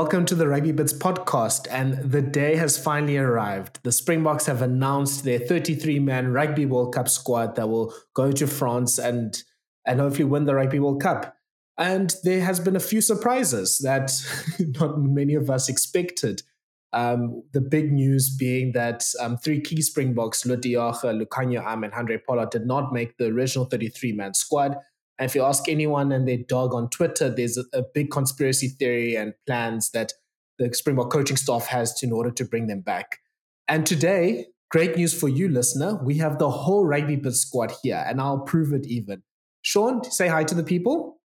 [0.00, 1.68] welcome to the Rugby Bits podcast.
[1.70, 3.80] And the day has finally arrived.
[3.82, 8.46] The Springboks have announced their 33 man Rugby World Cup squad that will go to
[8.46, 9.36] France and,
[9.86, 11.36] and hopefully win the Rugby World Cup.
[11.76, 14.10] And there has been a few surprises that
[14.80, 16.44] not many of us expected.
[16.94, 21.84] Um, the big news being that um, three key Springboks, Lood de Jager, Lukhanyo Am,
[21.84, 24.76] and Andre Pollard, did not make the original 33 man squad.
[25.20, 28.68] And if you ask anyone and their dog on Twitter, there's a, a big conspiracy
[28.68, 30.14] theory and plans that
[30.58, 33.18] the Springbok coaching staff has to, in order to bring them back.
[33.68, 36.00] And today, great news for you, listener.
[36.02, 39.22] We have the whole rugby bit squad here, and I'll prove it even.
[39.60, 41.20] Shaun, say hi to the people.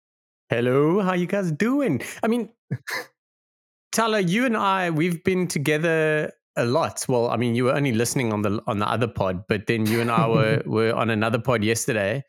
[0.49, 2.03] Hello, how you guys doing?
[2.21, 2.49] I mean,
[3.93, 7.07] Tyler, you and I, we've been together a lot.
[7.09, 9.87] Well, I mean, you were only listening on the on the other pod, but then
[9.87, 12.25] you and I were were on another pod yesterday,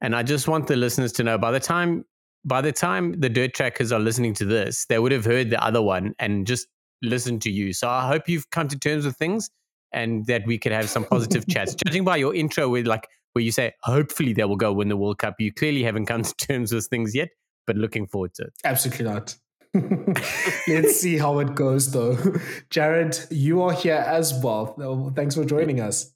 [0.00, 2.04] and I just want the listeners to know by the time
[2.44, 5.62] by the time the dirt trackers are listening to this, they would have heard the
[5.62, 6.68] other one and just
[7.02, 7.72] listened to you.
[7.72, 9.50] So I hope you've come to terms with things
[9.92, 11.74] and that we could have some positive chats.
[11.86, 14.96] Judging by your intro with like where you say hopefully they will go win the
[14.96, 17.28] World Cup, you clearly haven't come to terms with things yet,
[17.66, 18.52] but looking forward to it.
[18.64, 19.36] Absolutely not.
[20.68, 22.16] Let's see how it goes though.
[22.70, 25.12] Jared, you are here as well.
[25.14, 26.12] Thanks for joining us.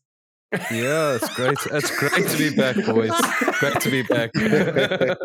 [0.71, 1.59] Yeah, it's great.
[1.71, 3.11] It's great to be back, boys.
[3.59, 4.31] Great to be back.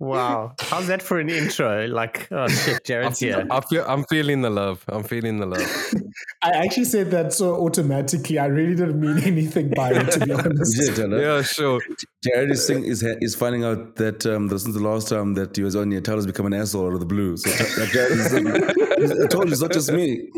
[0.00, 1.86] wow, how's that for an intro?
[1.86, 3.46] Like, oh shit, Jared's I'm, here.
[3.48, 4.84] I feel, I'm feeling the love.
[4.88, 5.94] I'm feeling the love.
[6.42, 8.40] I actually said that so automatically.
[8.40, 10.98] I really didn't mean anything by it, to be honest.
[10.98, 11.80] Yeah, yeah sure.
[12.24, 15.56] Jared is, saying, is is finding out that um, this is the last time that
[15.56, 16.00] he was on here.
[16.00, 17.36] Tyler's become an asshole out of the blue.
[17.36, 20.28] So Jared is like, I told you, it's not just me.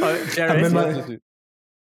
[0.00, 1.20] Oh, Jared,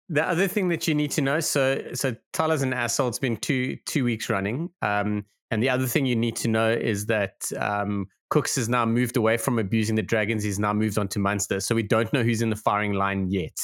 [0.10, 3.08] the other thing that you need to know, so so Tyler's an asshole.
[3.08, 4.70] It's been two two weeks running.
[4.82, 8.86] Um, and the other thing you need to know is that um, Kooks has now
[8.86, 10.44] moved away from abusing the Dragons.
[10.44, 11.60] He's now moved on to Munster.
[11.60, 13.58] So we don't know who's in the firing line yet.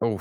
[0.00, 0.20] Oh,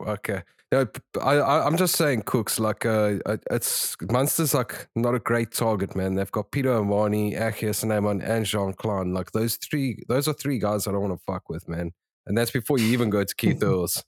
[0.00, 0.42] okay.
[0.70, 0.86] No,
[1.20, 2.58] I, I, am just saying, Kooks.
[2.58, 3.18] Like, uh,
[3.50, 6.14] it's Munster's like not a great target, man.
[6.14, 9.14] They've got Peter O'Mahony, Ake Snyman, and Jean Kleyn.
[9.14, 11.92] Like those three, those are three guys I don't want to fuck with, man.
[12.26, 14.02] And that's before you even go to Keith Earls.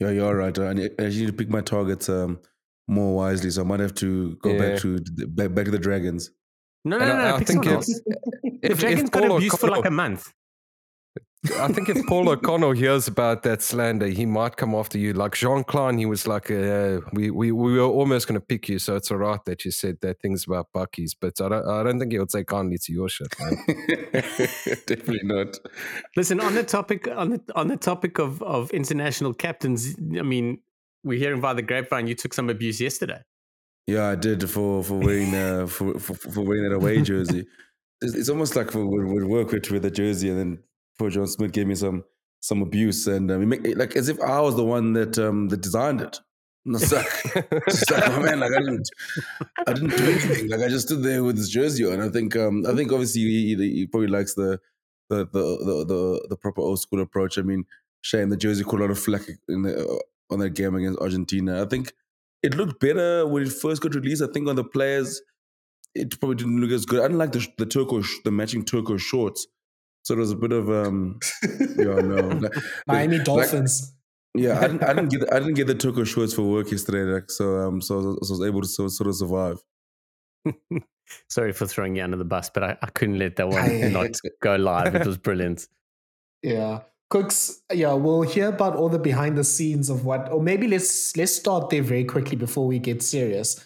[0.00, 0.58] Yeah, you're right.
[0.58, 2.40] I need, I need to pick my targets um,
[2.88, 4.58] more wisely, so I might have to go yeah.
[4.58, 6.30] back to back, back to the dragons.
[6.84, 7.16] No, no, no.
[7.16, 7.86] no I, I think if,
[8.62, 10.32] if, the dragons if got abused for like a month.
[11.58, 15.14] I think if Paul O'Connell hears about that slander, he might come after you.
[15.14, 18.68] Like Jean Kleyn, he was like, uh, we, we, we were almost going to pick
[18.68, 21.66] you, so it's all right that you said that things about Bucky's, but I don't,
[21.66, 23.56] I don't think he'll take kindly to your shit, man.
[24.86, 25.58] Definitely not.
[26.14, 30.58] Listen, on the topic on the on the topic of of international captains, I mean,
[31.04, 33.22] we're hearing via the grapevine you took some abuse yesterday.
[33.86, 37.46] Yeah, I did for for wearing uh, for, for, for wearing that away jersey.
[38.02, 40.58] It's, it's almost like we would work with with the jersey and then
[41.00, 42.04] poor John Smit gave me some
[42.40, 45.60] some abuse, and um, make, like as if I was the one that um, that
[45.62, 46.20] designed it.
[46.66, 48.90] And it's like, like, oh man, like I didn't,
[49.66, 50.50] I didn't do anything.
[50.50, 52.02] Like I just stood there with his jersey on.
[52.02, 54.60] I think, um, I think obviously he, he probably likes the
[55.08, 57.38] the, the the the the proper old school approach.
[57.38, 57.64] I mean,
[58.02, 59.98] shame the jersey caught a lot of flack in the, uh,
[60.30, 61.62] on that game against Argentina.
[61.62, 61.94] I think
[62.42, 64.22] it looked better when it first got released.
[64.22, 65.22] I think on the players,
[65.94, 67.00] it probably didn't look as good.
[67.00, 69.46] I didn't like the the turquoise, the matching turquoise shorts.
[70.02, 71.18] So there was a bit of um,
[71.76, 72.52] yeah, no, like,
[72.86, 73.94] Miami like, Dolphins.
[74.34, 77.02] yeah, I didn't, I didn't get I didn't get the turquoise shorts for work yesterday,
[77.02, 79.58] like, so um, so, so I was able to so, sort of survive.
[81.28, 84.10] Sorry for throwing you under the bus, but I, I couldn't let that one not
[84.40, 84.94] go live.
[84.94, 85.66] It was brilliant.
[86.42, 86.80] Yeah.
[87.12, 91.14] Kooks, yeah, we'll hear about all the behind the scenes of what, or maybe let's
[91.18, 93.62] let's start there very quickly before we get serious.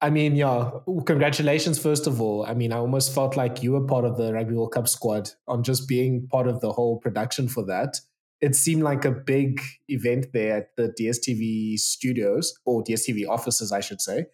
[0.00, 0.70] I mean, yeah,
[1.06, 2.44] congratulations, first of all.
[2.44, 5.30] I mean, I almost felt like you were part of the Rugby World Cup squad
[5.48, 8.00] on just being part of the whole production for that.
[8.40, 13.80] It seemed like a big event there at the DSTV studios or DSTV offices, I
[13.80, 14.26] should say.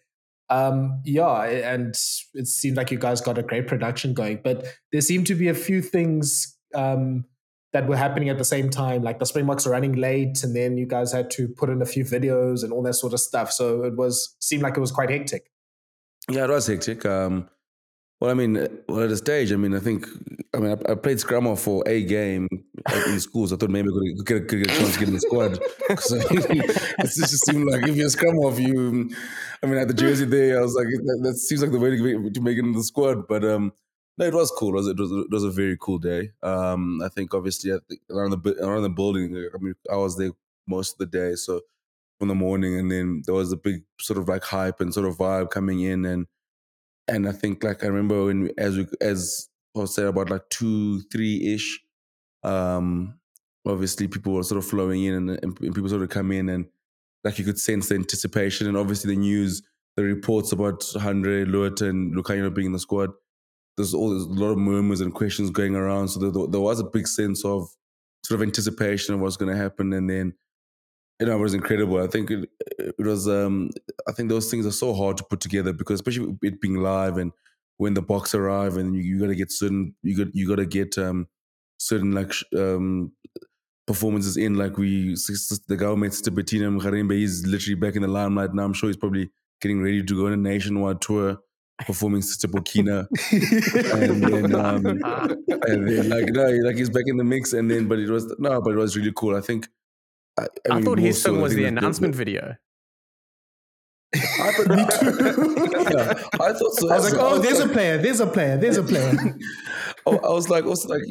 [0.49, 1.95] Um, yeah, and
[2.33, 5.47] it seemed like you guys got a great production going, but there seemed to be
[5.47, 7.23] a few things um,
[7.73, 9.03] that were happening at the same time.
[9.03, 11.85] Like the Springboks are running late, and then you guys had to put in a
[11.85, 13.51] few videos and all that sort of stuff.
[13.51, 15.51] So it was seemed like it was quite hectic.
[16.29, 17.05] Yeah, it was hectic.
[17.05, 17.49] Um,
[18.21, 18.53] well, I mean,
[18.87, 20.05] well, at a stage, I mean, I think,
[20.53, 22.47] I mean, I, I played scrum off for a game
[23.07, 25.07] in school, so I thought maybe I could get, could get a chance to get
[25.07, 25.59] in the squad.
[25.99, 29.09] So it just seemed like if you're scrum off, you,
[29.61, 31.89] I mean, at the jersey there, I was like, that, that seems like the way
[31.89, 33.27] to to make it in the squad.
[33.27, 33.73] But um,
[34.21, 34.69] no, it was cool.
[34.69, 36.29] It was, it was, it was a very cool day.
[36.43, 40.15] Um, I think obviously I think around the around the building, I mean, I was
[40.15, 40.29] there
[40.67, 41.61] most of the day, so
[42.19, 45.07] from the morning, and then there was a big sort of like hype and sort
[45.07, 46.27] of vibe coming in, and
[47.07, 51.01] and I think like I remember when as we as I said about like two,
[51.11, 51.81] three ish.
[52.43, 53.19] Um,
[53.67, 56.67] obviously, people were sort of flowing in, and, and people sort of come in, and
[57.23, 59.63] like you could sense the anticipation, and obviously the news,
[59.95, 63.09] the reports about Handré, Lood, and Lukhanyo being in the squad.
[63.81, 66.79] There's all there's a lot of murmurs and questions going around, so there, there was
[66.79, 67.67] a big sense of
[68.25, 70.33] sort of anticipation of what's going to happen, and then
[71.19, 72.01] you know, it was incredible.
[72.01, 72.49] I think it,
[72.79, 73.27] it was.
[73.27, 73.69] Um,
[74.07, 77.17] I think those things are so hard to put together because, especially it being live
[77.17, 77.31] and
[77.77, 80.55] when the box arrive and you, you got to get certain, you got you got
[80.55, 81.27] to get um,
[81.77, 83.11] certain like um,
[83.85, 84.55] performances in.
[84.55, 85.15] Like we,
[85.67, 88.63] the government, Sister Bettina Mgarimbe, he's literally back in the limelight now.
[88.63, 89.29] I'm sure he's probably
[89.61, 91.37] getting ready to go on a nationwide tour
[91.85, 93.07] performing Sister Burkina,
[93.93, 97.53] and then um, and then like no, like he's back in the mix.
[97.53, 99.35] And then, but it was no, but it was really cool.
[99.35, 99.67] I think
[100.39, 102.55] I, I, I thought his song was the announcement video.
[104.13, 105.95] I thought, me too.
[105.95, 106.91] yeah, I thought so.
[106.91, 109.13] I was like, oh, was there's like, a player, there's a player, there's a player.
[110.05, 111.03] oh, I was like, also like,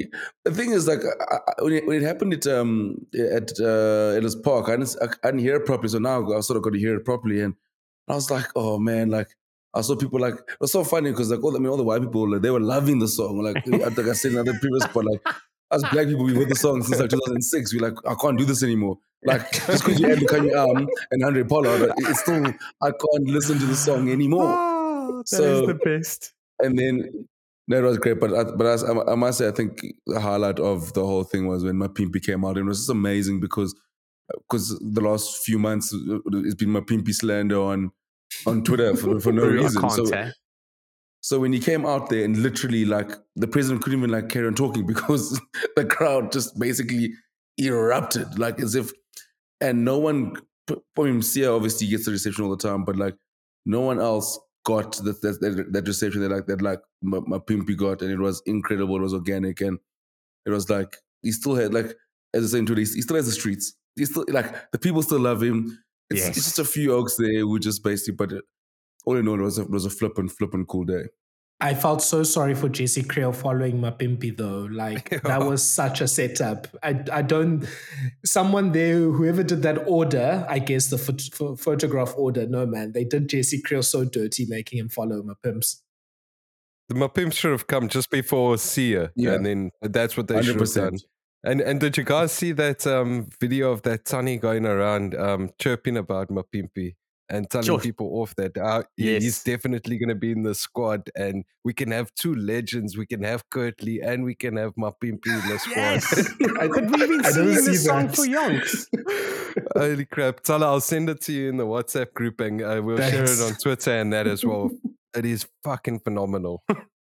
[0.44, 1.00] the thing is, like,
[1.30, 5.06] I, when, it, when it happened at um at uh, Ellis Park, I didn't, I,
[5.26, 5.88] I didn't hear it properly.
[5.88, 7.54] So now I sort of got to hear it properly, and
[8.06, 9.28] I was like, oh man, like
[9.72, 11.84] I saw people like it was so funny because like all I mean all the
[11.84, 13.42] white people like, they were loving the song.
[13.42, 15.22] Like I think I said in other previous but like
[15.72, 17.74] as black people, we heard the song since like 2006.
[17.74, 18.98] We're like, I can't do this anymore.
[19.22, 22.44] Like, just because you had Lukhanyo Am and Handré Pollard, it's still,
[22.82, 24.46] I can't listen to the song anymore.
[24.46, 26.32] Oh, that so, is the best.
[26.58, 27.28] And then,
[27.68, 28.18] that was great.
[28.18, 31.46] But I, but I, I, must say, I think the highlight of the whole thing
[31.46, 32.56] was when Mapimpi came out.
[32.56, 33.74] And it was just amazing because
[34.48, 37.90] because the last few months uh, it's been Mapimpi slander on
[38.46, 39.88] on Twitter for, for no reason.
[39.90, 40.06] So,
[41.20, 44.46] so when he came out there and literally like the president couldn't even like carry
[44.46, 45.40] on talking because
[45.76, 47.14] the crowd just basically
[47.58, 48.90] erupted like as if
[49.60, 50.34] and no one
[50.68, 53.16] him Siya obviously gets the reception all the time, but like
[53.66, 58.02] no one else got that that, that, that reception that like that like Mapimpi got
[58.02, 59.78] and it was incredible, it was organic and
[60.46, 61.96] it was like he still had like
[62.34, 63.74] as I say today, he still has the streets.
[63.96, 65.78] He still like the people still love him.
[66.10, 66.36] It's, yes.
[66.36, 68.40] it's just a few oaks there We just basically but uh,
[69.06, 71.04] all in all, it was a, it was a flippin' flippin' cool day.
[71.62, 74.66] I felt so sorry for Jesse Kriel following Mapimpi though.
[74.70, 76.68] Like that was such a setup.
[76.82, 77.66] I I don't.
[78.24, 82.46] Someone there, whoever did that order, I guess the ph- photograph order.
[82.46, 85.80] No man, they did Jesse Kriel so dirty, making him follow Mapimps.
[86.88, 89.34] The Mapimps should have come just before Siya, yeah.
[89.34, 90.44] and then that's what they 100%.
[90.44, 90.98] should have done.
[91.42, 95.50] And and did you guys see that um, video of that Sunny going around um,
[95.58, 96.94] chirping about Mapimpi?
[97.30, 97.78] and telling sure.
[97.78, 99.22] people off that uh, yes.
[99.22, 102.96] he's definitely going to be in the squad and we can have two legends.
[102.98, 105.76] We can have Kurt and we can have Mapimpi in the squad.
[105.76, 106.34] Yes!
[106.60, 108.86] I, Could we even sing the song for Yonks?
[109.76, 110.40] Holy crap.
[110.40, 113.14] Tyler, I'll send it to you in the WhatsApp group and uh, we'll Thanks.
[113.14, 114.70] share it on Twitter and that as well.
[115.16, 116.62] it is fucking phenomenal.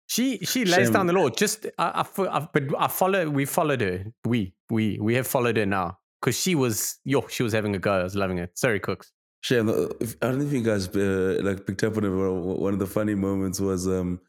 [0.10, 0.94] She she lays Shame.
[0.94, 1.30] down the law.
[1.30, 3.30] Just I, I, I, but I follow.
[3.30, 4.06] We followed her.
[4.26, 7.28] We we we have followed her now because she was yo.
[7.28, 7.94] She was having a go.
[7.94, 8.58] I was loving it.
[8.58, 9.12] Sorry, Kooks.
[9.42, 9.88] Shane, uh,
[10.22, 12.10] I don't know if you guys uh, like picked up on it.
[12.10, 14.20] One of the funny moments was um,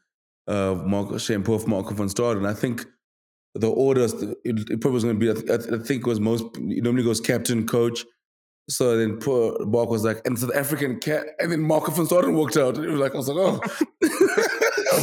[0.47, 2.47] uh, Mark Shane Puff, Marco van Staden.
[2.47, 2.85] I think
[3.55, 5.31] the orders it, it probably was going to be.
[5.31, 6.45] I, th- I, think it was most.
[6.57, 8.05] It normally goes captain, coach.
[8.69, 12.33] So then poor Mark was like, and South African cat, and then Marco van Staden
[12.33, 12.77] walked out.
[12.77, 14.37] And it was like, I was like, oh.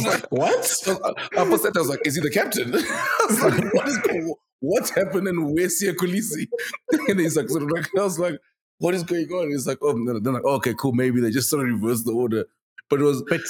[0.05, 0.65] I was like, what?
[0.65, 2.73] So I, I, was, I was like, is he the captain?
[2.75, 4.33] I was like, what is going?
[4.59, 5.53] what's happening?
[5.53, 6.47] Where's Siya Kolisi?
[7.09, 8.39] and he's like, sort of like, I was like,
[8.79, 9.49] what is going on?
[9.49, 10.93] He's like, oh, they're like, oh, okay, cool.
[10.93, 12.45] Maybe they just sort of reversed the order.
[12.89, 13.41] But it was, but,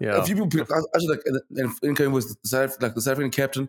[0.00, 0.16] yeah.
[0.16, 0.60] a few people,
[0.94, 1.22] actually, like,
[1.82, 3.68] and, and was the South, like the South African captain,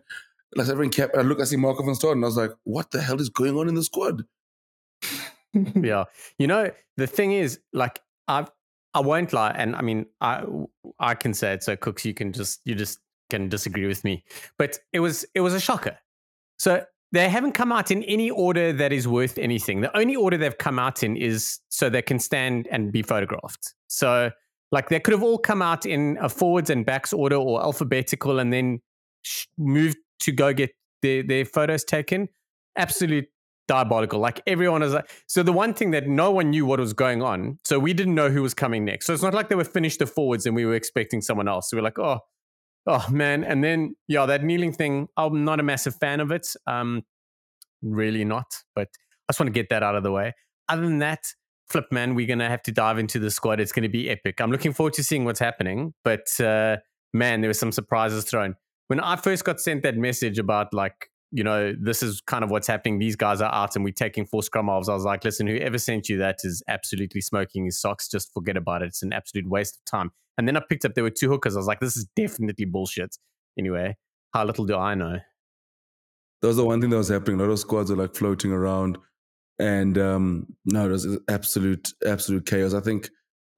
[0.54, 1.20] like South African captain.
[1.20, 3.30] I look, I see Marco van Staden, and I was like, what the hell is
[3.30, 4.24] going on in the squad?
[5.52, 6.04] yeah.
[6.38, 8.46] You know, the thing is, like, I
[8.94, 10.44] I won't lie, and I mean, I
[10.98, 11.62] I can say it.
[11.62, 12.98] So, Kooks, you can just you just
[13.30, 14.24] can disagree with me,
[14.58, 15.96] but it was it was a shocker.
[16.58, 19.80] So they haven't come out in any order that is worth anything.
[19.80, 23.74] The only order they've come out in is so they can stand and be photographed.
[23.88, 24.30] So,
[24.70, 28.38] like, they could have all come out in a forwards and backs order or alphabetical
[28.38, 28.80] and then
[29.22, 30.70] sh- moved to go get
[31.02, 32.28] their, their photos taken.
[32.76, 33.26] Absolute
[33.70, 34.18] diabolical.
[34.18, 37.22] Like, everyone is like, so the one thing that no one knew what was going
[37.22, 37.58] on.
[37.64, 39.06] So, we didn't know who was coming next.
[39.06, 41.70] So, it's not like they were finished the forwards and we were expecting someone else.
[41.70, 42.18] So, we we're like, oh,
[42.86, 45.08] Oh man, and then yeah, that kneeling thing.
[45.16, 46.46] I'm not a massive fan of it.
[46.66, 47.02] Um,
[47.82, 48.46] really not.
[48.74, 48.88] But
[49.28, 50.34] I just want to get that out of the way.
[50.68, 51.24] Other than that,
[51.68, 53.60] flip man, we're gonna have to dive into the squad.
[53.60, 54.40] It's gonna be epic.
[54.40, 55.94] I'm looking forward to seeing what's happening.
[56.04, 56.78] But uh,
[57.12, 58.54] man, there were some surprises thrown.
[58.88, 62.50] When I first got sent that message about like you know, this is kind of
[62.50, 62.98] what's happening.
[62.98, 64.88] These guys are out and we're taking four scrum halves.
[64.88, 68.08] I was like, listen, whoever sent you that is absolutely smoking his socks.
[68.08, 68.86] Just forget about it.
[68.86, 70.10] It's an absolute waste of time.
[70.36, 71.54] And then I picked up there were two hookers.
[71.54, 73.16] I was like, this is definitely bullshit.
[73.58, 73.96] Anyway,
[74.32, 75.18] How little do I know?
[76.40, 77.38] That was the one thing that was happening.
[77.40, 78.96] A lot of squads are like floating around,
[79.58, 82.72] and um, no, it was absolute absolute chaos.
[82.72, 83.10] I think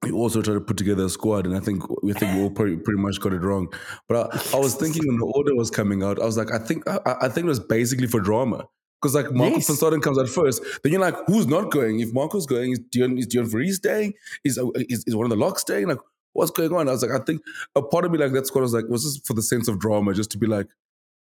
[0.03, 2.49] we also tried to put together a squad, and I think we think we all
[2.59, 3.73] pretty, pretty much got it wrong.
[4.07, 6.59] But I, I, was thinking when the order was coming out, I was like, I
[6.59, 8.67] think I, I think it was basically for drama.
[9.01, 9.79] Because like Marco yes.
[9.81, 11.99] van comes out first, then you're like, who's not going?
[11.99, 14.13] If Marco's going, is Deon is Deon Fourie staying?
[14.45, 15.87] Is, is is one of the locks staying?
[15.87, 15.97] Like,
[16.31, 16.87] what's going on?
[16.87, 17.41] I was like, I think
[17.75, 19.79] a part of me like that squad was like, was this for the sense of
[19.79, 20.67] drama, just to be like,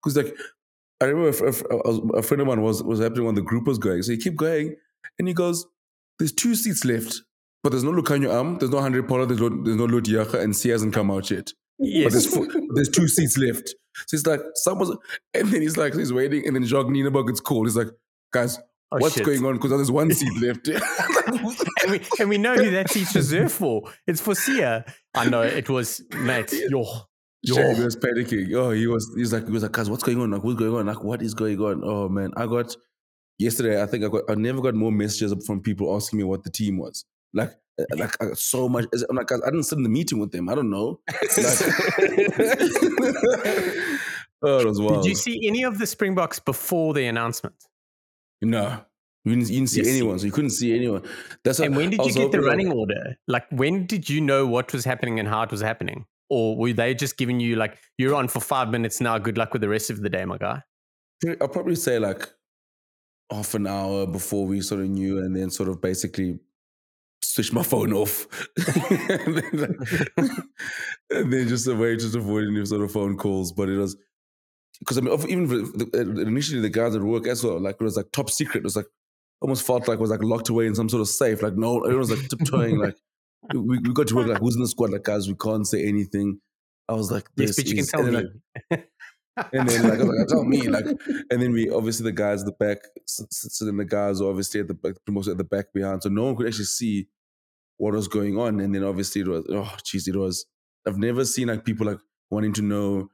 [0.04, 0.36] because like
[1.02, 3.80] I remember a, a, a, friend of mine was was happening when the group was
[3.80, 4.76] going, so he keep going,
[5.18, 5.66] and he goes,
[6.20, 7.24] "There's two seats left,
[7.64, 10.70] but there's no Lukhanyo Am, there's no Handré Pollard, there's no there's no and C
[10.70, 11.52] hasn't come out yet.
[11.80, 12.06] Yes.
[12.06, 13.70] But there's four, there's two seats left.
[14.08, 14.96] So it's like, someone's,
[15.34, 17.68] and then he's like, he's waiting, and then Jacques Nienaber gets called.
[17.68, 17.90] He's like,
[18.32, 18.58] guys,
[18.94, 19.26] Oh, what's shit.
[19.26, 19.54] going on?
[19.54, 20.68] Because there's one seat left.
[21.28, 23.84] and, we, and we know who that seat's reserved for.
[24.06, 24.86] It's for Siya.
[25.16, 26.52] I know it was, mate.
[26.52, 26.84] Yo,
[27.42, 27.74] yo.
[27.74, 28.54] He was panicking.
[28.54, 29.10] Oh, he was.
[29.16, 30.32] He's like, he was like, guys, what's going on?
[30.32, 30.86] Like, what's going on?
[30.88, 31.82] Like, what is going on?
[31.86, 32.76] Oh man, I got
[33.38, 33.82] yesterday.
[33.82, 34.24] I think I got.
[34.30, 37.06] I never got more messages from people asking me what the team was.
[37.34, 38.86] Like, uh, like so much.
[39.10, 40.50] I'm like, I didn't sit in the meeting with them.
[40.50, 41.00] I don't know.
[41.08, 41.22] Like,
[44.42, 45.04] oh, it was wild.
[45.04, 47.56] Did you see any of the Springboks before the announcement?
[48.42, 48.86] No.
[49.24, 49.90] You didn't, you didn't see yes.
[49.90, 51.04] anyone, so you couldn't see anyone.
[51.44, 53.16] That's and when did you get the running order?
[53.28, 56.06] Like, when did you know what was happening and how it was happening?
[56.30, 59.54] Or were they just giving you like, you're on for five minutes now, good luck
[59.54, 60.64] with the rest of the day, my guy?
[61.40, 62.28] I'll probably say like
[63.32, 66.40] half an hour before we sort of knew, and then sort of basically
[67.24, 69.78] switch my phone off, and, then,
[71.10, 73.52] and, then, just a way just avoiding any sort of phone calls.
[73.52, 73.96] But it was
[74.80, 77.84] because I mean, even the, uh, initially the guys at work as well, like it
[77.84, 78.62] was like top secret.
[78.62, 78.88] It was like
[79.42, 81.42] almost felt like it was like locked away in some sort of safe.
[81.42, 82.78] Like no, everyone was like tiptoeing.
[82.78, 82.96] like
[83.54, 84.92] we, we got to work like who's in the squad?
[84.92, 86.40] Like guys, we can't say anything.
[86.90, 88.30] I was like, this yes, but you is, can tell me.
[88.70, 88.90] Like,
[89.38, 92.42] and then like I was like, tell me like, and then we obviously the guys
[92.42, 95.38] at the back, so, so then the guys were obviously at the back, most at
[95.38, 97.08] the back behind, so no one could actually see
[97.78, 98.60] what was going on.
[98.60, 100.46] And then obviously it was oh jeez, it was.
[100.88, 103.10] I've never seen like people like wanting to know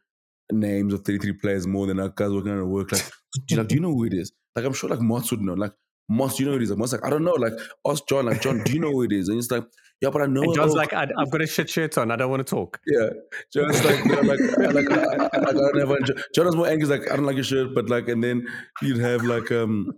[0.51, 2.91] names of 33 players more than our guys working on a work.
[2.91, 3.03] Like,
[3.45, 4.31] do you, like, do you know who it is?
[4.55, 5.53] Like, I'm sure like Moss would know.
[5.53, 5.73] Like,
[6.09, 6.69] Moss, you know who it is?
[6.69, 7.33] Like, Moss like, I don't know.
[7.33, 7.53] Like,
[7.85, 8.25] ask John.
[8.25, 9.27] Like, John, do you know who it is?
[9.27, 9.63] And he's like,
[10.01, 10.43] yeah, but I know.
[10.43, 12.11] And John's like, I, have got a shit shirt on.
[12.11, 12.79] I don't want to talk.
[12.85, 13.09] Yeah.
[13.51, 14.39] John's like, know, like,
[14.73, 16.13] like, I, I, I, I don't ever enjoy.
[16.35, 16.87] John was more angry.
[16.87, 17.73] Like, I don't like your shirt.
[17.73, 18.47] But like, and then
[18.81, 19.91] you'd have like, um,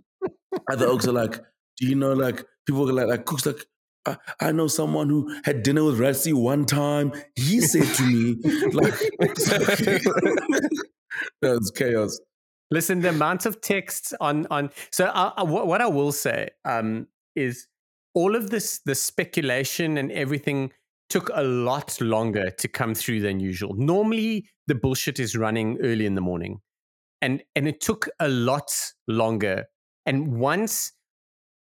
[0.70, 1.38] other oaks are like,
[1.76, 3.66] do you know, like, people like, like, cooks like,
[4.06, 7.12] I, I, know someone who had dinner with Rassie one time.
[7.36, 8.36] He said to me,
[8.72, 8.94] like,
[11.42, 12.18] that's chaos.
[12.70, 14.70] Listen, the amount of texts on on.
[14.92, 17.66] So, I, I, what I will say um, is
[18.14, 20.72] all of this, the speculation and everything
[21.08, 23.74] took a lot longer to come through than usual.
[23.74, 26.60] Normally, the bullshit is running early in the morning,
[27.20, 28.70] and and it took a lot
[29.08, 29.66] longer.
[30.06, 30.92] And once,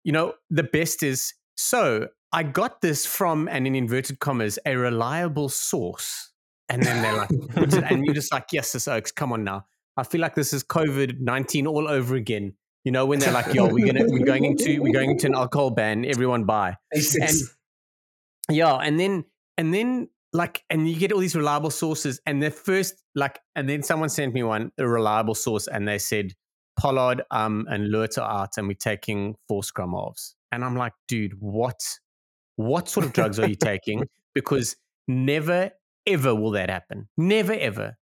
[0.05, 4.77] you know, the best is so I got this from, and in inverted commas, a
[4.77, 6.33] reliable source.
[6.69, 9.67] And then they're like, and you're just like, yes, this Oaks, come on now.
[9.97, 12.55] I feel like this is COVID 19 all over again.
[12.85, 15.35] You know, when they're like, yo, we're gonna we're going into we're going into an
[15.37, 16.77] alcohol ban, everyone buy.
[16.93, 19.25] And yeah, and then
[19.59, 23.69] and then like and you get all these reliable sources, and the first like and
[23.69, 26.33] then someone sent me one, a reliable source, and they said
[26.79, 30.35] Pollard um and Lood are out and we're taking four scrum halves.
[30.53, 31.81] And I'm like, dude, what?
[32.57, 34.05] What sort of drugs are you taking?
[34.33, 34.77] Because
[35.09, 35.73] never
[36.07, 37.09] ever will that happen.
[37.17, 37.99] Never ever.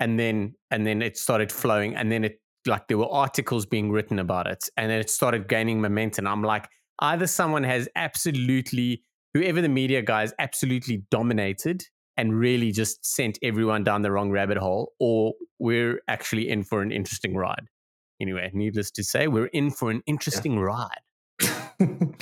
[0.00, 3.90] And then and then it started flowing, and then it like there were articles being
[3.90, 6.26] written about it, and then it started gaining momentum.
[6.26, 6.68] I'm like,
[7.00, 9.04] either someone has absolutely
[9.34, 11.84] whoever the media guys absolutely dominated
[12.16, 16.82] and really just sent everyone down the wrong rabbit hole, or we're actually in for
[16.82, 17.66] an interesting ride.
[18.20, 20.60] Anyway, needless to say, we're in for an interesting yeah.
[20.60, 21.00] ride.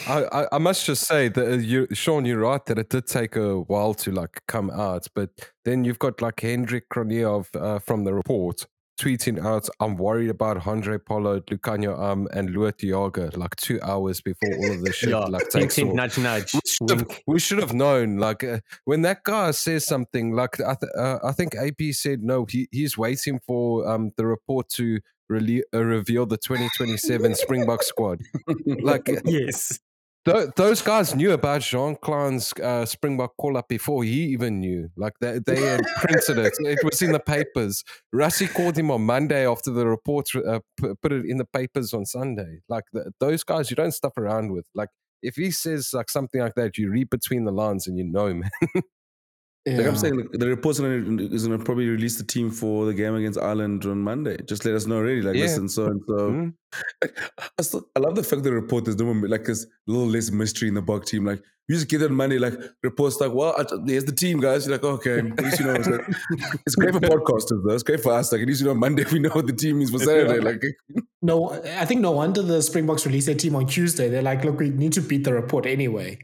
[0.06, 3.36] I, I, must just say that uh, you, Shaun, you're right that it did take
[3.36, 5.30] a while to like come out, but
[5.64, 8.54] then you've got like Hendrik Cronje uh, from the Rapport
[8.98, 14.20] tweeting out, "I'm worried about Handré Pollard, Lukhanyo um, and Lood de like two hours
[14.20, 15.94] before all of this shit yeah, like takes off.
[15.94, 16.54] Nudge, nudge.
[16.54, 18.18] We should, have, we should have known.
[18.18, 22.22] Like uh, when that guy says something, like I, th- uh, I think AP said
[22.22, 25.00] no, he, he's waiting for um, the Rapport to
[25.30, 28.23] rele- uh, reveal the 2027 Springbok squad.
[28.66, 29.80] Like, yes.
[30.25, 34.90] Th- those guys knew about Jean Kleyn's uh, Springbok call up before he even knew.
[34.97, 36.52] Like they, they had printed it.
[36.58, 37.82] It was in the papers.
[38.14, 41.94] Rassie called him on Monday after the reports uh, p- put it in the papers
[41.94, 42.58] on Sunday.
[42.68, 44.66] Like the, those guys, you don't stuff around with.
[44.75, 44.90] Like
[45.23, 48.35] if he says like something like that, you read between the lines and you know,
[48.35, 48.50] man.
[49.76, 52.87] Like I'm saying, like, the reports gonna, is going to probably release the team for
[52.87, 54.37] the game against Ireland on Monday.
[54.46, 55.22] Just let us know already.
[55.22, 55.42] Like, Yeah.
[55.42, 56.14] listen, so and so.
[56.30, 56.54] Mm.
[57.58, 59.68] I, still, I love the fact that the Rapport is no more, like there's a
[59.87, 61.25] little less mystery in the bug team.
[61.25, 62.38] Like you just get it money.
[62.38, 64.66] Like reports like, well, I, here's the team, guys.
[64.66, 65.75] You're like, okay, at least you know.
[65.75, 66.00] It's, like,
[66.66, 67.75] it's great for podcasters, though.
[67.75, 68.32] It's great for us.
[68.32, 70.40] Like at least you know Monday we know what the team is for Saturday.
[70.40, 70.62] Like
[71.22, 74.08] No, I think no wonder the Springboks released their team on Tuesday.
[74.08, 76.18] They're like, look, we need to beat the Rapport anyway.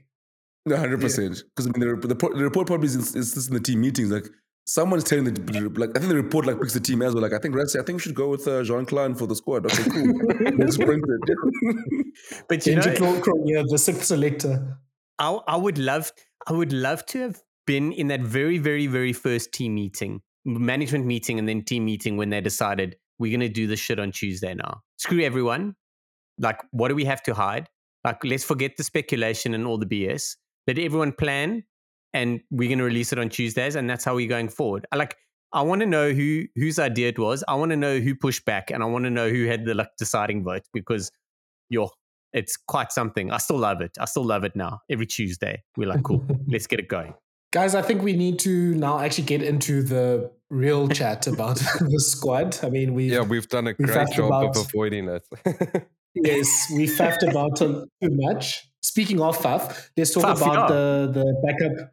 [0.66, 1.44] No, hundred percent.
[1.54, 4.10] Because I mean, the, the, the Rapport probably is, is this in the team meetings.
[4.10, 4.28] Like
[4.66, 7.22] someone's telling the like I think the Rapport like picks the team as well.
[7.22, 9.36] Like I think Rassie, I think we should go with uh, Jean Kleyn for the
[9.36, 9.66] squad.
[9.66, 10.56] Okay, cool.
[10.58, 12.06] Let's bring it.
[12.48, 14.78] But you know, Hendrik Cronje, the sixth selector.
[15.18, 16.12] I, I would love
[16.46, 21.06] I would love to have been in that very very very first team meeting management
[21.06, 24.12] meeting and then team meeting when they decided we're going to do this shit on
[24.12, 25.74] Tuesday now screw everyone
[26.38, 27.68] like what do we have to hide
[28.04, 31.62] like let's forget the speculation and all the BS let everyone plan
[32.12, 34.96] and we're going to release it on Tuesdays and that's how we're going forward I
[34.96, 35.16] like
[35.52, 38.44] I want to know who whose idea it was I want to know who pushed
[38.44, 41.10] back and I want to know who had the like deciding vote because
[41.68, 41.90] yo
[42.32, 43.30] it's quite something.
[43.30, 43.92] I still love it.
[44.00, 44.80] I still love it now.
[44.90, 47.14] Every Tuesday, we're like, cool, let's get it going.
[47.52, 52.00] Guys, I think we need to now actually get into the real chat about the
[52.00, 52.58] squad.
[52.64, 55.24] I mean, we Yeah, we've done a We've great job about- of avoiding it.
[56.16, 58.66] yes, we faffed about it too much.
[58.84, 60.76] Speaking of faff, let's talk Faff, about yeah.
[60.76, 61.92] the the backup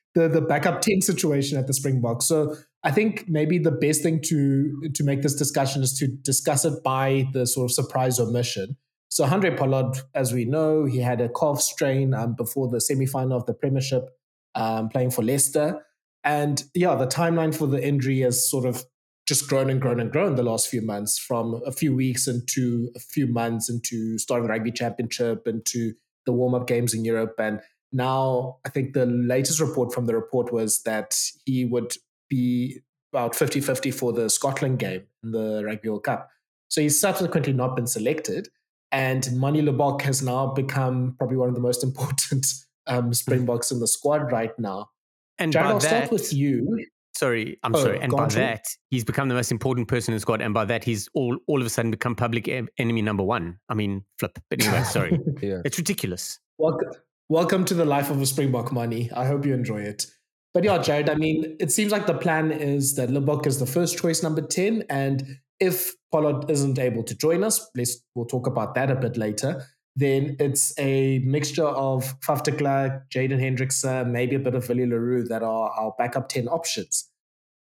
[0.14, 2.24] the the backup ten situation at the Springboks.
[2.26, 6.64] So I think maybe the best thing to to make this discussion is to discuss
[6.64, 8.78] it by the sort of surprise omission.
[9.10, 13.36] So Andre Pollard, as we know, he had a calf strain um, before the semi-final
[13.36, 14.08] of the Premiership,
[14.54, 15.86] um, playing for Leicester.
[16.24, 18.84] And yeah, the timeline for the injury has sort of
[19.26, 22.90] just grown and grown and grown the last few months, from a few weeks into
[22.94, 25.94] a few months into starting the rugby championship into
[26.26, 27.34] the warm-up games in Europe.
[27.38, 27.60] And
[27.92, 31.94] now I think the latest report from the Rapport was that he would
[32.28, 32.80] be
[33.12, 36.28] about 50-50 for the Scotland game in the Rugby World Cup.
[36.68, 38.48] So he's subsequently not been selected.
[38.90, 42.46] And Manie Libbok has now become probably one of the most important
[42.86, 44.90] um, Springboks in the squad right now.
[45.38, 46.84] And Jared, I'll that, start with you.
[47.16, 48.00] Sorry, I'm Oh, sorry.
[48.00, 50.42] And by on, that, he's become the most important person in the squad.
[50.42, 52.48] And by that, he's all all of a sudden become public
[52.78, 53.58] enemy number one.
[53.68, 54.38] I mean, flip.
[54.50, 55.18] But anyway, sorry.
[55.40, 55.60] yeah.
[55.64, 56.38] it's ridiculous.
[56.58, 56.90] welcome,
[57.28, 59.10] welcome to the life of a Springbok Manie.
[59.12, 60.06] I hope you enjoy it.
[60.54, 63.66] But yeah, Jared, I mean, it seems like the plan is that Libbok is the
[63.66, 64.84] first choice number 10.
[64.88, 69.16] And if Pollard isn't able to join us, let's, we'll talk about that a bit
[69.16, 69.64] later.
[69.96, 74.86] Then it's a mixture of Faf de Klerk, Jaden Hendrikse, maybe a bit of Willie
[74.86, 77.08] le Roux that are our backup 10 options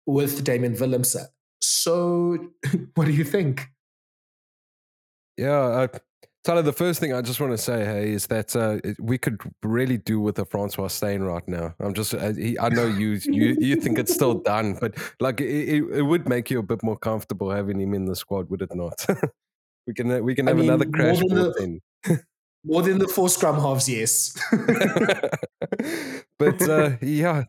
[0.05, 1.25] with Damian Willemse.
[1.61, 2.37] So,
[2.95, 3.67] what do you think?
[5.37, 5.87] Yeah, uh,
[6.43, 9.41] Tyler, the first thing I just want to say, hey, is that uh, we could
[9.63, 11.73] really do with a Francois Steyn right now.
[11.79, 15.39] I'm just, uh, he, I know you, you, you think it's still done, but like
[15.41, 18.61] it, it, would make you a bit more comfortable having him in the squad, would
[18.61, 19.05] it not?
[19.87, 21.81] we can, we can I have mean, another more crash than the- then.
[22.65, 24.37] More than the four scrum halves, yes.
[26.39, 27.43] but uh, yeah,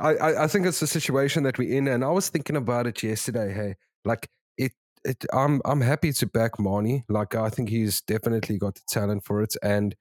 [0.00, 3.00] I, I, think it's a situation that we're in, and I was thinking about it
[3.02, 3.52] yesterday.
[3.52, 4.72] Hey, like it,
[5.04, 7.04] it I'm I'm happy to back Manie.
[7.08, 9.94] Like I think he's definitely got the talent for it, and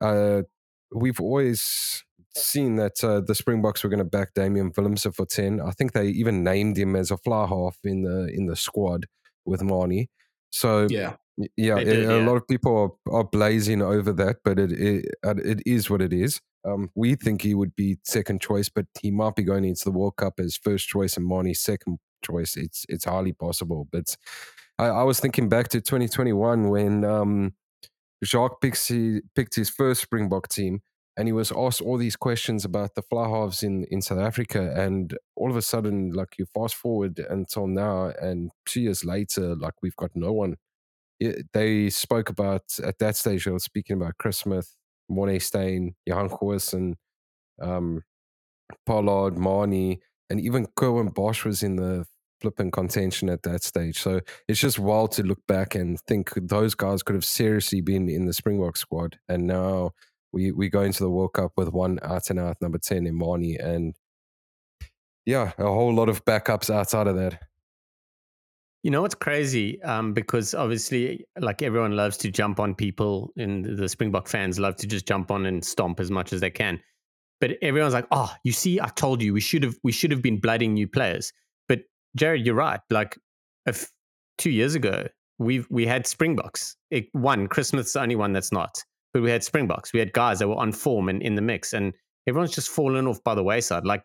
[0.00, 0.42] uh,
[0.92, 2.04] we've always
[2.36, 5.60] seen that uh, the Springboks were going to back Damian Willemse for ten.
[5.60, 9.06] I think they even named him as a fly half in the in the squad
[9.44, 10.10] with Manie.
[10.50, 11.16] So yeah.
[11.56, 12.26] Yeah, a- did, a yeah.
[12.26, 16.02] lot of people are, are blazing over that, but it, it uh, it is what
[16.02, 16.40] it is.
[16.64, 19.92] Um, we think he would be second choice, but he might be going into the
[19.92, 22.56] World Cup as first choice and Manie's second choice.
[22.56, 23.86] It's it's highly possible.
[23.92, 24.16] But
[24.78, 27.54] I, I was thinking back to 2021 when um,
[28.24, 30.80] Jacques picked, he- picked his first Springbok team,
[31.16, 34.72] and he was asked all these questions about the fly halves in, in South Africa,
[34.76, 39.54] and all of a sudden, like you fast forward until now, and two years later,
[39.54, 40.56] like we've got no one
[41.52, 43.44] they spoke about at that stage.
[43.44, 44.74] They were speaking about Chris Smith,
[45.10, 46.94] Morné Steyn, Johan Goosen,
[47.60, 48.02] um,
[48.86, 50.00] Pollard, Manie,
[50.30, 52.06] and even Curwin Bosch was in the
[52.40, 53.98] flipping contention at that stage.
[53.98, 58.08] So it's just wild to look back and think those guys could have seriously been
[58.08, 59.92] in the Springbok squad, and now
[60.32, 63.16] we we go into the World Cup with one out and out number ten in
[63.16, 63.96] Manie, and
[65.26, 67.47] yeah, a whole lot of backups outside of that.
[68.82, 69.82] You know what's crazy?
[69.82, 74.76] Um, because obviously, like everyone loves to jump on people, and the Springbok fans love
[74.76, 76.80] to just jump on and stomp as much as they can.
[77.40, 80.22] But everyone's like, "Oh, you see, I told you we should have we should have
[80.22, 81.32] been blooding new players."
[81.68, 81.80] But
[82.16, 82.80] Jared, you're right.
[82.90, 83.18] Like,
[83.66, 83.90] if
[84.38, 86.76] two years ago, we we had Springboks.
[86.90, 88.82] It, one, Chris Smith's the only one that's not.
[89.12, 89.92] But we had Springboks.
[89.92, 91.92] We had guys that were on form and in the mix, and
[92.28, 93.84] everyone's just fallen off by the wayside.
[93.84, 94.02] Like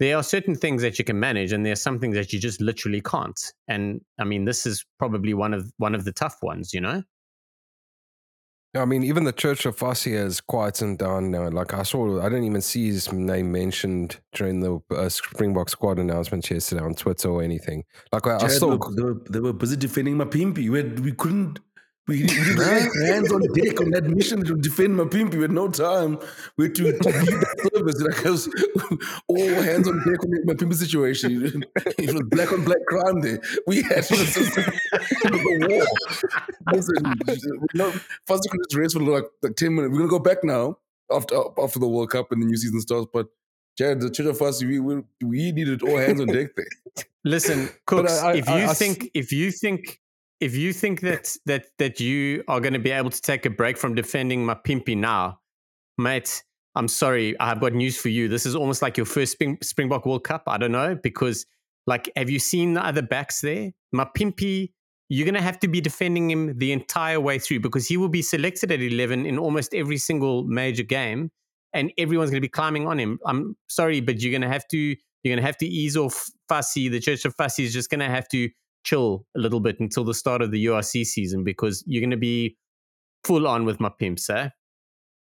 [0.00, 2.40] there are certain things that you can manage, and there are some things that you
[2.40, 3.40] just literally can't.
[3.68, 7.02] And I mean, this is probably one of one of the tough ones, you know.
[8.76, 11.48] I mean, even the Church of Fassi has quietened down now.
[11.48, 16.00] Like I saw, I didn't even see his name mentioned during the uh, Springbok squad
[16.00, 17.84] announcement yesterday on Twitter or anything.
[18.12, 20.68] Like I, I Jared, still, look, they, were, they were busy defending Mapimpi.
[20.68, 21.60] We, had, we couldn't.
[22.06, 25.36] We, we didn't hands on deck on that mission to defend Mapimpi.
[25.36, 26.18] We had no time.
[26.58, 28.00] We had to, to lead that service.
[28.02, 28.48] Like I was
[29.26, 31.64] all hands on deck on Mapimpi situation.
[31.98, 33.40] It was black on black crime there.
[33.66, 35.86] We had it was, just, it war.
[36.74, 37.90] Listen, we know,
[38.26, 39.92] first could just rest for like, like ten minutes.
[39.92, 40.76] We're gonna go back now
[41.10, 43.06] after after the World Cup and the new season starts.
[43.12, 43.28] But
[43.78, 46.66] Jared, the church of us, we we, we needed all hands on deck there.
[47.24, 50.00] Listen, But Kooks, I- I- if you I- I think if you think
[50.40, 53.50] if you think that that that you are going to be able to take a
[53.50, 55.40] break from defending Mapimpi now,
[55.98, 56.42] mate,
[56.74, 57.38] I'm sorry.
[57.38, 58.28] I've got news for you.
[58.28, 60.42] This is almost like your first Spring, Springbok World Cup.
[60.46, 61.46] I don't know because,
[61.86, 63.70] like, have you seen the other backs there?
[63.92, 64.72] My pimpy,
[65.08, 68.08] you're going to have to be defending him the entire way through because he will
[68.08, 71.30] be selected at 11 in almost every single major game,
[71.72, 73.18] and everyone's going to be climbing on him.
[73.24, 76.26] I'm sorry, but you're going to have to you're going to have to ease off
[76.50, 76.90] Fassi.
[76.90, 78.50] The Church of Fassi is just going to have to
[78.84, 82.16] chill a little bit until the start of the URC season because you're going to
[82.16, 82.56] be
[83.24, 84.50] full on with Mapimps, eh?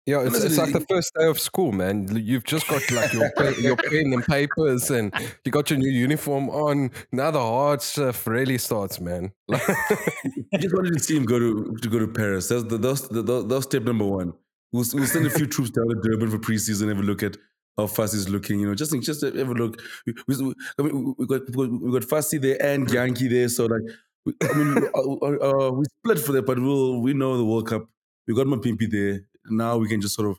[0.08, 2.08] yeah, it's, it's like the first day of school, man.
[2.16, 5.12] You've just got like your pe- your pen and papers, and
[5.44, 6.90] you got your new uniform on.
[7.12, 9.32] Now the hard stuff really starts, man.
[9.48, 12.48] Like, I just wanted to see him go to to go to Paris.
[12.48, 14.32] That's the that's, the, that's step number one.
[14.72, 16.88] We'll, we'll send a few troops down to Durban for preseason.
[16.88, 17.36] Have a look at
[17.78, 18.60] how Fassi is looking.
[18.60, 19.80] You know, just just have a look.
[20.04, 23.48] We, we, I mean, we got we got, we got Fassi there and Yankee there.
[23.48, 23.82] So like,
[24.26, 27.44] we, I mean, uh, uh, uh, we split for that, but we'll we know the
[27.44, 27.88] World Cup.
[28.26, 29.20] We got Mapimpi there.
[29.46, 30.38] Now we can just sort of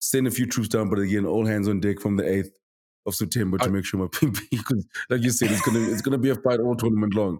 [0.00, 2.50] send a few troops down, but again, all hands on deck from the eighth
[3.06, 6.30] of September to make sure Mapimpi, because like you said, it's gonna it's gonna be
[6.30, 7.38] a fight all tournament long.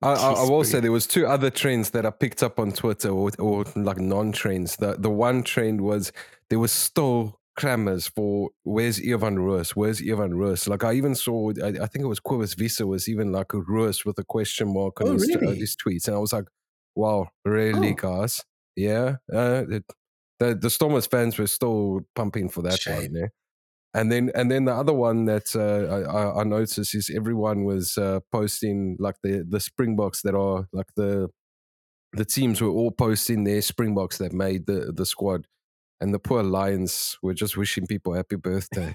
[0.00, 2.70] I, I, I will say there was two other trends that I picked up on
[2.70, 4.76] Twitter, or, or like non-trends.
[4.76, 6.12] The the one trend was
[6.50, 9.76] there was still clamors for where's Evan Roos?
[9.76, 10.66] Where's Evan Roos?
[10.68, 13.60] Like I even saw, I, I think it was Quivers Visa was even like a
[13.60, 16.46] Roos with a question mark on Oh, his, uh, his tweets, and I was like,
[16.94, 17.94] wow, really, Oh.
[17.94, 18.42] guys?
[18.76, 19.84] Yeah, uh, it,
[20.38, 22.96] the the Stormers fans were still pumping for that Shame.
[23.12, 23.14] one.
[23.14, 23.26] Yeah.
[23.94, 27.64] And then, and then the other one that uh, I, I- I noticed is everyone
[27.64, 31.28] was uh, posting like the the Springboks that are like the
[32.12, 35.46] the teams were all posting their Springboks that made the the squad,
[36.00, 38.94] and the poor Lions were just wishing people happy birthday.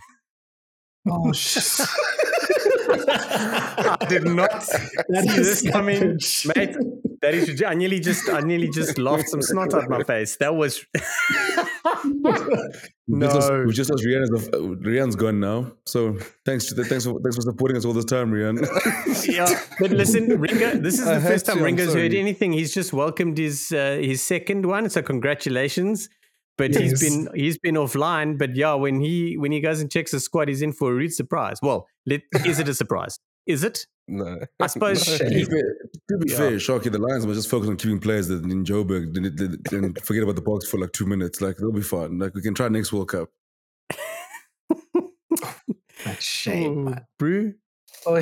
[1.09, 1.79] Oh, sh-
[2.95, 4.77] I did not see
[5.09, 6.19] this coming,
[6.55, 6.75] mate.
[7.21, 10.35] That is, I nearly just, I nearly just laughed some snot out my face.
[10.37, 10.85] That was.
[10.93, 10.99] We
[13.19, 13.63] just lost- No.
[13.65, 14.49] we just lost Rihanna's.
[14.49, 15.71] Rihanna's gone now.
[15.85, 18.67] So thanks to the, thanks for thanks for supporting us all this time, Rihanna.
[19.27, 20.77] yeah, but listen, Ringo.
[20.77, 22.51] This is I the had first time to, Ringo's heard anything.
[22.53, 26.09] He's just welcomed his uh, his second one, so congratulations.
[26.57, 27.01] But he's Yes.
[27.01, 28.37] been he's been offline.
[28.37, 30.93] But yeah, when he when he goes and checks the squad, he's in for a
[30.93, 31.57] rude surprise.
[31.61, 33.17] Well, let, is it a surprise?
[33.47, 33.85] Is it?
[34.07, 35.17] No, I suppose No.
[35.17, 35.75] to be fair,
[36.09, 36.37] to be Yeah.
[36.37, 39.63] fair, Sharky, the Lions were just focused on keeping players that in Joburg didn't, didn't,
[39.63, 41.41] didn't forget about the box for like two minutes.
[41.41, 42.19] Like they'll be fine.
[42.19, 43.29] Like we can try next World Cup.
[46.05, 46.79] That's shame.
[46.87, 47.05] Oh, man.
[47.17, 47.53] brew.
[48.05, 48.21] Oh,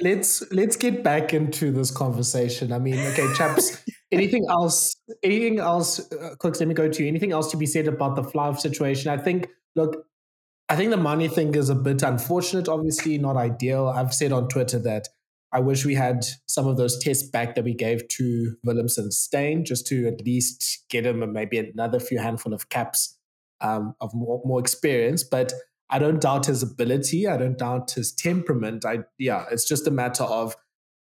[0.00, 2.72] let's let's get back into this conversation.
[2.72, 3.82] I mean, okay, chaps.
[4.14, 4.96] Anything else?
[5.22, 6.00] Anything else?
[6.12, 7.08] Uh, Kooks, let me go to you.
[7.08, 9.10] Anything else to be said about the fly-off situation?
[9.10, 9.48] I think.
[9.76, 10.06] Look,
[10.68, 12.68] I think the Manie thing is a bit unfortunate.
[12.68, 13.88] Obviously, not ideal.
[13.88, 15.08] I've said on Twitter that
[15.52, 19.64] I wish we had some of those tests back that we gave to Williamson Steyn,
[19.64, 23.16] just to at least get him maybe another few handful of caps
[23.60, 25.22] um, of more, more experience.
[25.22, 25.52] But
[25.90, 27.28] I don't doubt his ability.
[27.28, 28.84] I don't doubt his temperament.
[28.84, 30.56] I yeah, it's just a matter of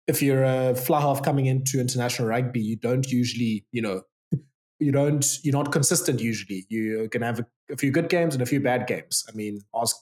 [0.07, 4.01] if you're a fly half coming into international rugby, you don't usually, you know,
[4.79, 6.65] you don't you're not consistent usually.
[6.69, 9.23] You're gonna have a, a few good games and a few bad games.
[9.29, 9.95] I mean, ask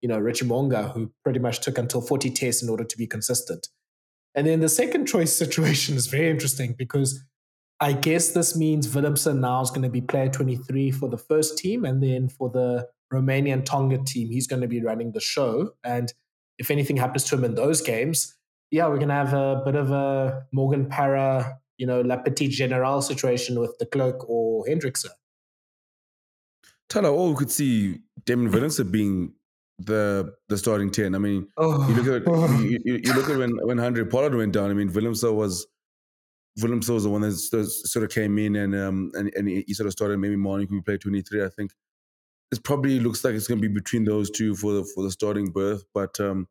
[0.00, 3.06] you know Richie Mo'unga, who pretty much took until 40 tests in order to be
[3.06, 3.68] consistent.
[4.34, 7.24] And then the second choice situation is very interesting because
[7.80, 11.58] I guess this means Willemsen now is going to be player 23 for the first
[11.58, 15.72] team, and then for the Romanian Tonga team, he's going to be running the show.
[15.84, 16.12] And
[16.58, 18.36] if anything happens to him in those games,
[18.70, 22.50] yeah, we're going to have a bit of a Morgan Parra, you know, La Petite
[22.50, 25.08] Generale situation with de Klerk or Hendrikse.
[26.88, 29.34] Tyler, all we could see Damian Willemse being
[29.78, 31.14] the the starting ten.
[31.14, 34.34] I mean, Oh, you look at you, you, you look at when when Andre Pollard
[34.34, 34.70] went down.
[34.70, 35.66] I mean, Willemse was
[36.58, 39.86] Willemse was the one that sort of came in and um and, and he sort
[39.86, 41.44] of started maybe morning we played twenty three.
[41.44, 41.72] I think
[42.50, 45.10] it probably looks like it's going to be between those two for the for the
[45.10, 45.84] starting berth.
[45.94, 46.48] But um,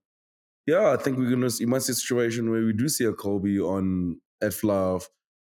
[0.68, 3.14] yeah, I think we're to you might see a situation where we do see a
[3.14, 5.06] Kolbe on at Flav,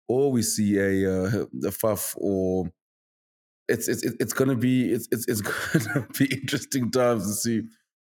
[0.09, 1.27] or we see a uh,
[1.65, 2.71] a Faf, or
[3.69, 7.63] it's it's it's to be it's it's it's to be interesting times to see.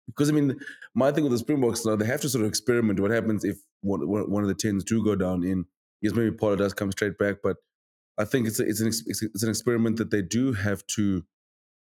[0.08, 0.60] Because I mean,
[0.96, 3.00] my thing with the Springboks now, they have to sort of experiment.
[3.00, 5.66] What happens if one, one of the tens do go down in?
[6.02, 7.58] Yes, maybe Pollard does come straight back, but
[8.18, 11.24] I think it's a, it's an it's an experiment that they do have to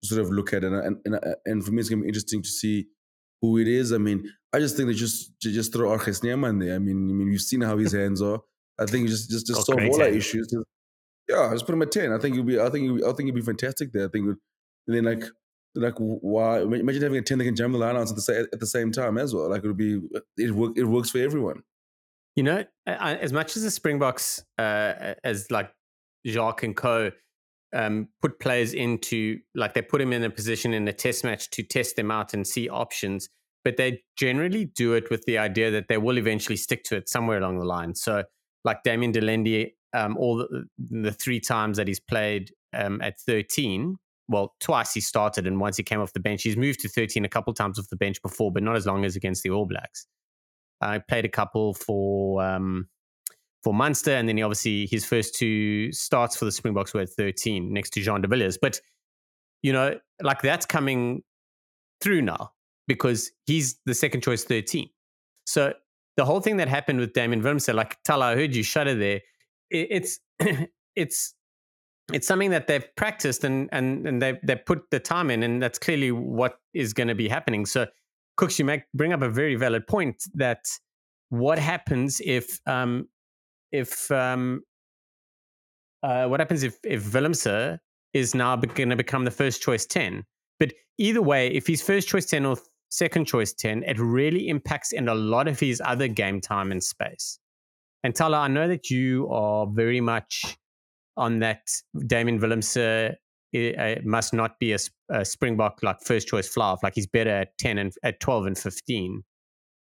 [0.05, 2.49] sort of look at, and and and, and for me, it's gonna be interesting to
[2.49, 2.87] see
[3.42, 3.92] who it is.
[3.92, 6.76] I mean, I just think they just just throw RG Snyman in there.
[6.76, 8.40] I mean, I mean, you've seen how his hands are.
[8.78, 10.55] I think just just just solve all our issues.
[11.28, 12.12] Yeah, just put him at ten.
[12.12, 12.59] I think you'll be.
[12.59, 14.07] I think it'll, I think it'll be fantastic there.
[14.07, 14.26] I think.
[14.87, 15.24] And then like
[15.74, 16.61] like why?
[16.61, 18.92] Imagine having a ten that can jam the lineouts at the same at the same
[18.92, 19.50] time as well.
[19.50, 20.00] Like it'll be
[20.37, 20.72] it work.
[20.76, 21.62] It works for everyone.
[22.37, 25.70] You know, as much as the Springboks, uh, as like
[26.26, 27.11] Jacques and Co
[27.72, 31.50] um, put players into like they put them in a position in a test match
[31.50, 33.28] to test them out and see options,
[33.64, 37.08] but they generally do it with the idea that they will eventually stick to it
[37.08, 37.94] somewhere along the line.
[37.94, 38.24] So,
[38.64, 43.20] like Damian de Allende, um, all the, the, three times that he's played um, at
[43.20, 43.96] 13,
[44.28, 46.42] well, twice he started and once he came off the bench.
[46.42, 49.04] He's moved to 13 a couple times off the bench before, but not as long
[49.04, 50.06] as against the All Blacks.
[50.80, 52.88] I played a couple for um,
[53.62, 57.11] for Munster, and then he obviously his first two starts for the Springboks were at
[57.11, 58.59] 13 next to Jean de Villiers.
[58.61, 58.81] But
[59.62, 61.22] you know, like that's coming
[62.01, 62.53] through now
[62.88, 64.88] because he's the second choice 13.
[65.46, 65.72] So
[66.16, 69.20] the whole thing that happened with Damian Willemse, like Tyler, I heard you shudder there.
[69.70, 70.18] it's
[70.96, 71.35] it's
[72.12, 75.62] it's something that they've practiced and and and they they put the time in, and
[75.62, 77.64] that's clearly what is going to be happening.
[77.64, 77.87] So,
[78.38, 80.66] Kooks, you make bring up a very valid point that
[81.31, 83.09] what happens if um,
[83.72, 84.62] if um,
[86.02, 87.78] uh, what happens if if Willemse
[88.12, 90.24] is now going to become the first choice ten.
[90.58, 92.56] But either way, if he's first choice ten or
[92.90, 96.82] second choice ten, it really impacts in a lot of his other game time and
[96.82, 97.38] space.
[98.04, 100.56] And Tyler, I know that you are very much
[101.16, 101.62] on that.
[102.06, 103.14] Damian Willemse
[103.54, 104.78] uh, must not be a,
[105.11, 106.78] a Springbok like first choice Flav.
[106.82, 109.22] Like he's better at ten and at twelve and fifteen.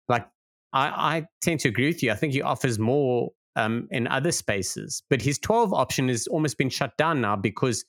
[0.08, 0.28] Like
[0.74, 2.12] I, I tend to agree with you.
[2.12, 5.04] I think he offers more um, in other spaces.
[5.10, 7.86] But his 12 option has almost been shut down now because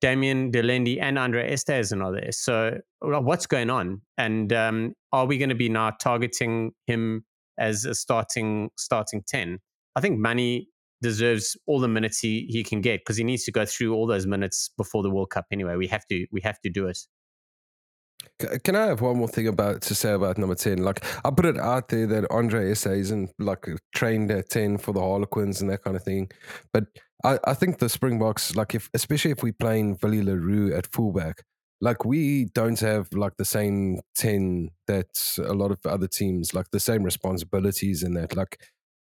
[0.00, 2.32] Damian de Allende and Andre Esterhuizen are there.
[2.32, 4.02] So what's going on?
[4.18, 7.24] And um, are we going to be now targeting him
[7.58, 9.58] as a starting starting 10?
[9.96, 10.68] I think Manie
[11.00, 14.06] deserves all the minutes he, he can get because he needs to go through all
[14.06, 15.76] those minutes before the World Cup anyway.
[15.76, 16.98] We have to we have to do it.
[18.64, 20.78] Can I have one more thing about to say about number ten?
[20.78, 25.00] Like I put it out there that Andre isn't like trained at ten for the
[25.00, 26.30] Harlequins and that kind of thing,
[26.72, 26.84] but
[27.24, 30.86] I, I think the Springboks, like if especially if we playing Willie le Roux at
[30.92, 31.42] fullback,
[31.80, 35.08] like we don't have like the same ten that
[35.38, 38.36] a lot of other teams like the same responsibilities in that.
[38.36, 38.60] Like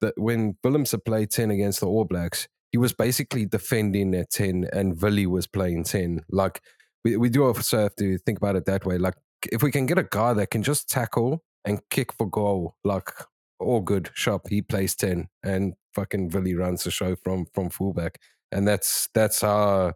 [0.01, 4.67] that when Willemse played ten against the All Blacks, he was basically defending at ten,
[4.73, 6.23] and Willie was playing ten.
[6.31, 6.61] Like
[7.07, 8.99] we, we do also have to think about it that way.
[8.99, 9.15] Like
[9.53, 13.11] if we can get a guy that can just tackle and kick for goal, like
[13.61, 18.19] all good, sharp, he plays ten and fucking Willie runs the show from from fullback.
[18.51, 19.93] And that's that's how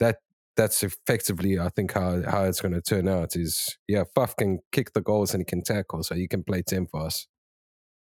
[0.00, 0.16] that
[0.56, 4.92] that's effectively I think how how it's gonna turn out is yeah, Faf can kick
[4.92, 7.28] the goals and he can tackle, so you can play ten for us.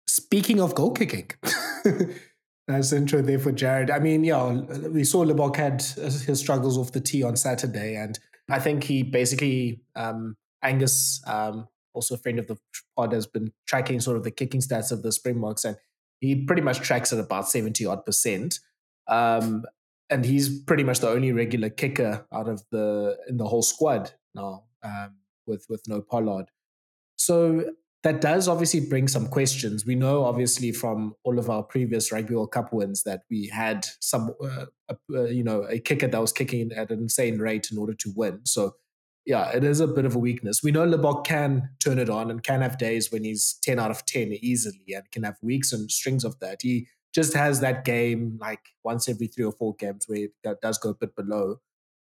[0.07, 1.31] Speaking of goal kicking.
[2.69, 3.89] Nice intro there for Jared.
[3.89, 7.95] I mean, yeah, we saw Libbok had uh, his struggles off the tee on Saturday,
[7.95, 12.57] and I think he basically um, Angus, um, also a friend of the
[12.95, 15.77] pod, has been tracking sort of the kicking stats of the Springboks, and
[16.19, 18.59] he pretty much tracks at about seventy odd percent.
[19.07, 19.63] Um,
[20.09, 24.11] and he's pretty much the only regular kicker out of the in the whole squad
[24.33, 26.45] now, um, with with no Pollard.
[27.17, 27.71] So
[28.07, 29.85] that does obviously bring some questions.
[29.85, 33.85] We know, obviously, from all of our previous Rugby World Cup wins that we had
[33.99, 34.65] some, uh,
[35.13, 38.13] uh, you know, a kicker that was kicking at an insane rate in order to
[38.15, 38.45] win.
[38.45, 38.75] So,
[39.25, 40.63] yeah, it is a bit of a weakness.
[40.63, 43.91] We know Libbok can turn it on and can have days when he's 10 out
[43.91, 46.61] of 10 easily and can have weeks and strings of that.
[46.61, 50.77] He just has that game like once every three or four games where it does
[50.77, 51.57] go a bit below.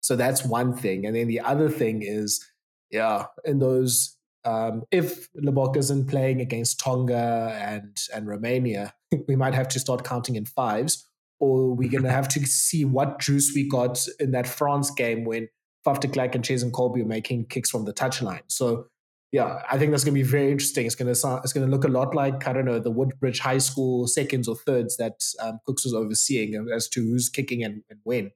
[0.01, 1.05] So that's one thing.
[1.05, 2.43] And then the other thing is,
[2.91, 8.95] yeah, in those um, if Libbok isn't playing against Tonga and and Romania,
[9.29, 11.07] we might have to start counting in fives,
[11.39, 15.25] or we're going to have to see what juice we got in that France game
[15.25, 15.49] when
[15.87, 18.43] Faf de Klerk and Kolbe are making kicks from the touchline.
[18.49, 18.87] So
[19.33, 20.87] yeah, I think that's going to be very interesting.
[20.87, 22.91] It's going to sound, it's going to look a lot like I don't know the
[22.91, 27.63] Woodbridge High School seconds or thirds that um, Kooks was overseeing as to who's kicking
[27.63, 28.33] and, and when.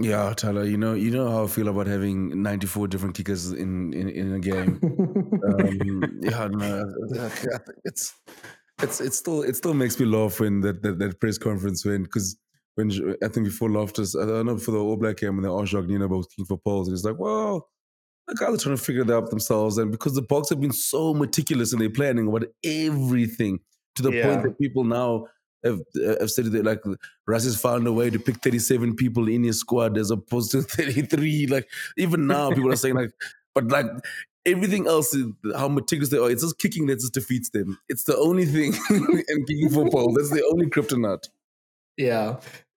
[0.00, 3.92] Yeah, Tyler, you know, you know how I feel about having 94 different kickers in
[3.92, 4.80] in, in a game.
[4.82, 6.92] um, yeah, no,
[7.84, 8.12] it's
[8.82, 12.04] it's it's still it still makes me laugh when that that, that press conference went
[12.04, 12.36] because
[12.74, 12.90] when
[13.22, 15.70] I think before Loftus, I don't know for the All Black game when they asked
[15.70, 17.68] Jacques Nienaber about looking for poles, and he's like, well,
[18.26, 20.72] the guys are trying to figure that out themselves, and because the Boks have been
[20.72, 23.60] so meticulous in their planning about everything
[23.94, 24.24] to the yeah.
[24.24, 25.26] point that people now
[25.64, 25.80] have,
[26.20, 26.82] have said that like
[27.26, 30.62] Russ has found a way to pick 37 people in his squad as opposed to
[30.62, 31.46] 33.
[31.46, 33.12] Like even now, people are saying like,
[33.54, 33.86] but like
[34.46, 36.30] everything else is how meticulous they are.
[36.30, 37.78] It's just kicking that just defeats them.
[37.88, 40.12] It's the only thing and kicking football.
[40.12, 41.28] That's the only kryptonite.
[41.96, 42.36] Yeah.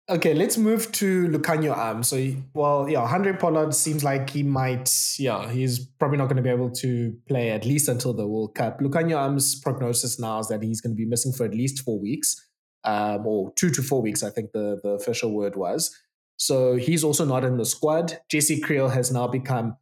[0.08, 2.04] Okay, let's move to Lukhanyo Am.
[2.04, 6.43] So, well, yeah, Handré Pollard seems like he might, yeah, he's probably not going to
[6.43, 8.80] be able to play at least until the World Cup.
[8.82, 12.00] Lukhanyo Am's prognosis now is that he's going to be missing for at least four
[12.00, 12.39] weeks
[12.86, 15.95] um, or two to four weeks, I think the, the official word was.
[16.38, 18.19] So he's also not in the squad.
[18.30, 19.78] Jesse Kriel has now become,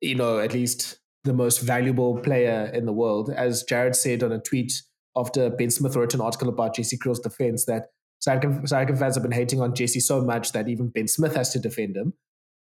[0.00, 3.30] you know, at least the most valuable player in the world.
[3.30, 4.82] As Jared said on a tweet
[5.16, 7.88] after Ben Smith wrote an article about Jesse Kriel's defense that
[8.26, 11.58] African fans have been hating on Jesse so much that even Ben Smith has to
[11.58, 12.14] defend him.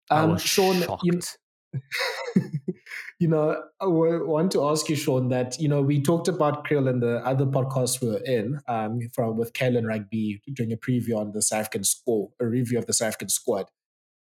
[0.09, 1.03] Um, shocked.
[1.03, 1.19] you,
[3.19, 6.89] you know, I want to ask you, Shaun, that you know we talked about Kriel
[6.89, 11.17] in the other podcast we are in, um, from with Kalen Rugby doing a preview
[11.17, 13.65] on the South African score, a review of the South African squad.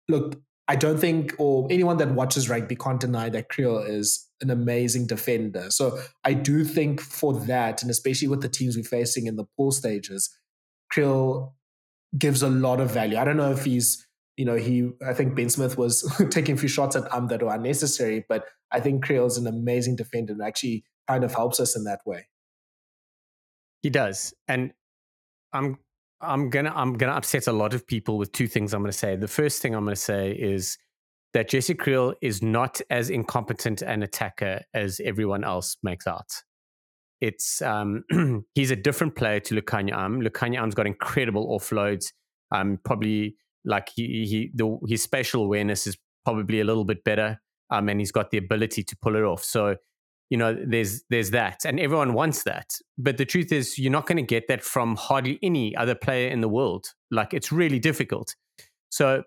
[0.08, 4.50] Look, I don't think, or anyone that watches rugby can't deny that Kriel is an
[4.50, 5.66] amazing defender.
[5.70, 9.46] So I do think for that, and especially with the teams we're facing in the
[9.56, 10.30] pool stages,
[10.94, 11.52] Kriel
[12.16, 13.18] gives a lot of value.
[13.18, 14.06] I don't know if he's
[14.40, 17.42] you know, he I think Ben Smith was taking a few shots at Am that
[17.42, 21.60] were unnecessary, but I think Kriel is an amazing defender and actually kind of helps
[21.60, 22.26] us in that way.
[23.82, 24.32] He does.
[24.48, 24.72] And
[25.52, 25.76] I'm
[26.22, 29.14] I'm gonna I'm gonna upset a lot of people with two things I'm gonna say.
[29.14, 30.78] The first thing I'm gonna say is
[31.34, 36.30] that Jesse Kriel is not as incompetent an attacker as everyone else makes out.
[37.20, 38.04] It's um,
[38.54, 40.22] he's a different player to Lukhanyo Am.
[40.22, 42.06] Lukhanyo Am's got incredible offloads.
[42.50, 47.40] Um, probably like he, he the, his spatial awareness is probably a little bit better,
[47.70, 49.44] um, and he's got the ability to pull it off.
[49.44, 49.76] So
[50.30, 52.72] you know, there's there's that, and everyone wants that.
[52.96, 56.30] But the truth is, you're not going to get that from hardly any other player
[56.30, 56.86] in the world.
[57.10, 58.36] Like it's really difficult.
[58.90, 59.24] So,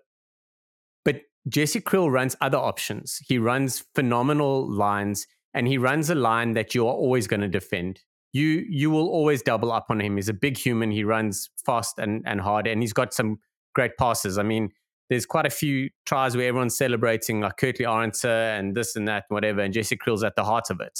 [1.04, 3.18] but Jesse Kriel runs other options.
[3.26, 7.48] He runs phenomenal lines, and he runs a line that you are always going to
[7.48, 8.00] defend.
[8.32, 10.16] You you will always double up on him.
[10.16, 10.90] He's a big human.
[10.90, 13.40] He runs fast and and hard, and he's got some
[13.74, 14.38] great passes.
[14.38, 14.70] I mean,
[15.10, 19.34] there's quite a few tries where everyone's celebrating like Kurt-Lee and this and that, and
[19.34, 20.98] whatever, and Jesse Kriel's at the heart of it.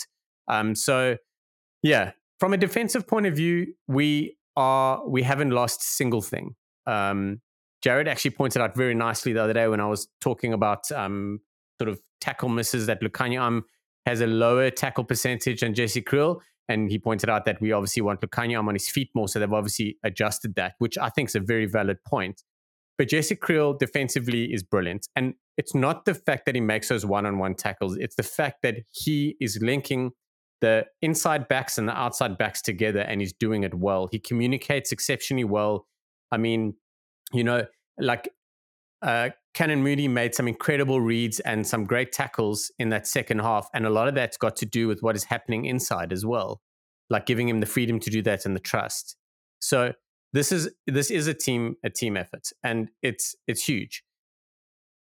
[0.48, 1.16] Um, so
[1.82, 6.54] yeah, from a defensive point of view, we are we haven't lost a single thing.
[6.86, 7.40] Um,
[7.82, 11.40] Jared actually pointed out very nicely the other day when I was talking about um,
[11.80, 13.64] sort of tackle misses that Lukhanyo Am
[14.06, 16.40] has a lower tackle percentage than Jesse Kriel.
[16.66, 19.28] And he pointed out that we obviously want Lukhanyo Am on his feet more.
[19.28, 22.42] So they've obviously adjusted that, which I think is a very valid point.
[22.96, 25.08] But Jesse Kriel defensively is brilliant.
[25.16, 28.22] And it's not the fact that he makes those one on one tackles, it's the
[28.22, 30.12] fact that he is linking
[30.60, 34.08] the inside backs and the outside backs together and he's doing it well.
[34.10, 35.86] He communicates exceptionally well.
[36.32, 36.74] I mean,
[37.32, 37.66] you know,
[37.98, 38.30] like
[39.02, 43.68] uh, Canan Moodie made some incredible reads and some great tackles in that second half.
[43.74, 46.62] And a lot of that's got to do with what is happening inside as well,
[47.10, 49.16] like giving him the freedom to do that and the trust.
[49.60, 49.92] So
[50.34, 54.04] this is this is a team a team effort, and it's it's huge.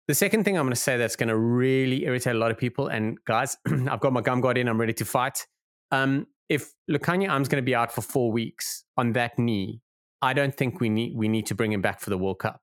[0.06, 2.56] The second thing I'm going to say that's going to really irritate a lot of
[2.56, 5.44] people, and guys, I've got my gum guard in, I'm ready to fight.
[5.90, 9.80] Um, if Lukhanyo Am's going to be out for four weeks on that knee,
[10.22, 12.60] I don't think we need we need to bring him back for the World Cup.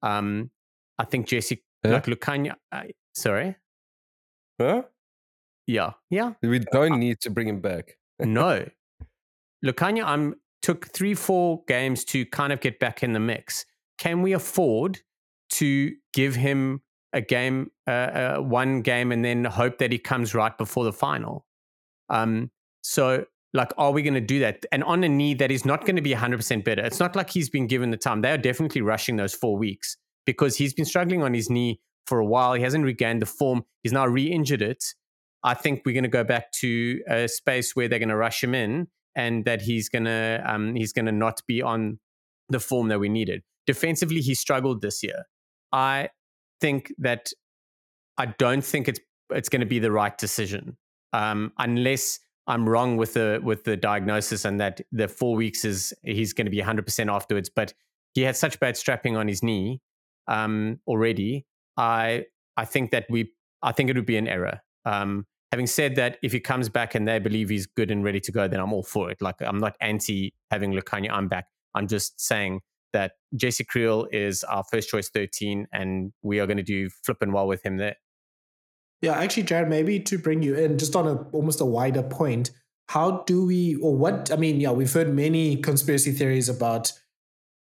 [0.00, 0.52] Um,
[0.98, 1.94] I think Jesse, yeah.
[1.94, 2.82] like Lukhanyo, uh,
[3.12, 3.56] sorry,
[4.60, 4.82] huh?
[5.66, 6.34] Yeah, yeah.
[6.42, 7.98] We don't uh, need to bring him back.
[8.20, 8.66] no,
[9.66, 13.64] Lukhanyo, I'm took three, four games to kind of get back in the mix.
[13.98, 15.00] Can we afford
[15.50, 16.82] to give him
[17.12, 20.92] a game, uh, uh, one game, and then hope that he comes right before the
[20.92, 21.46] final?
[22.08, 22.50] Um,
[22.82, 24.66] so, like, are we going to do that?
[24.72, 26.84] And on a knee that is not going to be 100% better.
[26.84, 28.20] It's not like he's been given the time.
[28.20, 29.96] They are definitely rushing those four weeks
[30.26, 32.54] because he's been struggling on his knee for a while.
[32.54, 33.64] He hasn't regained the form.
[33.82, 34.84] He's now re injured it.
[35.44, 38.42] I think we're going to go back to a space where they're going to rush
[38.42, 38.88] him in
[39.18, 41.98] and that he's gonna um, he's gonna not be on
[42.48, 43.42] the form that we needed.
[43.66, 45.24] Defensively, he struggled this year.
[45.72, 46.08] I
[46.60, 47.32] think that
[48.16, 49.00] I don't think it's
[49.30, 50.78] it's going to be the right decision
[51.12, 55.92] um, unless I'm wrong with the with the diagnosis and that the four weeks is
[56.02, 57.50] he's going to be 100 percent afterwards.
[57.50, 57.74] But
[58.14, 59.82] he had such bad strapping on his knee
[60.28, 61.44] um, already,
[61.76, 64.60] I I think that we I think it would be an error.
[64.84, 68.20] Um, having said that, if he comes back and they believe he's good and ready
[68.20, 69.20] to go, then I'm all for it.
[69.20, 71.10] Like I'm not anti having Lukhanyo.
[71.10, 71.46] I'm back.
[71.74, 72.60] I'm just saying
[72.92, 77.32] that Jesse Kriel is our first choice 13, and we are going to do flipping
[77.32, 77.96] well with him there.
[79.02, 82.50] Yeah, actually, Jared, maybe to bring you in, just on a almost a wider point,
[82.88, 84.32] how do we, or what?
[84.32, 86.92] I mean, yeah, we've heard many conspiracy theories about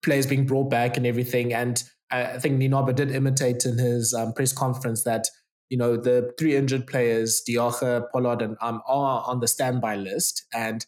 [0.03, 4.33] players being brought back and everything, and I think Nienaber did imitate in his um,
[4.35, 5.27] press conference that
[5.71, 9.97] you know the three injured players, de Jager, Pollard, and um, are on the standby
[9.97, 10.85] list, and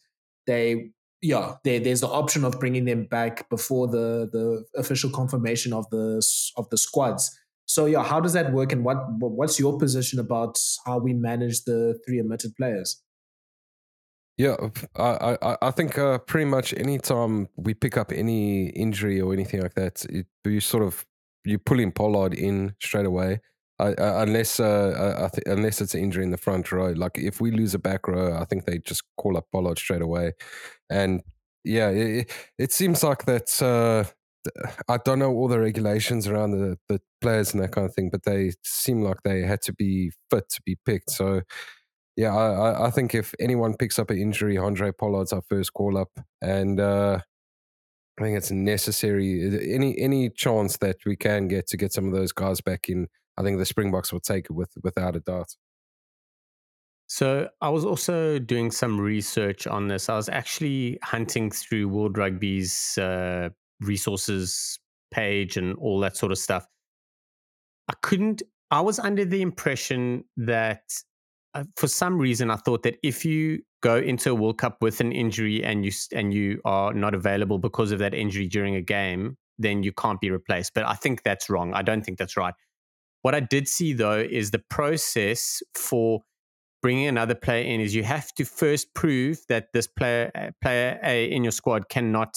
[0.47, 0.91] they
[1.22, 5.89] yeah, there, there's the option of bringing them back before the the official confirmation of
[5.91, 6.22] the
[6.57, 7.37] of the squads.
[7.66, 11.64] So yeah, how does that work, and what what's your position about how we manage
[11.64, 13.03] the three omitted players?
[14.37, 14.57] Yeah,
[14.95, 19.33] I I, I think uh, pretty much any time we pick up any injury or
[19.33, 21.05] anything like that, it, you sort of
[21.45, 23.41] you pull in Pollard in straight away.
[23.79, 27.51] Uh, unless uh, th- unless it's an injury in the front row, like if we
[27.51, 30.33] lose a back row, I think they just call up Pollard straight away.
[30.89, 31.22] And
[31.64, 33.61] yeah, it, it seems like that.
[33.61, 34.05] Uh,
[34.89, 38.11] I don't know all the regulations around the, the players and that kind of thing,
[38.11, 41.11] but they seem like they had to be fit to be picked.
[41.11, 41.43] So
[42.16, 45.99] yeah, I, I think if anyone picks up an injury, Handré Pollard's our first call
[45.99, 46.11] up,
[46.41, 47.20] and uh,
[48.18, 49.74] I think it's necessary.
[49.74, 53.09] Any any chance that we can get to get some of those guys back in,
[53.37, 55.55] I think the Springboks will take it with without a doubt.
[57.09, 60.09] So I was also doing some research on this.
[60.09, 64.78] I was actually hunting through World Rugby's uh, resources
[65.12, 66.66] page and all that sort of stuff.
[67.89, 68.43] I couldn't.
[68.72, 70.82] I was under the impression that
[71.55, 75.01] uh, for some reason I thought that if you go into a World Cup with
[75.01, 78.82] an injury and you and you are not available because of that injury during a
[78.82, 80.74] game, then you can't be replaced.
[80.74, 81.72] But I think that's wrong.
[81.72, 82.55] I don't think that's right.
[83.27, 86.20] What I did see though is the process for
[86.83, 91.01] bringing another player in is you have to first prove that this player uh, player
[91.03, 92.35] A in your squad cannot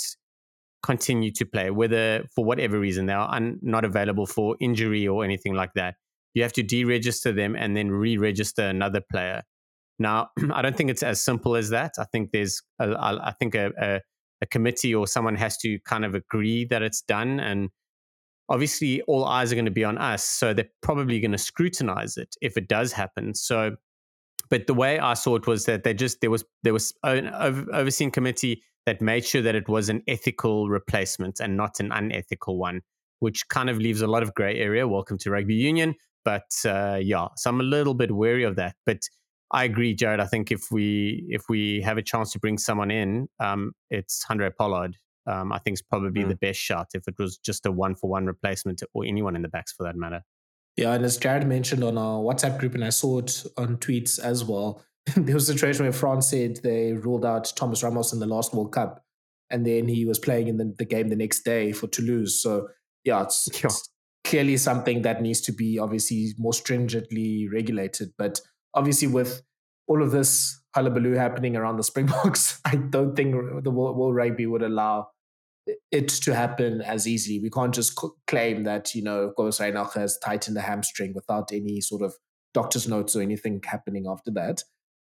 [0.81, 5.23] continue to play, whether for whatever reason they are un- not available for injury or
[5.23, 5.95] anything like that
[6.33, 9.41] you have to deregister them and then re-register another player.
[9.97, 11.93] Now, I don't think it's as simple as that.
[11.99, 14.01] I think there's, a, I think a, a,
[14.41, 17.69] a committee or someone has to kind of agree that it's done, and
[18.49, 22.17] obviously all eyes are going to be on us, so they're probably going to scrutinize
[22.17, 23.33] it if it does happen.
[23.33, 23.75] So,
[24.49, 27.27] but the way I saw it was that they just there was there was an
[27.73, 32.57] overseeing committee that made sure that it was an ethical replacement and not an unethical
[32.57, 32.81] one,
[33.19, 34.87] which kind of leaves a lot of gray area.
[34.87, 35.95] Welcome to rugby union.
[36.25, 38.75] But uh, yeah, so I'm a little bit wary of that.
[38.85, 39.03] But
[39.51, 40.19] I agree, Jared.
[40.19, 44.25] I think if we if we have a chance to bring someone in, um, it's
[44.25, 44.97] Handré Pollard.
[45.29, 46.29] Um, I think it's probably mm.
[46.29, 49.43] the best shot if it was just a one for one replacement or anyone in
[49.43, 50.23] the backs for that matter.
[50.75, 54.17] Yeah, and as Jared mentioned on our WhatsApp group, and I saw it on tweets
[54.17, 54.83] as well,
[55.15, 58.53] there was a situation where France said they ruled out Thomas Ramos in the last
[58.53, 59.03] World Cup,
[59.49, 62.41] and then he was playing in the, the game the next day for Toulouse.
[62.41, 62.69] So
[63.03, 63.65] yeah, it's, yeah.
[63.65, 63.89] it's
[64.23, 68.13] clearly something that needs to be obviously more stringently regulated.
[68.17, 68.39] But
[68.73, 69.41] obviously, with
[69.87, 74.45] all of this hullabaloo happening around the Springboks, I don't think the World, World Rugby
[74.45, 75.09] would allow
[75.91, 77.39] it to happen as easily.
[77.39, 81.81] We can't just claim that, you know, Cobus Reinach has tightened the hamstring without any
[81.81, 82.13] sort of
[82.53, 84.63] doctor's notes or anything happening after that.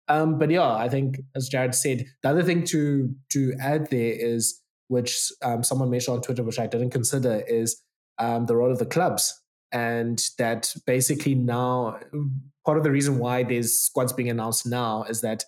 [0.08, 4.14] Um, but yeah, I think as Jared said, the other thing to to add there
[4.14, 7.82] is, which um, someone mentioned on Twitter, which I didn't consider, is
[8.18, 9.40] um, the role of the clubs.
[9.72, 12.00] And that basically now,
[12.66, 15.44] part of the reason why there's squads being announced now is that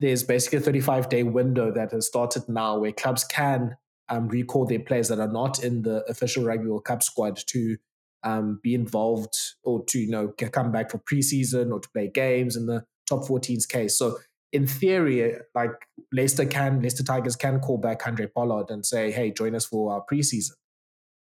[0.00, 3.76] there's basically a 35 day window that has started now where clubs can
[4.08, 7.76] um, recall their players that are not in the official Rugby World Cup squad to
[8.22, 12.56] um, be involved or to you know come back for preseason or to play games
[12.56, 13.98] in the top 14's case.
[13.98, 14.18] So
[14.52, 15.72] in theory, like
[16.12, 19.92] Leicester can, Leicester Tigers can call back Handré Pollard and say, "Hey, join us for
[19.92, 20.52] our preseason."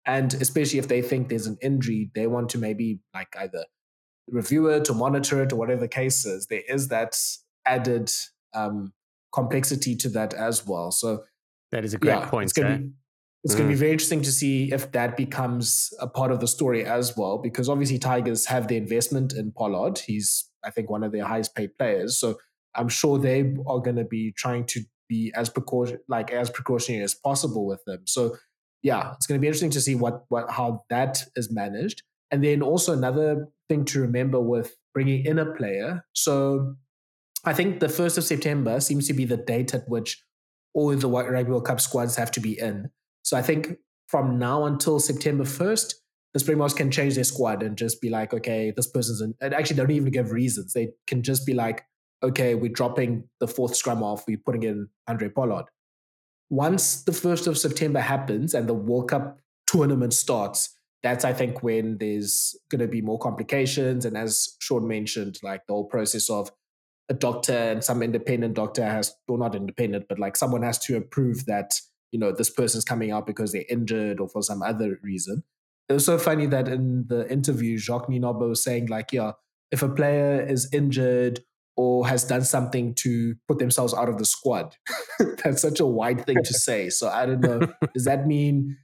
[0.05, 3.65] And especially if they think there's an injury, they want to maybe like either
[4.27, 6.47] review it or monitor it or whatever the case is.
[6.47, 7.15] There is that
[7.65, 8.11] added
[8.53, 8.93] um,
[9.34, 10.91] complexity to that as well.
[10.91, 11.23] So
[11.72, 12.45] that is a great yeah, point.
[12.45, 12.91] It's going to be,
[13.43, 13.57] it's mm.
[13.57, 16.86] going to be very interesting to see if that becomes a part of the story
[16.86, 19.99] as well, because obviously Tigers have the investment in Pollard.
[19.99, 22.20] He's, I think, one of their highest paid players.
[22.20, 22.38] So
[22.76, 27.03] I'm sure they are going to be trying to be as precaution, like as precautionary
[27.03, 28.01] as possible with them.
[28.05, 28.38] So
[28.84, 32.03] yeah, it's going to be interesting to see what what how that is managed.
[32.32, 36.05] And then also another thing to remember with bringing in a player.
[36.13, 36.76] So
[37.43, 40.24] I think the first of September seems to be the date at which
[40.74, 42.89] all the Rugby World Cup squads have to be in.
[43.24, 45.95] So I think from now until September first,
[46.34, 49.53] the Springboks can change their squad and just be like, okay, this person's in, and
[49.53, 50.74] actually don't even give reasons.
[50.74, 51.84] They can just be like,
[52.22, 55.65] okay, we're dropping the fourth scrumhalf, we're putting in Handré Pollard.
[56.49, 61.63] Once the 1st of September happens and the World Cup tournament starts, that's I think
[61.63, 64.05] when there's going to be more complications.
[64.05, 66.51] And as Shaun mentioned, like the whole process of
[67.10, 70.95] a doctor and some independent doctor has, or not independent, but like someone has to
[70.97, 71.74] approve that,
[72.12, 75.43] you know, this person's coming out because they're injured or for some other reason.
[75.89, 79.32] It was so funny that in the interview, Jacques Nienaber was saying, like, yeah,
[79.72, 81.39] if a player is injured
[81.76, 84.76] or has done something to put themselves out of the squad,
[85.43, 86.89] that's such a wide thing to say.
[86.89, 87.62] So I don't know.
[87.93, 88.78] Does that mean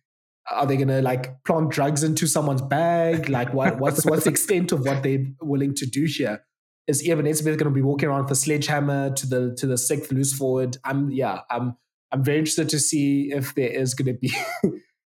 [0.51, 3.29] are they gonna like plant drugs into someone's bag?
[3.29, 6.43] Like what what's what's the extent of what they're willing to do here?
[6.87, 10.33] Is Eben Etzebeth gonna be walking around a sledgehammer to the to the sixth loose
[10.33, 10.77] forward?
[10.83, 11.75] I'm yeah, I'm
[12.11, 14.31] I'm very interested to see if there is gonna be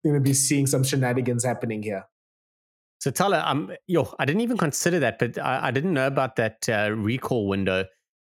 [0.04, 2.04] gonna be seeing some shenanigans happening here.
[3.00, 6.36] So Thala, um, yo, I didn't even consider that, but I, I didn't know about
[6.36, 7.84] that uh, recall window.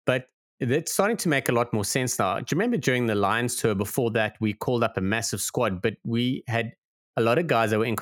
[0.05, 0.27] But
[0.59, 2.39] it's starting to make a lot more sense now.
[2.39, 5.81] Do you remember during the Lions tour before that, we called up a massive squad,
[5.81, 6.71] but we had
[7.17, 7.97] a lot of guys that were in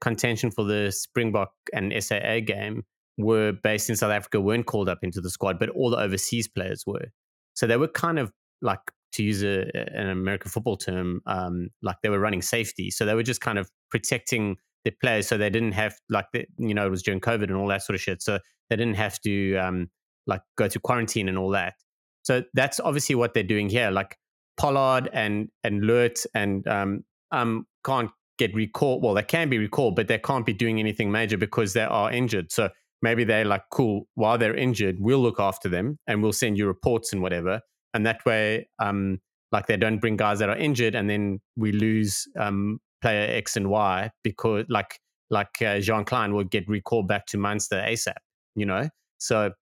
[0.00, 2.84] contention for the Springbok and SAA game
[3.24, 6.48] were based in South Africa, weren't called up into the squad, but all the overseas
[6.48, 7.08] players were.
[7.54, 8.80] So they were kind of like,
[9.12, 12.90] to use a, an American football term, um, like they were running safety.
[12.90, 16.46] So they were just kind of protecting the players so they didn't have, like, the,
[16.58, 18.22] you know, it was during COVID and all that sort of shit.
[18.22, 19.90] So they didn't have to, um,
[20.26, 21.74] like, go to quarantine and all that.
[22.22, 23.90] So that's obviously what they're doing here.
[23.90, 24.16] Like
[24.56, 29.02] Pollard and and Lood and um, um can't get recalled.
[29.02, 32.12] Well, they can be recalled, but they can't be doing anything major because they are
[32.12, 32.52] injured.
[32.52, 32.68] So
[33.02, 36.66] maybe they're like, cool, while they're injured, we'll look after them and we'll send you
[36.66, 37.60] reports and whatever.
[37.94, 39.18] And that way, um,
[39.52, 43.56] like they don't bring guys that are injured and then we lose um, player X
[43.56, 44.98] and Y because like
[45.30, 48.14] like uh, Jean Kleyn will get recalled back to Munster ASAP,
[48.56, 48.88] you know?
[49.18, 49.52] So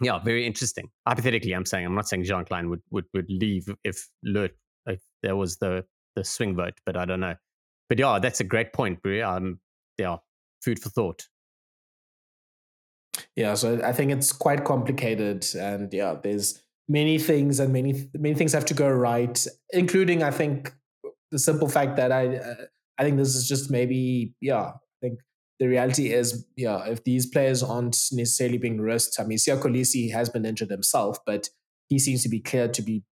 [0.00, 0.88] yeah, very interesting.
[1.06, 4.52] Hypothetically, I'm saying I'm not saying Jean Kleyn would would, would leave if Lood
[4.86, 5.84] if there was the
[6.16, 7.34] the swing vote, but I don't know.
[7.88, 9.22] But yeah, that's a great point, Brie.
[9.22, 9.60] Um,
[9.98, 10.16] yeah,
[10.62, 11.22] food for thought.
[13.36, 18.34] Yeah, so I think it's quite complicated, and yeah, there's many things and many many
[18.34, 20.72] things have to go right, including I think
[21.30, 22.54] the simple fact that I uh,
[22.98, 25.20] I think this is just maybe yeah I think
[25.58, 30.12] the reality is, yeah, if these players aren't necessarily being risked, I mean, Siya Kolisi
[30.12, 31.48] has been injured himself, but
[31.88, 33.04] he seems to be cleared to be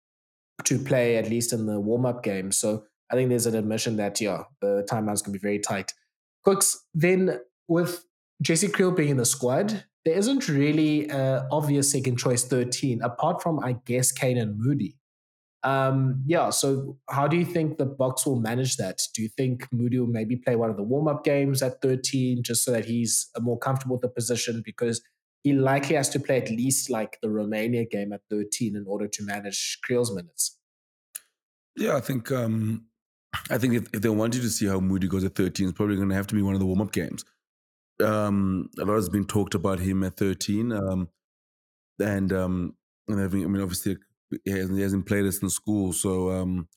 [0.65, 2.51] to play at least in the warm up game.
[2.51, 5.93] So I think there's an admission that yeah, the timelines can be very tight.
[6.45, 8.05] Kooks then with
[8.41, 13.41] Jesse Kriel being in the squad, there isn't really an obvious second choice 13 apart
[13.41, 14.97] from I guess Canan Moodie.
[15.63, 19.01] Um, yeah, so how do you think the Boks will manage that?
[19.15, 22.43] Do you think Moodie will maybe play one of the warm up games at 13
[22.43, 24.61] just so that he's more comfortable with the position?
[24.65, 25.01] Because
[25.43, 29.07] he likely has to play at least like the Romania game at 13 in order
[29.07, 30.57] to manage Kriel's minutes.
[31.77, 32.85] Yeah, I think um,
[33.49, 35.95] I think if, if they wanted to see how Moodie goes at 13, it's probably
[35.95, 37.23] going to have to be one of the warm up games.
[38.01, 40.71] Um, a lot has been talked about him at 13.
[40.71, 41.09] Um,
[41.99, 42.75] and um,
[43.07, 43.97] and I, I mean, obviously,
[44.45, 46.67] he hasn't, he hasn't played this in school, so um,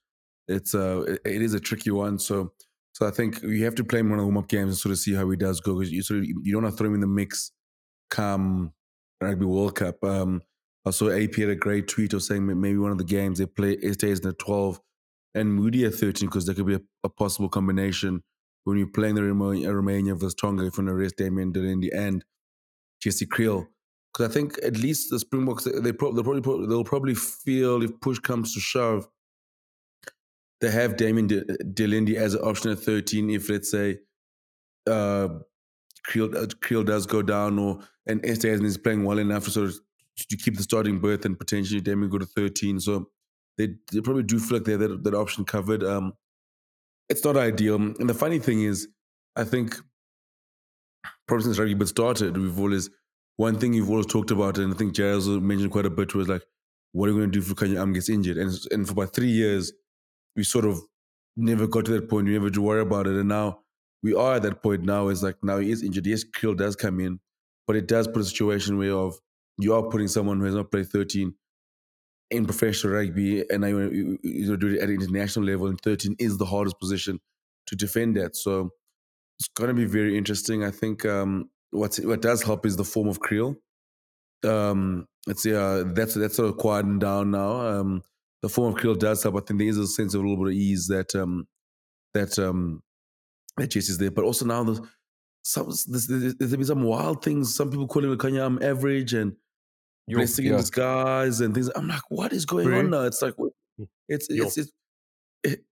[0.49, 2.19] it's uh, it, is a tricky one.
[2.19, 2.53] So,
[2.93, 4.77] so I think you have to play him one of the warm up games and
[4.77, 5.75] sort of see how he does go.
[5.75, 7.53] Because you sort of you don't want to throw him in the mix
[8.11, 8.73] come
[9.21, 10.03] Rugby World Cup.
[10.05, 10.43] Um,
[10.85, 13.47] I saw AP had a great tweet of saying maybe one of the games they
[13.47, 14.81] play stays in the 12
[15.35, 18.23] and Moodie at 13 because there could be a, a, possible combination
[18.67, 21.61] when you're playing the Romania, Romania versus Tonga if you want to race Damian de
[21.61, 22.25] Allende and
[23.01, 23.67] Jesse Kriel
[24.17, 28.01] because I think at least the Springboks they pro- they'll probably they'll probably feel if
[28.01, 29.07] push comes to shove,
[30.61, 33.31] they have Damien De, de as an option at thirteen.
[33.31, 33.99] If let's say
[34.87, 35.29] uh,
[36.09, 39.69] Kriel, uh, Kriel does go down, or and Esterhuizen is playing well enough to sort
[39.69, 39.81] of
[40.31, 42.81] to keep the starting berth and potentially Damian go to thirteen.
[42.81, 43.11] So
[43.59, 45.85] they they probably do feel like they have that, that option covered.
[45.85, 46.15] Um,
[47.09, 48.89] it's not ideal, and the funny thing is,
[49.37, 49.77] I think
[51.27, 52.91] probably since rugby but started, we've always
[53.37, 56.29] one thing you've always talked about, and I think also mentioned quite a bit, was
[56.29, 56.43] like,
[56.93, 58.39] what are you going to do if Kanye Am gets injured?
[58.39, 59.73] And, and for about three years,
[60.35, 60.81] we sort of
[61.37, 62.27] never got to that point.
[62.27, 63.15] We never to worry about it.
[63.15, 63.61] And now
[64.03, 65.09] we are at that point now.
[65.09, 66.07] It's like now he is injured.
[66.07, 67.21] Yes, Kriel does come in,
[67.67, 69.19] but it does put a situation where of
[69.59, 71.35] you are putting someone who has not played 13
[72.31, 76.17] in professional rugby and now you, you do it at an international level, and 13
[76.19, 77.21] is the hardest position
[77.67, 78.37] to defend that.
[78.37, 78.71] So
[79.39, 80.65] it's going to be very interesting.
[80.65, 83.57] I think um, what what does help is the form of Kriel.
[84.45, 87.67] Um, it's yeah, that's that's sort of quieting down now.
[87.67, 88.03] Um,
[88.43, 89.37] the form of Kriel does help.
[89.37, 91.47] I think there is a sense of a little bit of ease that um,
[92.15, 92.83] that um,
[93.57, 94.89] that Jesse's there, but also now the
[95.43, 97.55] some there's, there's there's been some wild things.
[97.55, 99.37] Some people call him Kanye I'm average and
[100.07, 101.69] Yo, blessing in disguise and things.
[101.75, 103.03] I'm like, what is going on now?
[103.03, 103.53] It's like what-
[104.09, 104.45] it's Yo.
[104.45, 104.73] it's it's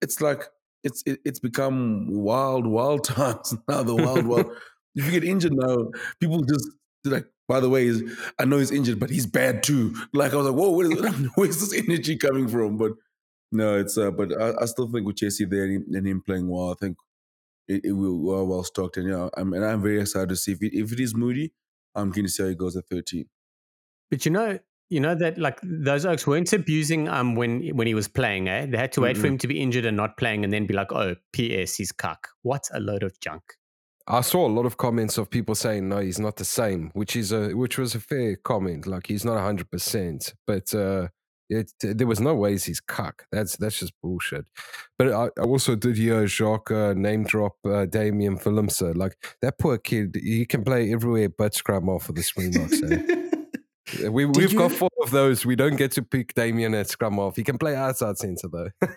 [0.01, 0.43] it's like
[0.83, 3.83] it's it, it's become wild wild times now.
[3.83, 4.47] The wild wild.
[4.95, 6.69] if you get injured now, people just
[7.05, 7.27] like.
[7.47, 7.93] By the way,
[8.39, 9.95] I know he's injured, but he's bad too.
[10.15, 12.79] Like I was like, whoa, where is, where's this energy coming from?
[12.79, 12.93] But
[13.53, 16.71] no, it's uh, but I, I still think with Jesse there and him, playing well,
[16.71, 16.97] I think
[17.69, 18.97] it, it will well, well stocked.
[18.97, 21.53] And yeah, I'm and I'm very excited to see if it, if it is Moodie,
[21.95, 23.27] I'm keen to see how he goes at 13.
[24.11, 24.59] But you know,
[24.91, 28.67] you know that like those Oaks weren't abusing um when when he was playing, eh?
[28.67, 29.31] They had to wait for Mm-mm.
[29.31, 32.29] him to be injured and not playing and then be like, oh, PS, he's cuck.
[32.43, 33.43] What a load of junk.
[34.07, 37.17] I saw a lot of comments of people saying no, he's not the same, which
[37.17, 38.87] is a which was a fair comment.
[38.87, 41.09] Like he's not hundred percent, but uh,
[41.49, 43.25] it, there was no ways he's cuck.
[43.33, 44.45] That's that's just bullshit.
[44.99, 48.95] But I, I also did hear Jacques uh, name drop uh, Damian Willemse.
[48.95, 52.83] Like that poor kid, he can play everywhere but scrumhalf for the Springboks.
[52.83, 53.21] eh?
[54.11, 55.45] we, Did we've got four of those.
[55.45, 57.37] We don't get to pick Damian at scrumhalf.
[57.37, 58.71] He can play outside centre though.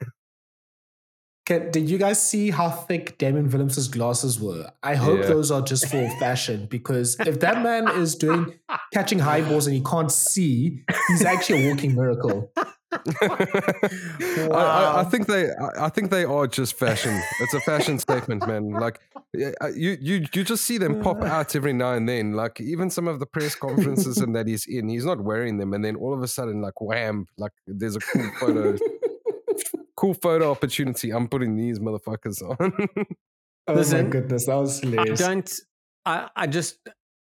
[1.45, 4.69] Can, did you guys see how thick Damian Willemse's glasses were?
[4.83, 5.27] I hope Yeah.
[5.27, 8.55] those are just for fashion because if that man is doing
[8.93, 12.51] catching high balls and he can't see, he's actually a walking miracle.
[12.91, 17.21] I, I, I think they, I, I think they are just fashion.
[17.41, 18.71] It's a fashion statement, man.
[18.71, 18.99] Like
[19.61, 22.33] uh, you, you, you just see them pop out every now and then.
[22.33, 25.73] Like even some of the press conferences and that he's in, he's not wearing them,
[25.73, 28.77] and then all of a sudden, like wham, like there's a cool photo,
[29.95, 31.11] cool photo opportunity.
[31.11, 32.87] I'm putting these motherfuckers on.
[33.69, 35.59] Oh Listen, my goodness, that was I don't
[36.07, 36.77] I, I just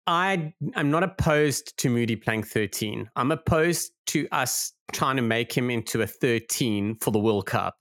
[0.07, 3.09] I I'm not opposed to Moodie playing 13.
[3.17, 7.77] I'm opposed to us trying to make him into a 13 for the World Cup.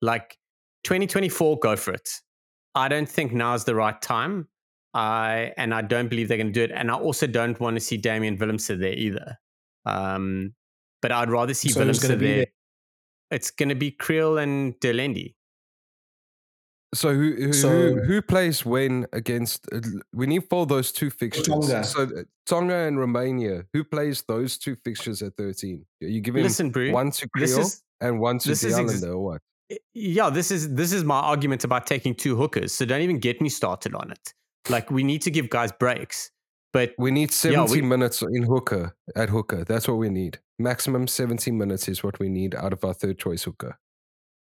[0.00, 0.36] Like
[0.84, 2.08] 2024, go for it.
[2.74, 4.48] I don't think now's the right time.
[4.94, 6.72] I and I don't believe they're going to do it.
[6.74, 9.38] And I also don't want to see Damian Willemse there either.
[9.84, 10.54] Um,
[11.00, 12.36] but I'd rather see So who's Willemse gonna be there.
[12.36, 12.46] there?
[13.30, 15.34] It's going to be Kriel and de Allende.
[16.94, 19.66] So who who, So- who who plays when against?
[19.72, 19.80] uh,
[20.12, 21.46] We need for those two fixtures.
[21.48, 21.84] Tonga.
[21.84, 23.64] So uh, Tonga and Romania.
[23.72, 25.86] Who plays those two fixtures at thirteen?
[26.02, 26.92] Are you giving Listen, Brew.
[26.92, 29.42] one to This Kriel is and one to this the is ex- Islander or what?
[29.94, 33.40] yeah this is this is my argument about taking two hookers so don't even get
[33.40, 34.34] me started on it
[34.68, 36.30] like we need to give guys breaks
[36.74, 39.62] but We need Yeah, we- minutes in hooker at hooker.
[39.64, 40.40] That's what we need.
[40.58, 43.78] Maximum 70 minutes is what we need out of our third choice hooker.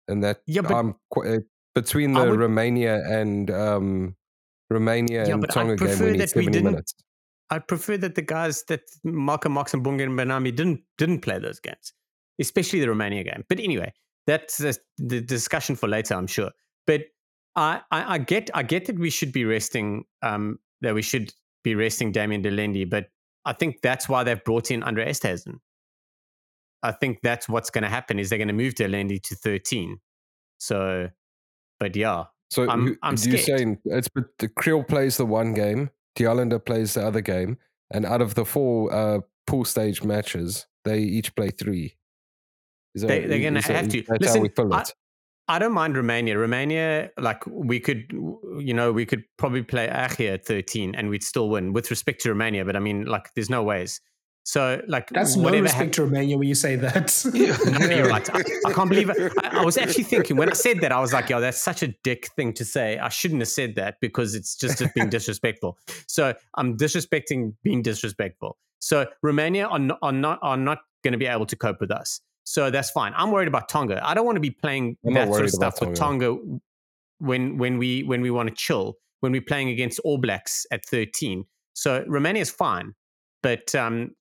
[0.09, 1.40] And that Yeah, but- um, qu- uh,
[1.82, 4.16] between the would- Romania and um,
[4.70, 6.94] Romania Yeah, and Tonga game, prefer we need that we 70 didn't- minutes.
[7.50, 11.38] i prefer that the guys that Malcolm Marx and Bongi and Mbonambi didn't didn't play
[11.38, 11.92] those games
[12.40, 13.90] especially the Romania game but anyway
[14.26, 16.50] that's the, the discussion for later i'm sure
[16.86, 17.00] but
[17.56, 21.32] I, I i get i get that we should be resting um that we should
[21.64, 23.06] be resting Damian de Allende but
[23.46, 25.56] I think that's why they've brought in André Esterhuizen.
[26.82, 29.96] I think that's what's going to happen is they're going to move Delendi to 13.
[30.58, 31.08] So,
[31.80, 35.54] but yeah, So I'm- who- I'm you're saying it's but the Kriel plays the one
[35.54, 37.58] game, the Islander plays the other game,
[37.90, 41.96] and out of the four uh, pool stage matches, they each play three.
[42.94, 44.04] Is They- they're gonna have to.
[44.20, 44.84] Listen, how we fill I-
[45.50, 46.38] I don't mind Romania.
[46.38, 48.12] Romania, like we could,
[48.58, 52.20] you know, we could probably play Achia at 13 and we'd still win with respect
[52.22, 52.66] to Romania.
[52.66, 54.00] But I mean, like, there's no ways.
[54.49, 57.22] So, like, That's no whatever respect to Romania when you say that.
[57.78, 58.34] No, you're right.
[58.34, 59.30] I, I can't believe it.
[59.42, 61.82] I, I was actually thinking when I said that, I was like, yo, that's such
[61.82, 62.96] a dick thing to say.
[62.96, 65.76] I shouldn't have said that because it's just being disrespectful.
[66.07, 68.57] So I'm disrespecting being disrespectful.
[68.78, 71.90] So Romania are not, are not, are not going to be able to cope with
[71.90, 72.22] us.
[72.44, 73.12] So that's fine.
[73.18, 74.01] I'm worried about Tonga.
[74.03, 76.38] I don't want to be playing I'm that sort of stuff about with Tonga
[77.18, 80.86] when when we when we want to chill when we're playing against All Blacks at
[80.86, 81.44] 13.
[81.74, 82.94] So Romania is fine,
[83.42, 84.12] but um,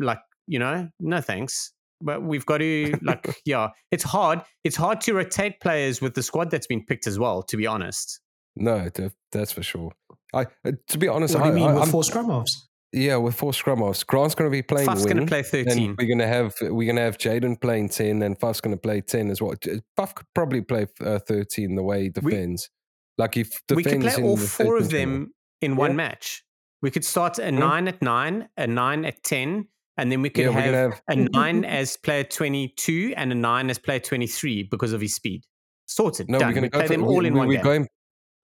[0.00, 1.72] like you know, no thanks.
[2.02, 4.40] But we've got to like, yeah, it's hard.
[4.64, 7.42] It's hard to rotate players with the squad that's been picked as well.
[7.44, 8.20] To be honest,
[8.56, 8.88] No,
[9.32, 9.92] that's for sure.
[10.34, 12.52] I uh, to be honest, what do you I, mean I, with I'm- four scrumhalfs?
[12.92, 14.04] yeah, with four scrumhalfs.
[14.06, 15.90] Grant's going to be playing Faf's going to play 13.
[15.90, 19.30] And we're gonna have we're gonna have Jaden playing ten, and Faf's gonna play ten
[19.30, 19.54] as well.
[19.62, 22.70] J- Faf could probably play uh, thirteen the way he We- defends.
[23.18, 25.14] like if we could play in all the four of 13 channel.
[25.24, 25.96] them in one Yeah.
[25.96, 26.42] match.
[26.82, 27.58] We could start a Hmm.
[27.58, 31.02] nine at nine, a nine at ten, and then we could Yeah, have, gonna have
[31.08, 35.44] a nine as player twenty-two and a nine as player twenty-three because of his speed.
[35.86, 36.28] Sorted.
[36.30, 36.38] no.
[36.38, 36.48] Done.
[36.48, 37.62] We're gonna play for, them we, all in we, one we're game.
[37.64, 37.88] going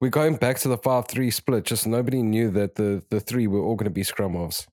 [0.00, 1.64] we're going back to the five three split.
[1.64, 4.66] Just nobody knew that the the three were all going to be scrumhalfs.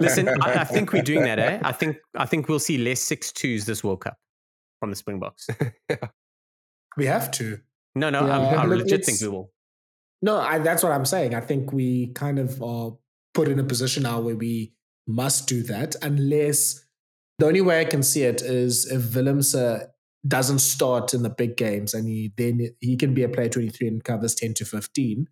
[0.00, 1.38] Listen, I, I think we're doing that.
[1.38, 1.60] Eh?
[1.64, 4.16] I think I think we'll see less six twos this World Cup
[4.80, 5.46] from the Springboks.
[6.96, 7.58] we have to.
[7.94, 9.50] No, no, Yeah, I, I legit think we will.
[10.22, 11.34] No, I, that's what I'm saying.
[11.34, 12.92] I think we kind of are
[13.34, 14.72] put in a position now where we
[15.06, 16.84] must do that unless
[17.38, 19.86] the only way I can see it is if Willemse
[20.26, 23.88] doesn't start in the big games and he then he can be a player 23
[23.88, 25.26] and covers 10 to 15.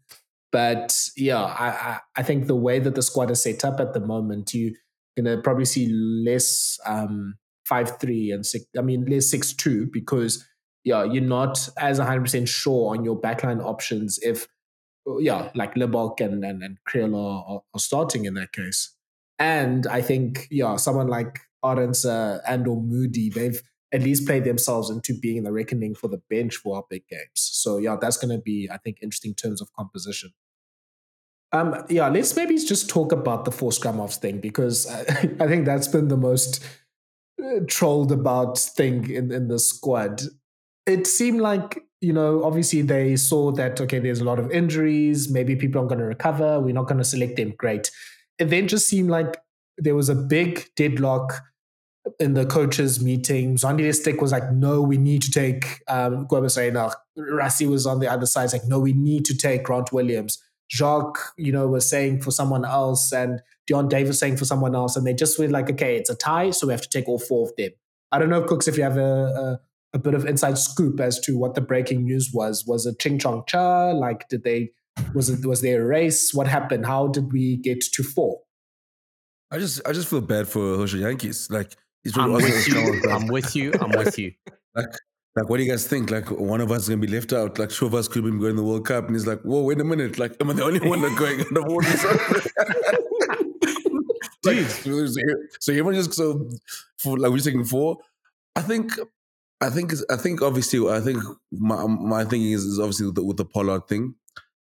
[0.51, 4.01] But yeah, I, I, think the way that the squad is set up at the
[4.01, 4.73] moment, you're
[5.17, 10.45] gonna probably see less um five three and six I mean less six two because
[10.83, 14.49] yeah, you're not as 100% sure on your backline options if
[15.19, 18.95] yeah, like Libbok and and, and Kriel are, are, starting in that case.
[19.39, 24.91] And I think yeah, someone like Arendse and or Moodie, they've at least played themselves
[24.91, 27.33] into being in the reckoning for the bench for our big games.
[27.35, 30.33] So yeah, that's going to be I think interesting terms of composition.
[31.53, 35.01] Um, yeah, let's maybe just talk about the four scrumhalfs thing because I,
[35.41, 36.65] I think that's been the most
[37.43, 40.23] uh, trolled about thing in, in the squad.
[40.87, 45.31] It seemed like you know, obviously they saw that, okay, there's a lot of injuries.
[45.31, 46.59] Maybe people aren't going to recover.
[46.59, 47.55] We're not going to select them.
[47.57, 47.91] Great.
[48.39, 49.37] It then just seemed like
[49.77, 51.43] there was a big deadlock
[52.19, 53.57] in the coaches' meeting.
[53.57, 58.11] Mzwandile Stick was like, no, we need to take um, Cobus Rassie was on the
[58.11, 60.43] other side, like, no, we need to take Grant Williams.
[60.71, 64.97] Jacques, you know, was saying for someone else, and Deon Davids saying for someone else.
[64.97, 67.19] And they just were like, okay, it's a tie, so we have to take all
[67.19, 67.71] four of them.
[68.13, 69.61] I don't know, Kooks, if you have a, a
[69.93, 72.65] a bit of inside scoop as to what the breaking news was.
[72.67, 73.91] Was it Ching Chong Cha?
[73.91, 74.71] Like, did they?
[75.15, 75.45] Was it?
[75.45, 76.33] Was there a race?
[76.33, 76.87] What happened?
[76.87, 78.41] How did we get to four?
[79.51, 81.51] I just, I just feel bad for Herschel Jantjies.
[81.51, 81.75] Like,
[82.05, 83.03] he's I'm with, you.
[83.11, 83.73] I'm with you.
[83.81, 84.33] I'm with you.
[84.77, 84.87] Like,
[85.35, 86.11] like, what do you guys think?
[86.11, 87.59] Like, one of us is gonna be left out.
[87.59, 89.63] Like, two of us could be going to the World Cup, and he's like, "Whoa,
[89.63, 90.19] wait a minute!
[90.19, 91.89] Like, am I the only one that's going on the water?"
[94.45, 95.07] like, so,
[95.61, 96.49] so everyone just so
[96.99, 97.99] for like we're taking four.
[98.57, 98.93] I think
[99.61, 103.25] I think I think obviously I think my my thinking is, is obviously with the,
[103.25, 104.15] with the Pollard thing.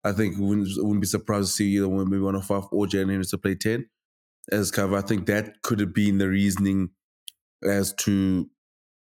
[0.05, 2.87] I think wouldn't, wouldn't be surprised to see either one maybe one of five or
[2.87, 3.89] Jaden Hendrikse to play ten
[4.53, 4.97] as cover.
[4.97, 6.91] I think that could have been the reasoning
[7.63, 8.49] as to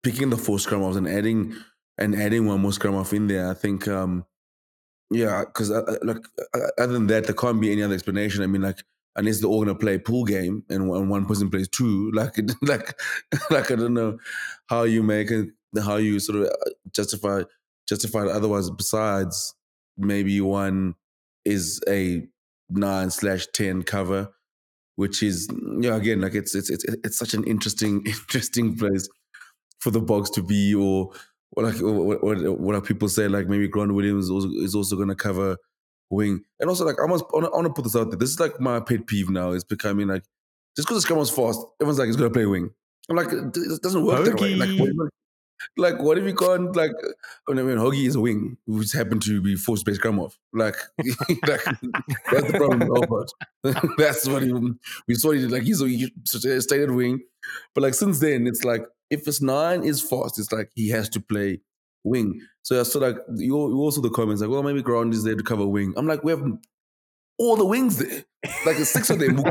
[0.02, 1.54] picking the four scrumhalfs and adding
[1.98, 3.50] and adding one more scrumhalf in there.
[3.50, 4.24] I think um
[5.10, 6.24] yeah, because uh, uh, like
[6.54, 8.42] uh, other than that, there can't be any other explanation.
[8.42, 8.82] I mean, like
[9.16, 12.36] unless they're all gonna play a pool game and one, one person plays two, like
[12.62, 12.98] like
[13.50, 14.18] like I don't know
[14.66, 15.48] how you make it
[15.82, 17.42] how you sort of uh, justify
[17.88, 19.54] justify otherwise besides
[19.96, 20.94] maybe one
[21.44, 22.26] is a
[22.70, 24.28] nine slash ten cover
[24.96, 25.48] which is
[25.80, 29.08] yeah again like it's it's it's it's such an interesting interesting place
[29.80, 31.10] for the box to be or
[31.52, 34.74] or like what what, what are people say like maybe Grant Williams is also, is
[34.74, 35.56] also going to cover
[36.10, 36.42] wing.
[36.60, 38.18] And also like I must I want to put this out there.
[38.18, 39.52] This is like my pet peeve now.
[39.52, 40.24] Is becoming like
[40.76, 42.70] just because scrum was fast everyone's like he's going to play wing.
[43.08, 44.54] I'm like it doesn't work that way.
[44.54, 44.70] Like
[45.76, 46.92] like, what if you can't like?
[47.48, 50.38] I mean, Hoggy is a wing, which happened to be forced space come off.
[50.52, 50.76] Like,
[51.46, 51.64] like
[52.30, 52.88] that's the problem.
[53.62, 54.52] but that's what he,
[55.06, 55.32] we saw.
[55.32, 55.50] He did.
[55.50, 57.20] Like, he's a stated wing,
[57.74, 61.08] but like since then, it's like if his nine is fast, it's like he has
[61.10, 61.60] to play
[62.04, 62.40] wing.
[62.62, 65.42] So, I saw like you also the comments like, well, maybe Ground is there to
[65.42, 65.94] cover wing.
[65.96, 66.44] I'm like, we have
[67.38, 68.24] all the wings there.
[68.66, 69.36] Like the six of them.
[69.36, 69.42] we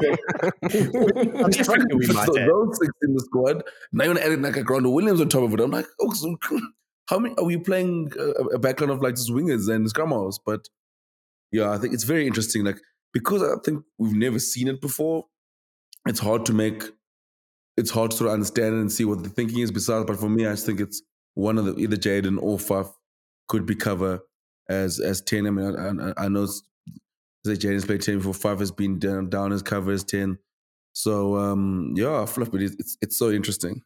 [1.41, 3.63] might so those six in the squad.
[3.91, 5.59] Now you're adding like a Grando Williams on top of it.
[5.59, 6.38] I'm like, oh, so
[7.09, 10.13] how many are we playing a, a backline of like just wingers and scrum
[10.45, 10.67] But
[11.51, 12.63] yeah, I think it's very interesting.
[12.63, 12.79] Like
[13.13, 15.25] because I think we've never seen it before.
[16.05, 16.83] It's hard to make.
[17.75, 19.71] It's hard to sort of understand and see what the thinking is.
[19.71, 21.01] Besides, but for me, I just think it's
[21.35, 22.91] one of the either Jaden or Faf
[23.47, 24.21] could be cover
[24.69, 25.45] as as ten.
[25.45, 26.47] I mean, I, I, I know
[27.47, 28.33] like Jaden's played 10 before.
[28.33, 30.37] Five has been down, down as cover as 10.
[30.93, 33.81] So, um, yeah, Fluff, but it's, it's so interesting.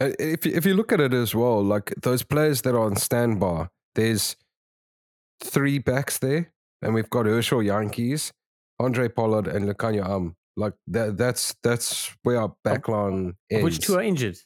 [0.00, 2.96] Uh, if, if you look at it as well, like those players that are on
[2.96, 4.36] standby, there's
[5.42, 6.52] three backs there,
[6.82, 8.32] and we've got Herschel Jantjies,
[8.78, 10.36] Andre Pollard, and Lukhanyo Am.
[10.56, 13.64] Like that, that's that's where our backline ends.
[13.64, 14.38] Which two are injured?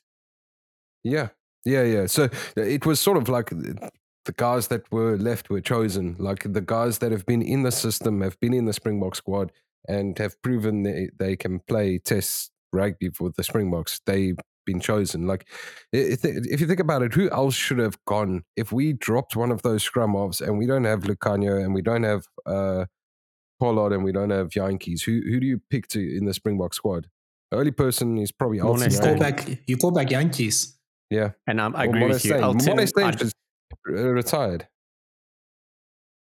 [1.05, 1.29] Yeah,
[1.65, 2.07] yeah, yeah.
[2.07, 3.53] So it was sort of like
[4.31, 6.15] the guys that were left were chosen.
[6.21, 9.51] Like the guys that have been in the system, have been in the Springbok squad,
[9.89, 14.01] and have proven they, they can play test rugby for the Springboks.
[14.07, 15.27] They've been chosen.
[15.27, 15.49] Like
[15.93, 19.63] if you think about it, who else should have gone if we dropped one of
[19.63, 22.85] those scrumhalfs and we don't have Lukhanyo and we don't have uh,
[23.59, 26.73] Pollard and we don't have Jantjies, Who who do you pick to in the Springbok
[26.73, 27.09] squad?
[27.51, 29.61] The only person is probably You call back.
[29.67, 30.77] You call back Jantjies.
[31.11, 32.35] Yeah, and um, I agree with you.
[32.35, 32.79] Elton,
[33.87, 34.67] retired.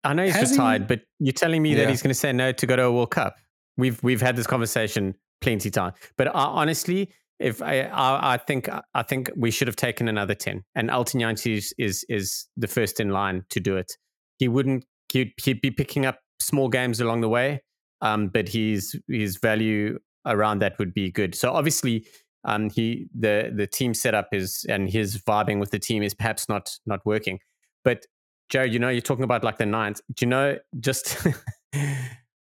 [0.04, 0.88] I know he's Has retired, he?
[0.88, 1.78] but you're telling me yeah.
[1.78, 3.38] that he's going to say no to go to a World Cup.
[3.78, 5.94] We've we've had this conversation plenty of time.
[6.18, 10.36] But uh, honestly, if I, I, I think I think we should have taken another
[10.36, 13.94] ten, and Elton Jantjies is is the first in line to do it.
[14.40, 17.62] He wouldn't he'd, he'd be picking up small games along the way,
[18.02, 21.36] um, but his his value around that would be good.
[21.36, 22.06] So obviously,
[22.46, 26.50] um, he the the team setup is and his vibing with the team is perhaps
[26.50, 27.40] not not working.
[27.84, 28.06] But
[28.50, 30.02] Jared, you know, you're talking about like the ninth.
[30.14, 31.26] Do you know just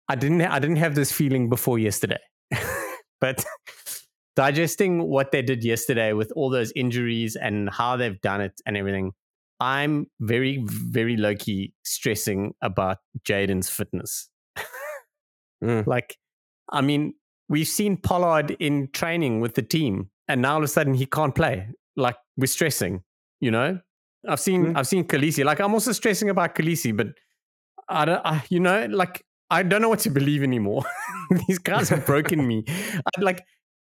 [0.08, 2.20] I didn't I didn't have this feeling before yesterday,
[3.20, 3.44] but
[4.36, 8.76] digesting what they did yesterday with all those injuries and how they've done it and
[8.76, 9.12] everything.
[9.62, 12.96] I'm very, very low key stressing about
[13.28, 14.30] Jaden's fitness.
[15.62, 15.86] Mm.
[15.86, 16.16] Like,
[16.70, 17.14] I mean,
[17.50, 21.04] we've seen Pollard in training with the team, and now all of a sudden he
[21.04, 21.68] can't play.
[21.96, 23.02] Like, we're stressing,
[23.40, 23.80] you know?
[24.26, 24.76] I've seen Mm.
[24.76, 25.44] I've seen Kolisi.
[25.44, 27.08] Like, I'm also stressing about Kolisi, but
[27.88, 30.84] I don't, I, you know, like I don't know what to believe anymore.
[31.48, 32.64] These guys have broken me.
[32.68, 33.42] I, like,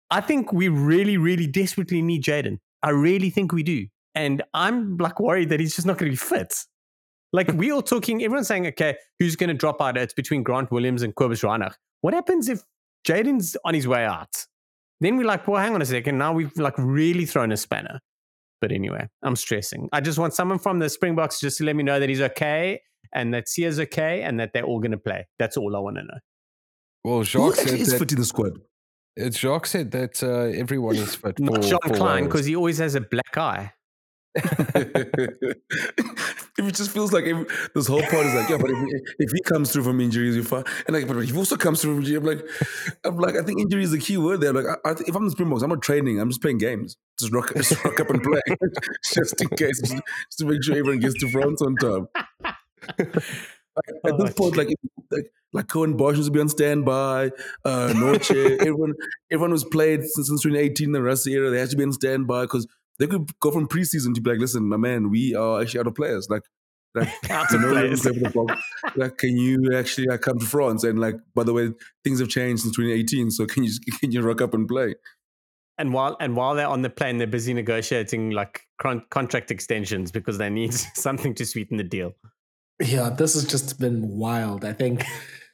[0.10, 2.58] I think we really, really desperately need Jaden.
[2.82, 3.86] I really think we do.
[4.16, 6.54] And I'm like worried that he's just not going to be fit.
[7.34, 9.98] Like we all talking, everyone's saying, okay, who's going to drop out?
[9.98, 11.76] It's between Grant Williams and Cobus Reinach.
[12.02, 12.64] What happens if
[13.08, 14.46] Jaden's on his way out?
[15.00, 16.18] Then we're like, well, hang on a second.
[16.18, 18.00] Now we've like really thrown a spanner.
[18.62, 19.90] But anyway, I'm stressing.
[19.92, 22.82] I just want someone from the Springboks just to let me know that he's okay
[23.14, 25.28] and that Siya's okay and that they're all going to play.
[25.40, 26.20] That's all I want to know.
[27.04, 28.60] Well, Who Jacques said actually is that, fit in the squad?
[29.20, 31.40] uh, Jacques said that uh, everyone is fit.
[31.40, 33.74] Not for, John for Kleyn because he always has a black eye.
[36.68, 37.46] it just feels like every,
[37.76, 40.36] this whole part is like, yeah, but if, he- if he comes through from injuries,
[40.36, 40.64] we fine.
[40.88, 42.46] And like, but if he also comes through from injury, I'm like,
[43.04, 44.54] I'm like, I think injury is the key word there.
[44.54, 46.20] Like, I, I if I'm the Springboks, I'm not training.
[46.20, 46.98] I'm just playing games.
[47.20, 48.42] Just rock, just rock up and play,
[49.14, 52.08] just in case, just, just to make sure everyone gets to France on time.
[54.06, 54.68] At this point, like,
[55.12, 57.32] like, like Curwin Bosch was to be on standby,
[57.66, 58.94] uh, Norche, everyone,
[59.32, 61.94] everyone who's played since, since 2018 in the Rassie era, they had to be on
[61.94, 62.68] standby because
[63.02, 65.88] they could go from preseason to be like, listen, my man, we are actually out
[65.88, 66.28] of players.
[66.30, 66.44] Like,
[66.94, 68.02] like Out you of know, players.
[68.02, 68.64] play for the Bronx.
[68.96, 70.84] like, can you actually like, come to France?
[70.84, 71.72] And like, by the way,
[72.04, 74.94] things have changed since 2018, so can you can you rock up and play?
[75.80, 80.12] And while and while they're on the plane, they're busy negotiating like con- contract extensions
[80.12, 82.14] because they need something to sweeten the deal.
[82.80, 84.64] Yeah, this has just been wild.
[84.64, 85.04] I think,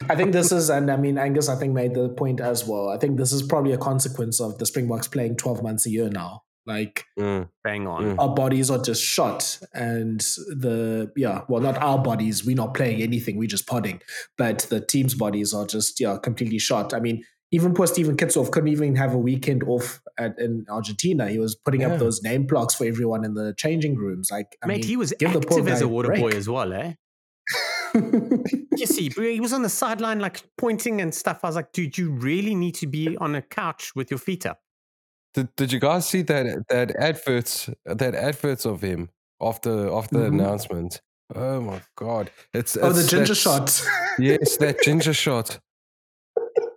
[0.08, 2.88] I think this is, and I mean, Angus, I think made the point as well.
[2.88, 6.10] I think this is probably a consequence of the Springboks playing twelve months a year
[6.10, 6.42] now.
[6.68, 7.48] Like Mm.
[7.64, 8.04] Bang on.
[8.04, 8.16] Mm.
[8.18, 12.44] our bodies are just shot, and the yeah, well, not our bodies.
[12.44, 13.38] We're not playing anything.
[13.38, 14.00] We're just podding,
[14.36, 16.94] but the team's bodies are just yeah, completely shot.
[16.94, 17.24] I mean.
[17.50, 21.30] Even poor Steven Kitshoff couldn't even have a weekend off at, in Argentina.
[21.30, 21.92] He was putting Yeah.
[21.94, 24.30] up those name blocks for everyone in the changing rooms.
[24.30, 26.20] Like, I Mate, mean, he was give the poor active as a a water break.
[26.20, 26.92] boy as well, eh?
[28.76, 31.40] You see, he was on the sideline, like pointing and stuff.
[31.42, 34.44] I was like, dude, you really need to be on a couch with your feet
[34.44, 34.60] up.
[35.38, 39.08] Did, did you guys see that that adverts that adverts of him
[39.40, 40.20] after after Mhm.
[40.20, 41.00] the announcement?
[41.34, 42.30] Oh my god!
[42.54, 43.66] It's, oh, the ginger shot.
[44.18, 45.60] Yes, that ginger shot.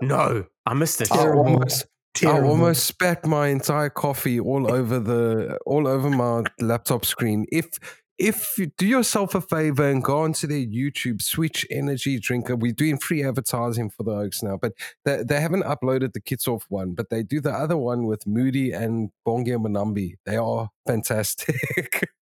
[0.01, 1.11] No, I missed it.
[1.11, 1.45] I Terrible.
[1.45, 1.85] almost
[2.23, 7.45] I almost spat my entire coffee all over the all over my laptop screen.
[7.51, 7.65] If
[8.29, 12.71] if you do yourself a favor and go onto their YouTube, Switch Energy Drinker, we're
[12.71, 14.73] doing free advertising for the Oaks now, but
[15.05, 18.25] they, they haven't uploaded the Kids Off one, but they do the other one with
[18.27, 20.15] Moodie and Bongi Mbonambi.
[20.25, 22.09] They are fantastic.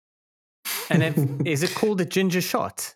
[0.90, 1.16] And if,
[1.47, 2.95] is it called a ginger shot?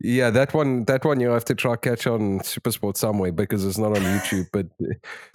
[0.00, 3.78] yeah, that one that one you have to try catch on Supersport somewhere because it's
[3.78, 4.46] not on YouTube.
[4.52, 4.66] But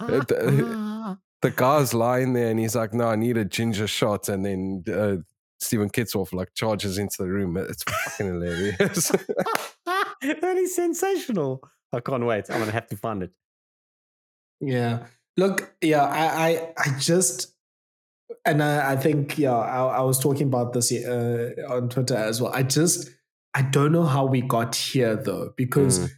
[0.28, 1.18] the- Ah.
[1.42, 4.84] the guy's lying there and he's like, "No, I need a ginger shot," and then
[4.88, 5.16] uh,
[5.64, 7.56] Steven Kitshoff like charges into the room.
[7.56, 9.08] It's fucking hilarious.
[9.86, 11.60] that is sensational.
[11.92, 12.50] I can't wait.
[12.50, 13.30] I'm gonna have to find it.
[14.60, 15.06] Yeah.
[15.36, 17.54] Look, yeah, I, I, I just,
[18.46, 22.40] and I, I think, yeah, I, I was talking about this uh, on Twitter as
[22.40, 22.52] well.
[22.54, 23.10] I just,
[23.54, 26.10] I don't know how we got here though, because Mm.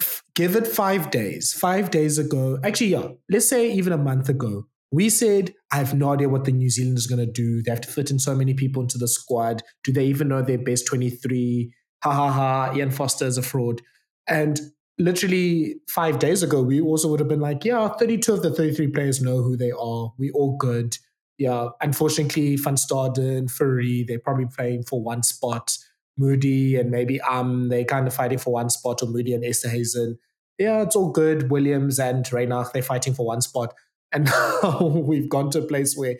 [0.00, 1.52] f- give it five days.
[1.52, 5.94] Five days ago, actually, yeah, let's say even a month ago, we said, I have
[5.94, 7.62] no idea what the New Zealand is going to do.
[7.62, 9.62] They have to fit in so many people into the squad.
[9.84, 11.72] Do they even know their best 23?
[12.04, 13.80] Ha ha ha, Ian Foster is a fraud.
[14.28, 14.60] And
[14.98, 18.88] literally five days ago, we also would have been like, yeah, 32 of the 33
[18.88, 20.12] players know who they are.
[20.18, 20.98] We all good.
[21.38, 25.76] Yeah, unfortunately, Van Staden, Fourie, they're probably playing for one spot.
[26.18, 30.18] Moodie and maybe um, they're kind of fighting for one spot, or Moodie and Esterhuizen.
[30.58, 31.50] Yeah, it's all good.
[31.50, 33.74] Williams and Reinach, they're fighting for one spot.
[34.12, 34.24] And
[34.62, 36.16] now we've gone to a place where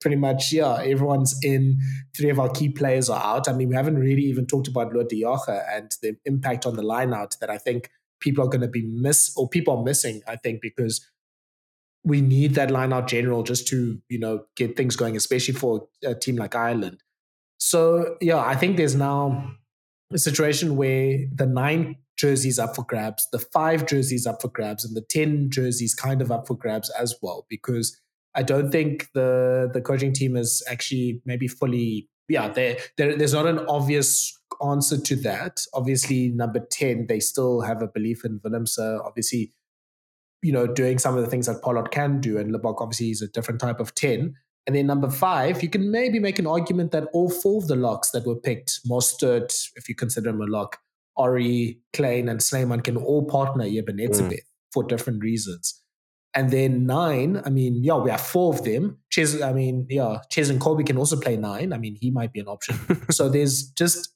[0.00, 1.78] pretty much, yeah, everyone's in.
[2.16, 3.48] Three of our key players are out.
[3.48, 6.76] I mean, we haven't really even talked about Lood de Jager and the impact on
[6.76, 7.90] the line out that I think
[8.20, 11.06] people are going to be miss or people are missing, I think, because
[12.04, 15.88] we need that line out general just to, you know, get things going, especially for
[16.04, 17.02] a team like Ireland.
[17.58, 19.52] So, yeah, I think there's now
[20.12, 24.84] a situation where the nine jerseys up for grabs, the five jerseys up for grabs,
[24.84, 27.98] and the 10 jerseys kind of up for grabs as well, because
[28.34, 33.46] I don't think the the coaching team is actually maybe fully yeah, there there's not
[33.46, 35.66] an obvious answer to that.
[35.74, 38.78] Obviously, number 10, they still have a belief in Willemse.
[39.04, 39.52] Obviously,
[40.42, 43.22] you know, doing some of the things that Pollard can do, and Libbok obviously is
[43.22, 44.34] a different type of 10.
[44.66, 47.74] And then number five, you can maybe make an argument that all four of the
[47.74, 50.78] locks that were picked, Mostert, if you consider him a lock,
[51.18, 54.72] Orie, Kleyn, and Snyman can all partner Eben Etzebeth mm.
[54.72, 55.82] for different reasons.
[56.34, 58.98] And then nine, I mean, yeah, we have four of them.
[59.10, 61.74] Ches, I mean, yeah, Ches and Kolbe can also play nine.
[61.74, 62.78] I mean, he might be an option.
[63.10, 64.14] so there's just,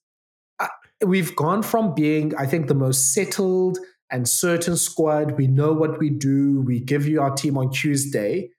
[0.58, 0.68] uh,
[1.04, 3.78] we've gone from being, I think, the most settled
[4.10, 5.32] and certain squad.
[5.32, 6.62] We know what we do.
[6.62, 8.50] We give you our team on Tuesday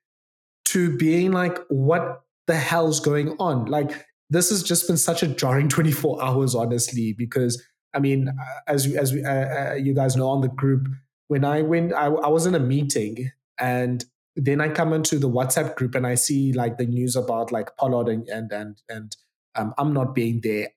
[0.66, 3.64] to being like, what the hell's going on?
[3.64, 7.60] Like, this has just been such a jarring 24 hours, honestly, because
[7.94, 8.30] I mean,
[8.66, 10.88] as as we, uh, uh, you guys know on the group,
[11.28, 14.04] when I went, I, I was in a meeting and
[14.36, 17.76] then I come into the WhatsApp group and I see like the news about like
[17.76, 19.16] Pollard and and and, and
[19.54, 20.68] um, I'm not being there.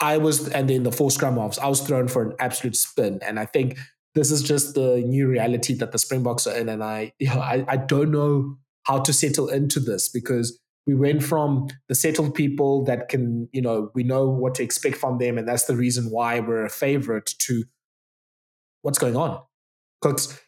[0.00, 3.18] I was, and then the four scrum offs, I was thrown for an absolute spin.
[3.22, 3.78] And I think
[4.14, 6.68] this is just the new reality that the Springboks are in.
[6.68, 10.94] And I, you know, I, I don't know how to settle into this because we
[10.94, 15.18] went from the settled people that can, you know, we know what to expect from
[15.18, 15.36] them.
[15.36, 17.64] And that's the reason why we're a favorite to
[18.82, 19.42] what's going on.
[20.00, 20.38] Because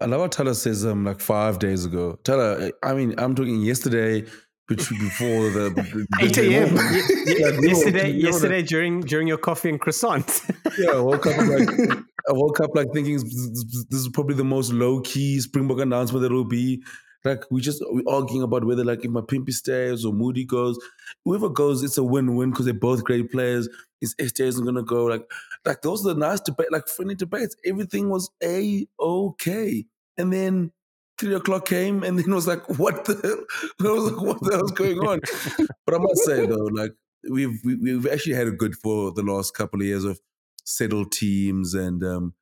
[0.00, 2.18] I love what Tyler says um like five days ago.
[2.24, 4.24] Tyler, I mean, I'm talking yesterday
[4.68, 7.62] before the, 8 a.m.
[7.62, 10.42] yesterday, yesterday during during your coffee and croissant.
[10.78, 11.68] yeah, I woke up like
[12.28, 16.32] I woke up like thinking this is probably the most low key Springbok announcement that
[16.32, 16.82] will be.
[17.24, 20.78] Like we just we arguing about whether like if Mapimpi stays or Moodie goes,
[21.24, 23.68] whoever goes, it's a win-win because they're both great players.
[24.00, 25.04] Is SJ isn't gonna go?
[25.04, 25.30] Like,
[25.64, 27.54] like those are the nice debate, like friendly debates.
[27.64, 29.86] Everything was a okay.
[30.18, 30.72] And then
[31.18, 33.46] three o'clock came, and then it was like, what the?
[33.80, 35.20] I was like, what the hell's going on?
[35.86, 36.92] but I must say though, like
[37.30, 40.04] we've we, have we have actually had a good for the last couple of years
[40.04, 40.20] of
[40.64, 42.34] settled teams, and um,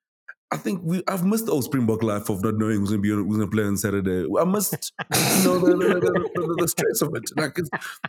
[0.53, 3.11] I think we I've missed the old Springbok life of not knowing who's gonna be
[3.11, 4.26] who's gonna play on Saturday.
[4.38, 7.30] I must you know the, the, the, the, stress of it.
[7.36, 7.57] Like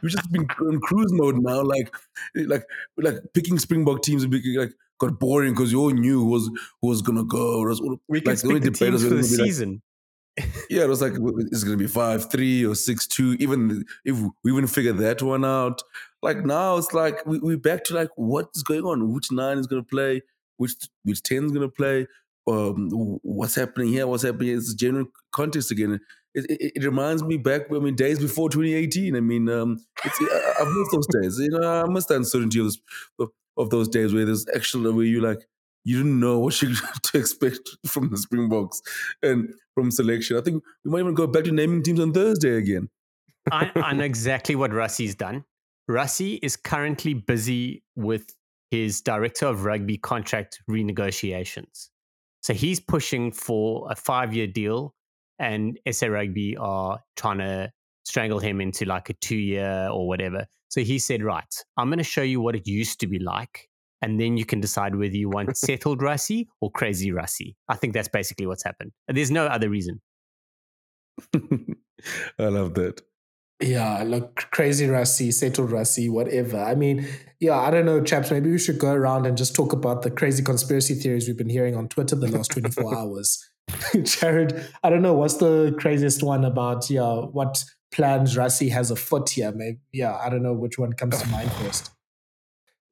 [0.01, 1.61] we've just been in cruise mode now.
[1.61, 1.95] Like
[2.35, 2.63] like
[2.97, 6.49] like picking Springbok teams and like got boring because you all knew who was
[6.81, 7.61] who was gonna go.
[7.61, 9.81] Was, we like, can pick the teams for the season.
[10.37, 11.13] Like, yeah, it was like
[11.51, 13.35] it's gonna be five three or six two.
[13.39, 15.83] Even if we even figure that one out,
[16.23, 19.13] like now it's like we, we're back to like what is going on?
[19.13, 20.21] Which nine is gonna play?
[20.57, 20.73] Which
[21.03, 22.07] which ten is gonna play?
[22.47, 22.89] Um,
[23.21, 24.07] what's happening here?
[24.07, 24.47] What's happening?
[24.49, 24.57] Here?
[24.57, 25.99] It's general context again.
[26.33, 29.15] It, it, it, reminds me back, I mean, days before 2018.
[29.15, 30.21] I mean, um, it's,
[30.59, 31.39] I've missed those days.
[31.39, 32.77] You know, I missed the uncertainty of, this,
[33.57, 35.45] of, those days where there's actually where you like
[35.83, 36.73] you didn't know what you
[37.03, 38.81] to expect from the Springboks
[39.21, 40.37] and from selection.
[40.37, 42.89] I think we might even go back to naming teams on Thursday again.
[43.51, 45.43] I, I know exactly what Rassie's done.
[45.89, 48.33] Rassie is currently busy with
[48.69, 51.89] his director of rugby contract renegotiations.
[52.41, 54.93] So he's pushing for a five year deal,
[55.39, 57.71] and SA Rugby are trying to
[58.03, 60.45] strangle him into like a two year or whatever.
[60.69, 63.67] So he said, Right, I'm going to show you what it used to be like.
[64.03, 67.55] And then you can decide whether you want settled Rassie or crazy Rassie.
[67.69, 68.91] I think that's basically what's happened.
[69.07, 70.01] There's no other reason.
[71.35, 73.01] I love that.
[73.61, 76.59] Yeah, look, crazy Rassie, settled Rassie, whatever.
[76.59, 77.07] I mean,
[77.39, 78.31] yeah, I don't know, chaps.
[78.31, 81.49] Maybe we should go around and just talk about the crazy conspiracy theories we've been
[81.49, 83.51] hearing on Twitter the last 24 hours.
[84.03, 89.29] Jared, I don't know, what's the craziest one about, yeah, what plans Rassie has afoot
[89.29, 89.51] here?
[89.51, 91.91] Maybe, yeah, I don't know which one comes to mind first.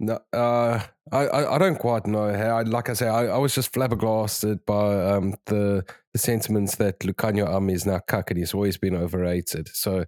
[0.01, 0.79] No, uh,
[1.11, 2.23] I, I, don't quite know.
[2.23, 6.99] I, like I say, I, I was just flabbergasted by um, the the sentiments that
[6.99, 9.67] Lukhanyo Am is now cuck and he's always been overrated.
[9.67, 10.05] So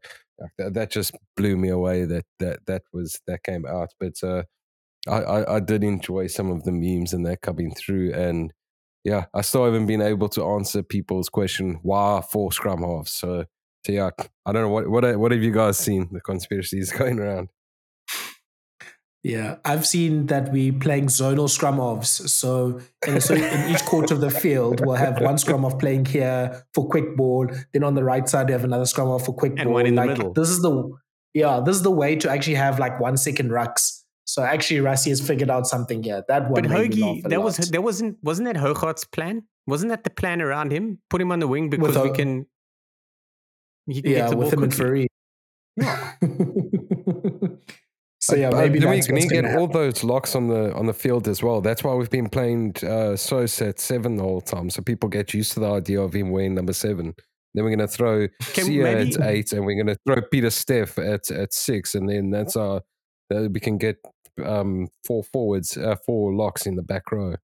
[0.57, 3.89] that, that just blew me away that that that was that came out.
[3.99, 4.43] But uh,
[5.07, 8.53] I, I, I did enjoy some of the memes and that coming through, and
[9.03, 13.13] yeah, I still haven't been able to answer people's question why four scrum halves.
[13.13, 13.45] So,
[13.85, 14.09] so yeah,
[14.45, 17.49] I don't know what what what have you guys seen the conspiracies going around.
[19.23, 22.31] Yeah, I've seen that we playing zonal scrum offs.
[22.31, 26.05] So, in, so in each quarter of the field, we'll have one scrum off playing
[26.05, 27.47] here for quick ball.
[27.71, 29.73] Then on the right side, we have another scrum off for quick and ball.
[29.73, 30.33] one in like, the middle.
[30.33, 30.91] This is the
[31.35, 34.01] yeah, this is the way to actually have like one second rucks.
[34.25, 36.23] So actually, Rassie has figured out something here.
[36.27, 37.43] That one, but Hoagie, that lot.
[37.43, 39.43] was that wasn't wasn't that Hougaard's plan?
[39.67, 40.99] Wasn't that the plan around him?
[41.11, 42.47] Put him on the wing because with we can.
[43.87, 44.63] He can yeah, with him quickly.
[44.63, 45.07] and Fourie.
[45.77, 47.47] Yeah.
[48.21, 50.73] So yeah, Uh, maybe we that's need to get gonna all those locks on the
[50.75, 51.59] on the field as well.
[51.59, 55.33] That's why we've been playing uh, so set seven the whole time, so people get
[55.33, 57.15] used to the idea of him wearing number seven.
[57.53, 60.21] Then we're going to throw Can Sia maybe- at eight, and we're going to throw
[60.31, 62.81] Pieter-Steph at at six, and then that's our
[63.33, 63.97] uh, we can get
[64.45, 67.35] um, four forwards, uh, four locks in the back row,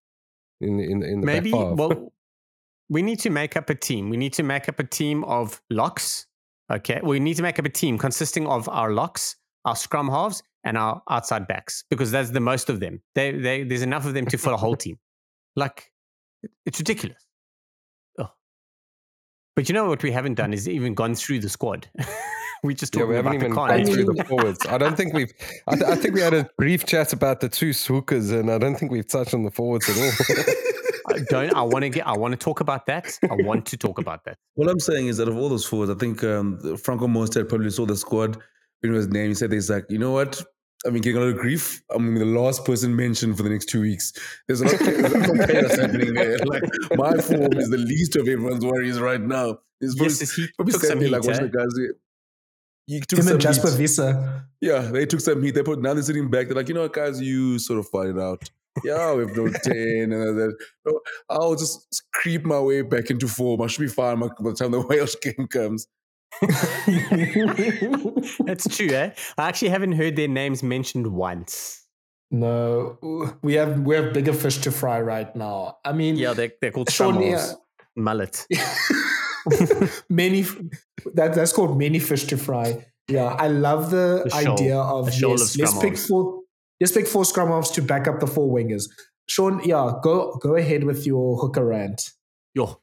[0.62, 1.78] in in in the Maybe, back five.
[1.80, 2.14] well,
[2.90, 4.10] we need to make up a team.
[4.10, 6.28] We need to make up a team of locks.
[6.72, 7.00] Okay.
[7.04, 10.78] We need to make up a team consisting of our locks, our scrum halves, and
[10.78, 13.02] our outside backs because that's the most of them.
[13.16, 15.00] They, they, there's enough of them to fill a whole team.
[15.56, 15.92] Like,
[16.66, 17.26] it's ridiculous.
[18.20, 18.30] Oh.
[19.56, 21.90] But you know what we haven't done is even gone through the squad.
[22.64, 23.70] we just yeah, talking we haven't about the even con.
[23.70, 24.66] gone through the forwards.
[24.68, 25.32] I don't think we've.
[25.68, 28.58] I, th- I think we had a brief chat about the two swookers, and I
[28.58, 30.56] don't think we've touched on the forwards at all.
[31.16, 31.56] I don't.
[31.56, 32.06] I want to get.
[32.06, 33.18] I want to talk about that.
[33.24, 34.38] I want to talk about that.
[34.56, 37.70] What I'm saying is that of all those forwards, I think um, Franco Mostert probably
[37.70, 38.36] saw the squad
[38.82, 39.30] when he was named.
[39.30, 40.44] He said, "He's like, you know what?
[40.86, 41.82] I mean, getting a lot of grief.
[41.90, 44.14] I'm the last person mentioned for the next two weeks.
[44.48, 46.38] There's a lot, there's a lot of chaos happening there.
[46.46, 46.64] Like
[46.96, 49.58] my form is the least of everyone's worries right now.
[49.82, 51.10] It's probably, Yes, he probably took some heat.
[51.10, 51.48] like watching eh?
[51.52, 51.78] the guys.
[51.78, 51.96] here.
[52.86, 53.80] He took Him some and Jasper heat.
[53.80, 54.00] Wiese.
[54.62, 55.56] Yeah, they took some heat.
[55.56, 56.48] They put now they're sitting back.
[56.48, 58.44] They're like, you know what, guys, you sort of fight it out.
[58.84, 60.54] Yeah, we have no ten, and that.
[61.30, 63.62] I'll just creep my way back into form.
[63.62, 65.88] I should be fine by the time the Wales game comes.
[68.46, 69.12] That's true, eh?
[69.38, 71.84] I actually haven't heard their names mentioned once.
[72.32, 72.98] no,
[73.42, 75.78] we have we have bigger fish to fry right now.
[75.86, 77.56] I mean, Yeah, they're, they're called Sean, Shamas.
[77.96, 78.46] Mullet.
[80.10, 80.42] many
[81.14, 82.86] that that's called many fish to fry.
[83.08, 84.54] Yeah, I love the, The shoal.
[84.54, 86.42] idea of shoal yes, of let's pick four
[86.82, 88.84] let's pick four scrum halves to back up the four wingers.
[89.30, 92.02] Shaun, yeah, go go ahead with your hooker rant.
[92.54, 92.82] Yo.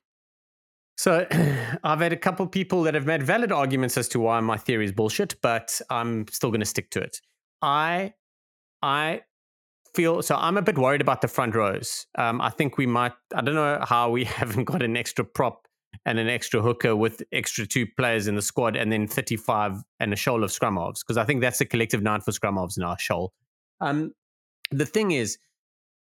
[0.96, 1.26] So
[1.84, 4.84] I've had a couple people that have made valid arguments as to why my theory
[4.84, 7.20] is bullshit, but I'm still going to stick to it.
[7.62, 8.14] I,
[8.82, 9.22] I
[9.94, 10.36] feel so.
[10.36, 12.06] I'm a bit worried about the front rows.
[12.16, 13.12] Um, I think we might.
[13.34, 15.66] I don't know how we haven't got an extra prop
[16.06, 20.12] and an extra hooker with extra two players in the squad, and then 35 and
[20.12, 22.76] a shoal of scrum halves, because I think that's the collective nine for scrum halves
[22.76, 23.32] in our shoal.
[23.80, 24.12] Um,
[24.70, 25.38] the thing is,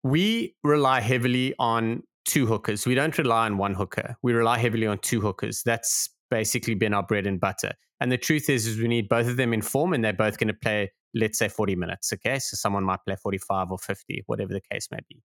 [0.03, 2.87] we rely heavily on two hookers.
[2.87, 4.17] We don't rely on one hooker.
[4.23, 5.63] We rely heavily on two hookers.
[5.65, 7.73] That's basically been our bread and butter.
[8.01, 10.39] And the truth is, is we need both of them in form, and they're both
[10.39, 12.13] going to play, let's say, 40 minutes.
[12.13, 15.23] Okay, so someone might play 45 or 50, whatever the case may be.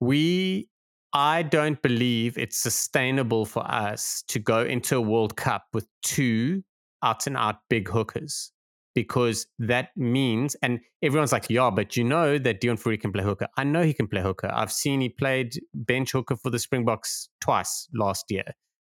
[0.00, 0.68] We,
[1.12, 6.62] I don't believe it's sustainable for us to go into a World Cup with two
[7.02, 8.52] out and out big hookers
[8.98, 13.22] because that means, and everyone's like, yeah, but you know that Deon Fourie can play
[13.22, 13.46] hooker.
[13.56, 14.50] I know he can play hooker.
[14.52, 18.42] I've seen he played bench hooker for the Springboks twice last year,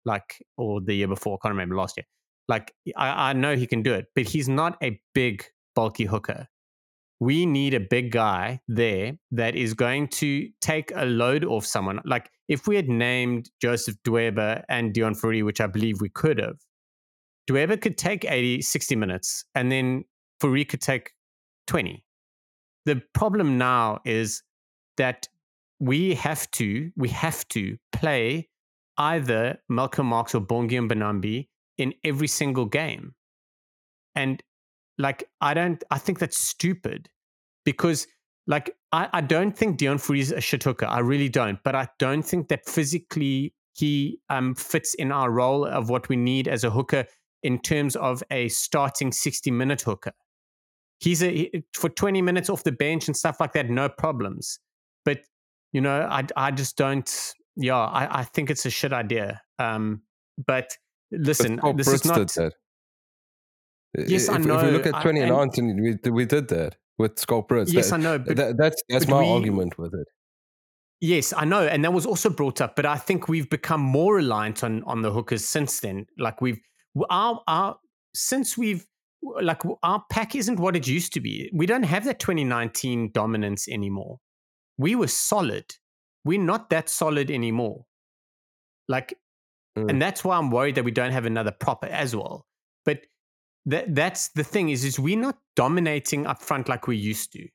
[0.05, 1.35] like, or the year before.
[1.35, 2.07] I can't remember last year.
[2.49, 5.45] Like, I, I know he can do it, but he's not a big,
[5.77, 6.49] bulky hooker.
[7.21, 12.01] We need a big guy there that is going to take a load off someone.
[12.05, 16.41] Like, if we had named Joseph Dweba and Deon Fourie, which I believe we could
[16.41, 16.57] have,
[17.53, 20.05] Dweba could take 80, 60 minutes, and then
[20.41, 21.13] Fourie could take
[21.67, 22.03] 20.
[22.87, 24.43] The problem now is
[24.97, 25.29] that
[25.79, 28.49] we have to, we have to play
[28.97, 33.15] either Malcolm Marx or Bongi Mbonambi in every single game.
[34.15, 34.43] And
[34.99, 37.09] like, I don't, I think that's stupid
[37.65, 38.07] because
[38.47, 40.87] like, I, I don't think Deon Fourie's a shit hooker.
[40.87, 41.59] I really don't.
[41.63, 46.17] But I don't think that physically he um, fits in our role of what we
[46.17, 47.05] need as a hooker
[47.43, 50.13] in terms of a starting 60 minute hooker.
[51.01, 54.61] He's a he- for 20 minutes off the bench and stuff like that, no problems.
[55.05, 55.21] But
[55.73, 57.35] you know, I I just don't.
[57.57, 59.43] Yeah, I, I think it's a shit idea.
[59.59, 60.03] Um,
[60.47, 60.77] but
[61.11, 62.17] listen, But this Brits is not.
[62.19, 62.53] did that.
[64.09, 64.59] Yes, if, I know.
[64.59, 67.73] If we look at I- 2019, we, we did that with Schalk Brits.
[67.73, 70.07] Yes, that, I know, but that, that's that's but my we- argument with it.
[71.01, 72.77] Yes, I know, and that was also brought up.
[72.77, 76.07] But I think we've become more reliant on on the hookers since then.
[76.17, 76.61] Like we've
[77.11, 77.77] our our
[78.15, 78.87] since we've
[79.23, 81.51] like our pack isn't what it used to be.
[81.55, 84.19] We don't have that 2019 dominance anymore.
[84.79, 85.65] We were solid.
[86.25, 87.85] We're not that solid anymore.
[88.89, 89.15] Like,
[89.79, 89.89] Mm.
[89.89, 92.47] and that's why I'm worried that we don't have another proper as well.
[92.85, 93.07] But
[93.65, 97.49] that that's the thing is is we're not dominating up front like we used to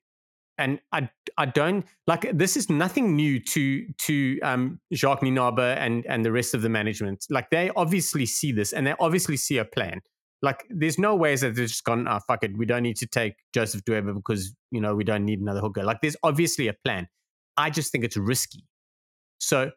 [0.57, 6.05] and I I don't like this is nothing new to to um, Jacques Nienaber and
[6.07, 7.25] and the rest of the management.
[7.29, 10.01] Like they obviously see this and they obviously see a plan.
[10.41, 13.07] Like there's no ways that they've just gone, oh fuck it, we don't need to
[13.07, 15.83] take Joseph Dweber because you know we don't need another hooker.
[15.83, 17.07] Like there's obviously a plan.
[17.57, 18.63] I just think it's risky.
[19.39, 19.71] So,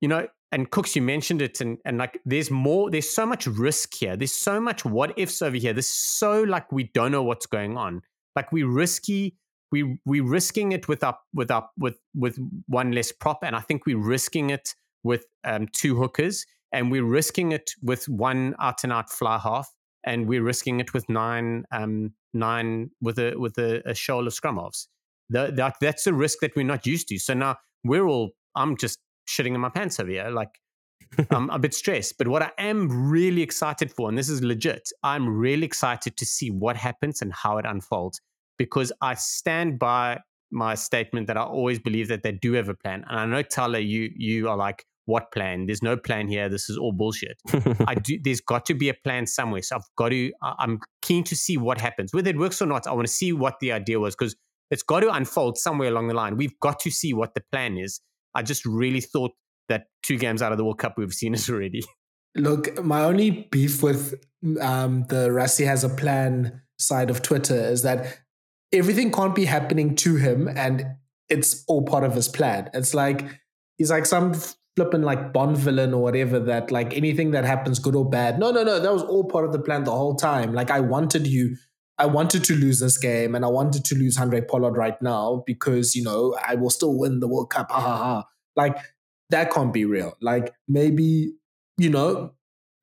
[0.00, 3.46] you know, and Kooks, you mentioned it, and and like there's more, there's so much
[3.46, 4.16] risk here.
[4.16, 5.72] There's so much what ifs over here.
[5.72, 8.02] There's so like we don't know what's going on
[8.36, 9.36] Like we risky,
[9.72, 13.60] we we risking it with up with up with with one less prop, and I
[13.60, 18.84] think we're risking it with um, two hookers, and we're risking it with one out
[18.84, 19.72] and out fly half,
[20.04, 24.34] and we're risking it with nine um, nine with a with a, a shoal of
[24.34, 24.88] scrum halves.
[25.28, 27.18] The, that, that's a risk that we're not used to.
[27.18, 28.30] So now we're all.
[28.54, 30.30] I'm just shitting in my pants over here.
[30.30, 30.50] Like
[31.30, 32.18] I'm a bit stressed.
[32.18, 36.24] But what I am really excited for, and this is legit, I'm really excited to
[36.24, 38.20] see what happens and how it unfolds
[38.58, 40.20] because I stand by
[40.50, 43.04] my statement that I always believe that they do have a plan.
[43.08, 45.66] And I know Tyler, you you are like, what plan?
[45.66, 46.48] There's no plan here.
[46.48, 47.40] This is all bullshit.
[47.86, 48.18] I do.
[48.22, 49.62] There's got to be a plan somewhere.
[49.62, 50.32] So I've got to.
[50.42, 52.86] I'm keen to see what happens, whether it works or not.
[52.86, 54.36] I want to see what the idea was because
[54.70, 56.36] it's got to unfold somewhere along the line.
[56.36, 58.00] We've got to see what the plan is.
[58.34, 59.30] I just really thought
[59.68, 61.82] that two games out of the World Cup we've seen it already.
[62.36, 64.14] Look, my only beef with
[64.60, 68.18] um, the Rassie has a plan side of Twitter is that
[68.72, 70.86] everything can't be happening to him and
[71.28, 72.70] it's all part of his plan.
[72.74, 73.26] It's like
[73.78, 74.34] he's like some
[74.76, 78.38] flipping like Bond villain or whatever that like anything that happens, good or bad.
[78.38, 80.52] No, no, no, that was all part of the plan the whole time.
[80.52, 81.56] Like I wanted you
[81.98, 85.42] I wanted to lose this game and I wanted to lose Handré Pollard right now
[85.46, 87.70] because, you know, I will still win the World Cup.
[87.70, 88.24] Ha ha ha.
[88.54, 88.76] Like,
[89.30, 90.16] that can't be real.
[90.20, 91.32] Like, maybe,
[91.78, 92.32] you know,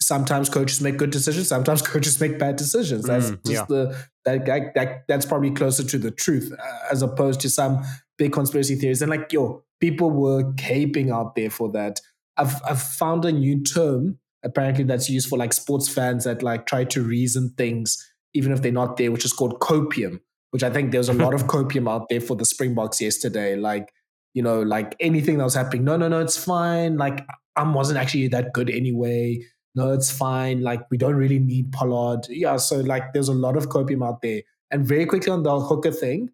[0.01, 3.05] sometimes coaches make good decisions, sometimes coaches make bad decisions.
[3.05, 3.65] That's mm, just yeah.
[3.67, 7.83] the, that, that, that, that's probably closer to the truth uh, as opposed to some
[8.17, 9.01] big conspiracy theories.
[9.01, 11.99] And like, yo, people were caping out there for that.
[12.37, 16.65] I've, I've found a new term apparently that's used for like sports fans that like
[16.65, 17.97] try to reason things
[18.33, 20.19] even if they're not there, which is called copium,
[20.51, 23.55] which I think there's a lot of copium out there for the Springboks yesterday.
[23.55, 23.93] Like,
[24.33, 26.97] you know, like anything that was happening, no, no, no, it's fine.
[26.97, 27.25] Like,
[27.55, 29.43] I wasn't actually that good anyway.
[29.75, 30.61] No, it's fine.
[30.61, 32.27] Like, we don't really need Pollard.
[32.29, 34.41] Yeah, so like there's a lot of copium out there.
[34.69, 36.29] And very quickly on the hooker thing,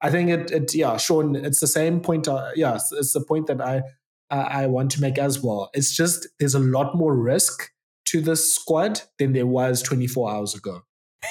[0.00, 2.28] I think it, it yeah, Shaun, it's the same point.
[2.28, 3.82] Uh, yeah, it's, it's the point that I
[4.30, 5.70] uh, I want to make as well.
[5.74, 7.70] It's just there's a lot more risk
[8.06, 10.82] to this squad than there was 24 hours ago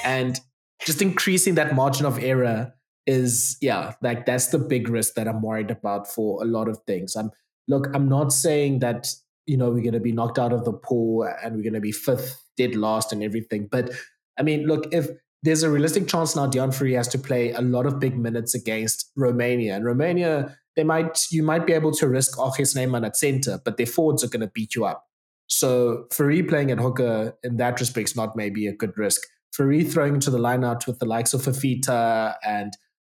[0.04, 0.40] and
[0.82, 2.74] just increasing that margin of error
[3.06, 6.80] is yeah like that's the big risk that i'm worried about for a lot of
[6.88, 7.32] things i'm
[7.68, 9.14] look i'm not saying that
[9.46, 11.82] you know we're going to be knocked out of the pool and we're going to
[11.82, 13.92] be fifth dead last and everything but
[14.40, 15.10] i mean look if
[15.44, 18.56] there's a realistic chance now Deon Fourie has to play a lot of big minutes
[18.56, 19.76] against Romania.
[19.76, 23.78] And Romania, they might you might be able to risk RG Snyman at center, but
[23.78, 25.06] their forwards are going to beat you up.
[25.48, 29.22] So Fourie playing at hooker in that respect is not maybe a good risk.
[29.52, 32.74] Fourie throwing into the lineout with the likes of Fifita and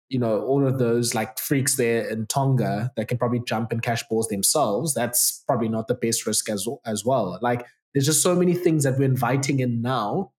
[0.08, 3.82] you know all of those like freaks there in Tonga that can probably jump and
[3.82, 4.94] catch balls themselves.
[4.94, 7.38] That's probably not the best risk as as well.
[7.42, 10.32] Like there's just so many things that we're inviting in now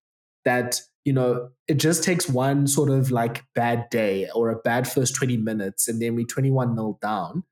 [0.45, 4.88] that you know it just takes one sort of like bad day or a bad
[4.88, 7.44] first 20 minutes and then we 21 nil down.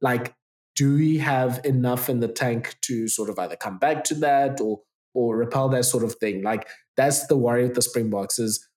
[0.00, 0.34] Like
[0.78, 4.60] do we have enough in the tank to sort of either come back to that
[4.60, 4.80] or
[5.12, 6.42] or repel that sort of thing?
[6.42, 8.67] Like that's the worry with the Springboks is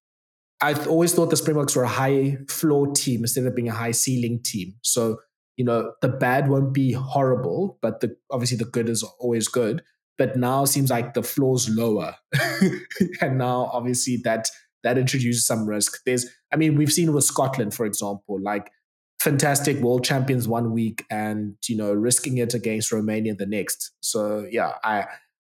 [0.62, 3.92] I've always thought the Springboks were a high floor team instead of being a high
[3.92, 4.76] ceiling team.
[4.84, 5.18] So,
[5.58, 9.84] you know, the bad won't be horrible, but the obviously the good is always good.
[10.18, 12.16] But now it seems like the floor's lower.
[13.22, 14.50] and now obviously that
[14.84, 16.00] that introduces some risk.
[16.06, 18.72] There's I mean, we've seen with Scotland, for example, like
[19.20, 23.92] fantastic world champions one week and you know risking it against Romania the next.
[24.02, 25.06] So yeah, I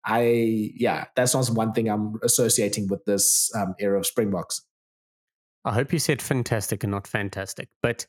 [0.05, 4.63] I yeah, that's not one thing I'm associating with this um, era of Springboks.
[5.67, 7.69] I hope you said fantastic and not fantastic.
[7.83, 8.07] But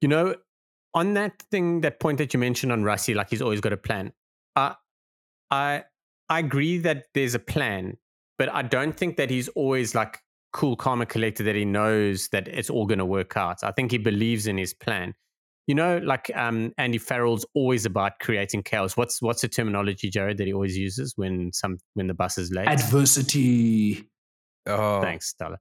[0.00, 0.34] you know,
[0.94, 3.76] on that thing, that point that you mentioned on Rassie, like he's always got a
[3.76, 4.12] plan.
[4.56, 4.74] Uh,
[5.50, 5.84] I
[6.28, 7.96] I agree that there's a plan,
[8.38, 10.18] but I don't think that he's always like
[10.52, 11.44] cool, calm, and collected.
[11.44, 13.62] That he knows that it's all going to work out.
[13.62, 15.14] I think he believes in his plan
[15.66, 18.96] you know, like um, Andy Farrell's always about creating chaos.
[18.96, 22.50] What's what's the terminology, Jared, that he always uses when some when the bus is
[22.50, 22.68] late?
[22.68, 24.08] Adversity.
[24.66, 25.58] Oh, thanks, Tyler.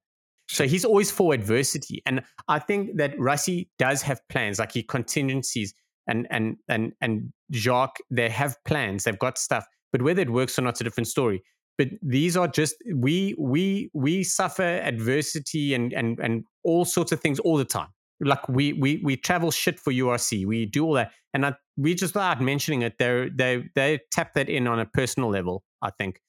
[0.53, 4.84] So he's always for adversity, and I think that Rassie does have plans, like he
[4.84, 5.73] contingencies,
[6.07, 10.60] and and and and Jacques, they have plans, they've got stuff, but whether it works
[10.60, 11.41] or not, is a different story.
[11.78, 17.19] But these are just we we we suffer adversity and and and all sorts of
[17.22, 17.90] things all the time
[18.22, 20.45] like we we we travel shit for URC.
[20.45, 24.34] We do all that, and I, we just without mentioning it, they they they tap
[24.36, 25.64] that in on a personal level.
[25.82, 26.22] I think,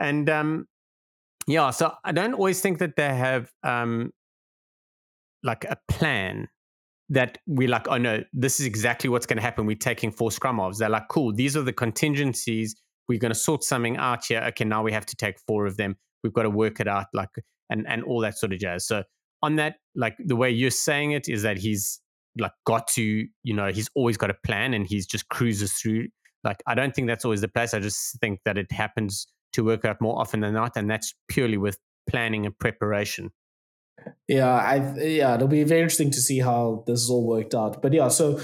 [0.00, 0.66] and um,
[1.48, 1.70] yeah.
[1.70, 4.12] So I don't always think that they have um,
[5.42, 6.48] like a plan
[7.08, 7.88] that we're like.
[7.88, 9.66] Oh no, this is exactly what's going to happen.
[9.66, 10.78] We're taking four scrum offs.
[10.78, 11.32] They're like, cool.
[11.32, 12.76] These are the contingencies.
[13.08, 14.42] We're going to sort something out here.
[14.48, 15.96] Okay, now we have to take four of them.
[16.22, 17.30] We've got to work it out, like
[17.70, 18.86] and and all that sort of jazz.
[18.86, 19.02] So
[19.42, 22.00] on that, like the way you're saying it is that he's
[22.38, 26.08] like got to, you know, he's always got a plan and he's just cruises through.
[26.44, 27.72] Like I don't think that's always the place.
[27.72, 29.26] I just think that it happens
[29.58, 31.78] to work out more often than not, and that's purely with
[32.08, 33.30] planning and preparation.
[34.28, 37.82] Yeah, I yeah, it'll be very interesting to see how this is all worked out.
[37.82, 38.38] But yeah, so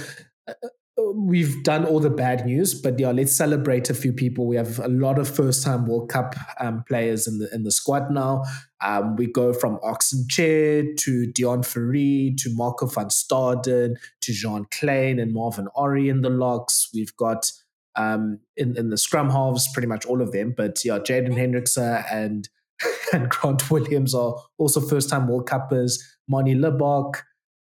[0.49, 0.53] uh,
[0.99, 4.47] uh, we've done all the bad news, but yeah, let's celebrate a few people.
[4.47, 8.11] We have a lot of first-time World Cup um, players in the in the squad
[8.11, 8.43] now.
[8.85, 14.67] Um, we go from Ox Nché to Deon Fourie to Marco van Staden to Jean
[14.67, 16.91] Kleyn and Marvin Orie in the locks.
[16.93, 17.51] We've got
[17.97, 20.55] um, in in the scrum halves, pretty much all of them.
[20.57, 22.49] But yeah, Jaden Hendrikse and
[23.13, 26.03] and Grant Williams are also first time World Cuppers.
[26.29, 27.17] Manie Libbok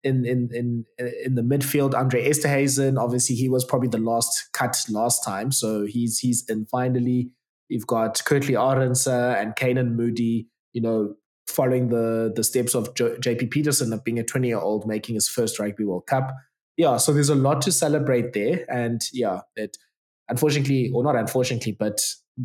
[0.03, 0.85] in in in
[1.25, 1.95] in the midfield.
[1.95, 6.67] Andre Esterhuizen, obviously he was probably the last cut last time, so he's he's in
[6.67, 7.31] finally.
[7.69, 10.49] You've got Kurt-Lee Arendse and Canan Moodie.
[10.73, 11.15] you know,
[11.47, 15.29] following the the steps of JP Pietersen of being a 20 year old making his
[15.29, 16.33] first Rugby World Cup.
[16.77, 19.77] Yeah, so there's a lot to celebrate there, and yeah, it
[20.31, 22.01] unfortunately, or not unfortunately, but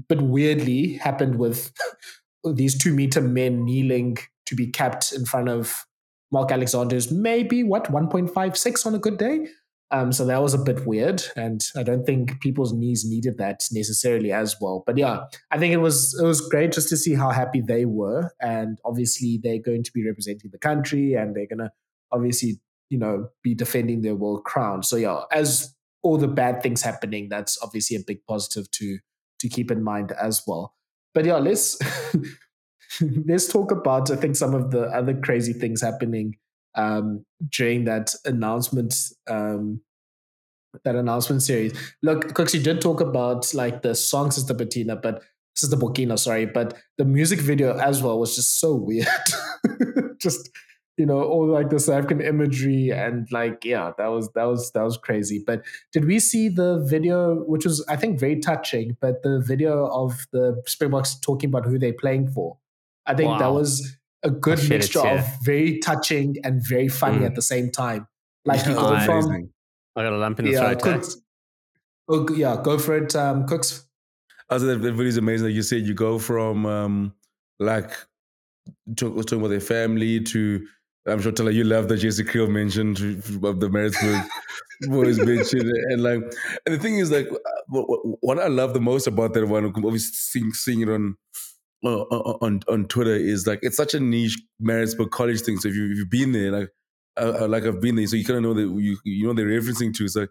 [0.09, 1.71] but weirdly happened with
[2.53, 4.17] these two meter men kneeling
[4.47, 5.85] to be kept in front of
[6.31, 9.47] Mark Alexander's maybe what 1.56 on a good day.
[9.91, 13.61] Um, so that was a bit weird, and I don't think people's knees needed that
[13.71, 14.83] necessarily as well.
[14.85, 17.85] But yeah, I think it was it was great just to see how happy they
[17.85, 21.71] were, and obviously they're going to be representing the country, and they're gonna
[22.11, 22.59] obviously
[22.89, 24.81] you know be defending their world crown.
[24.81, 25.75] So yeah, as
[26.05, 28.99] all the bad things happening, that's obviously a big positive to
[29.39, 30.75] to keep in mind as well.
[31.15, 31.77] But yeah, let's
[33.25, 36.35] let's talk about I think some of the other crazy things happening
[36.75, 38.93] um, during that announcement
[39.27, 39.81] um,
[40.83, 41.73] that announcement series.
[42.03, 45.23] Look, Kooks, you did talk about like the song Sister Bettina, but
[45.55, 49.07] Sister Burkina, sorry, but the music video as well was just so weird.
[50.21, 50.49] just
[50.97, 54.71] you know all like the South African imagery and like yeah that was that was
[54.71, 55.43] that was crazy.
[55.45, 59.87] But did we see the video which was i think very touching but the video
[59.87, 62.57] of the springboks talking about who they're playing for?
[63.05, 63.39] I think wow.
[63.39, 67.25] that was a good mixture of very touching and very funny mm.
[67.25, 68.07] at the same time.
[68.45, 69.49] Like yeah, you go from
[69.95, 71.05] i got a lump in the yeah, throat
[72.09, 73.85] oh, yeah go for it um Kooks.
[74.49, 75.47] I that video is amazing.
[75.47, 77.13] Like you said, you go from um,
[77.59, 77.91] like
[78.95, 80.67] talking about their family to
[81.07, 82.97] I'm sure Tyler, you love that Jesse Kriel mentioned
[83.43, 84.25] of the Maritzburg
[84.81, 85.71] boys mentioned.
[85.89, 86.21] And like,
[86.65, 87.77] and the thing is, like, uh,
[88.21, 91.15] what I love the most about that one, obviously seeing, seeing it on,
[91.83, 95.57] uh, uh, on on Twitter, is like it's such a niche Maritzburg college thing.
[95.57, 96.69] So if, you, have been there, like,
[97.17, 99.45] uh, like I've been there, so you kind of know that you you know they're
[99.45, 100.07] referencing to.
[100.07, 100.27] So,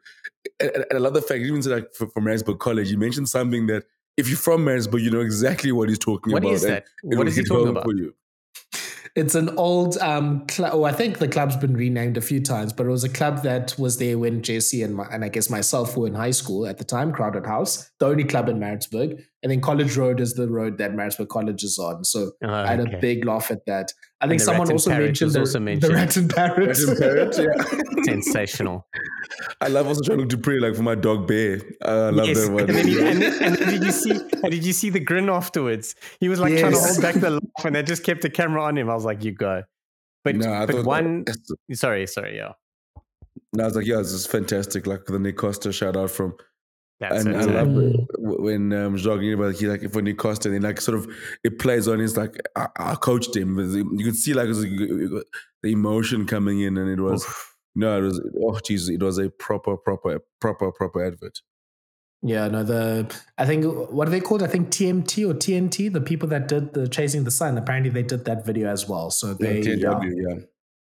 [0.58, 3.84] and, and I love the fact, even like for Maritzburg College, you mentioned something that
[4.16, 6.48] if you're from Maritzburg, you know exactly what he's talking what about.
[6.48, 6.86] What is that?
[7.02, 7.84] What is he talking about?
[7.84, 8.14] For you.
[9.16, 10.72] It's an old um club.
[10.74, 13.44] Oh, I think the club's been renamed a few times, but it was a club
[13.44, 16.66] that was there when Jesse and my, and I guess myself were in high school
[16.66, 17.12] at the time.
[17.12, 20.94] Crowded House, the only club in Maritzburg, and then College Road is the road that
[20.94, 22.02] Maritzburg College is on.
[22.02, 22.96] So oh, I had okay.
[22.96, 23.92] a big laugh at that.
[24.22, 26.66] I think someone also mentioned, the, also mentioned the rat and parrot.
[26.66, 28.02] Rat and parrot yeah.
[28.04, 28.86] Sensational.
[29.60, 31.60] I love also trying to do pretty like for my dog Bear.
[31.84, 32.46] I love yes.
[32.46, 32.60] that one.
[32.62, 34.18] And then, he, and, then, and then, did you see?
[34.48, 35.94] Did you see the grin afterwards?
[36.20, 36.60] He was like yes.
[36.60, 38.88] trying to hold back the laugh, and they just kept the camera on him.
[38.88, 39.62] I was like, "You go."
[40.24, 41.24] But no, but one.
[41.24, 41.36] That,
[41.74, 42.52] sorry, sorry, yeah.
[43.52, 44.86] No, I was like, yeah, this is fantastic.
[44.86, 46.34] Like the Nick Costa shout out from
[47.10, 48.06] that's and I love mm.
[48.18, 51.08] when um, jogging about he like for Nick Costa and like sort of
[51.42, 53.58] it plays on his like I, I coached him.
[53.58, 55.24] You could see like the
[55.64, 57.56] emotion coming in, and it was Oof.
[57.74, 61.40] no, it was oh Jesus, it was a proper, proper, proper, proper advert.
[62.26, 64.42] Yeah, no, the I think what are they called?
[64.42, 67.58] I think TMT or TNT, the people that did the Chasing the Sun.
[67.58, 69.10] Apparently, they did that video as well.
[69.10, 70.44] So they, yeah, TW, yeah.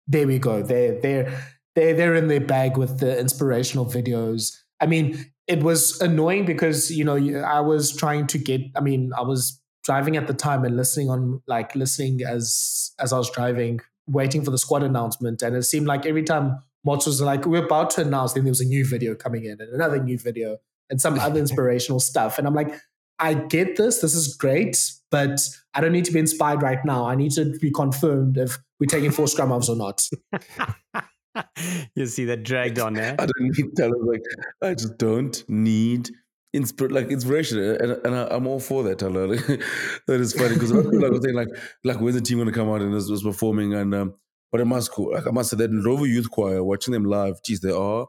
[0.07, 0.63] there we go.
[0.63, 1.33] They they're
[1.75, 4.55] they they're in their bag with the inspirational videos.
[4.79, 8.61] I mean, it was annoying because you know I was trying to get.
[8.77, 13.13] I mean, I was driving at the time and listening on like listening as as
[13.13, 17.07] I was driving, waiting for the squad announcement, and it seemed like every time Mots
[17.07, 19.73] was like, "We're about to announce," then there was a new video coming in and
[19.73, 20.59] another new video
[20.91, 22.75] and some other inspirational stuff, and I'm like.
[23.19, 24.01] I get this.
[24.01, 24.77] This is great,
[25.13, 25.39] but
[25.75, 27.07] I don't need to be inspired right now.
[27.07, 30.03] I need to be confirmed if we're taking four scrum halves or not.
[31.95, 33.15] you see that dragged on there.
[33.19, 34.23] I don't need tell like
[34.63, 36.11] I just don't need
[36.55, 38.99] inspir- like inspiration, and, and I, am all for that.
[38.99, 39.29] Tyler.
[40.07, 41.49] that is funny because like I was saying like
[41.85, 44.15] like when's the team going to come out and was, was performing and um,
[44.51, 45.13] but it must cool.
[45.13, 48.07] Like I must say that Rover Youth Choir watching them live, geez, they are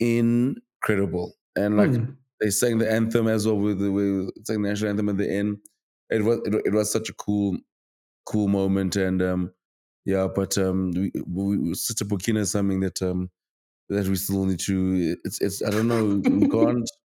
[0.00, 1.90] incredible and like.
[1.90, 2.16] Mm.
[2.38, 5.26] They sang the anthem as well with the with sang the national anthem at the
[5.26, 5.56] end.
[6.10, 7.56] It was it, it was such a cool,
[8.26, 9.52] cool moment, and um,
[10.06, 13.28] yeah, but um, we, we, Sister Burkina is something that um
[13.88, 15.16] that we still need to.
[15.24, 16.22] It's it's I don't know.
[16.24, 16.88] We can't.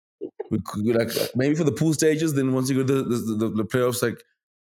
[0.50, 2.34] We could like maybe for the pool stages.
[2.34, 4.20] Then once you go to the the, the, the playoffs, like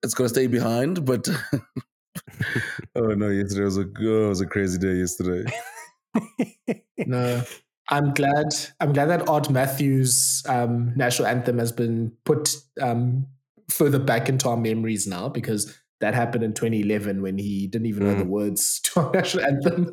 [0.01, 1.05] it's gonna stay behind.
[1.05, 1.29] But
[2.95, 5.49] oh no, yesterday was a oh, it was a crazy day yesterday.
[6.97, 7.43] no,
[7.89, 8.47] I'm glad.
[8.79, 13.27] I'm glad that Ard Matthews' um, national anthem has been put um,
[13.69, 18.03] further back into our memories now because that happened in 2011 when he didn't even
[18.03, 18.05] mm.
[18.07, 18.29] know the mm.
[18.29, 19.91] words to our national anthem.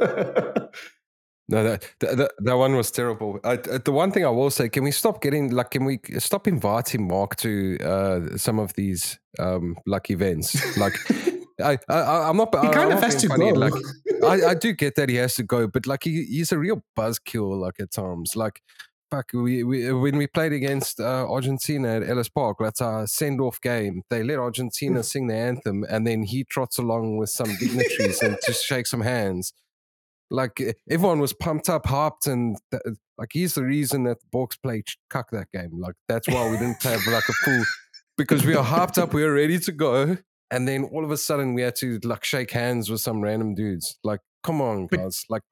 [1.46, 3.38] No, that, that that one was terrible.
[3.44, 6.48] I, the one thing I will say, can we stop getting like, can we stop
[6.48, 10.78] inviting Mark to uh, some of these um, like events?
[10.78, 10.94] Like,
[11.60, 12.54] I, I am not.
[12.62, 13.52] He kind of has to funny.
[13.52, 13.58] go.
[13.58, 13.74] Like,
[14.24, 16.82] I, I do get that he has to go, but like he, he's a real
[16.98, 17.60] buzzkill.
[17.60, 18.62] Like at times, like
[19.14, 23.40] fuck, we, we when we played against uh, Argentina at Ellis Park, that's our send
[23.40, 24.02] off game.
[24.10, 28.38] They let Argentina sing the anthem, and then he trots along with some dignitaries and
[28.44, 29.52] just shakes some hands.
[30.30, 30.60] Like
[30.90, 32.82] everyone was pumped up, harped, and th-
[33.18, 35.78] like he's the reason that the Boks played cuck that game.
[35.78, 37.64] Like that's why we didn't have like a full
[38.16, 40.16] because we are harped up, we are ready to go,
[40.50, 43.54] and then all of a sudden we had to like shake hands with some random
[43.54, 43.98] dudes.
[44.02, 45.24] Like, come on, guys!
[45.28, 45.42] Like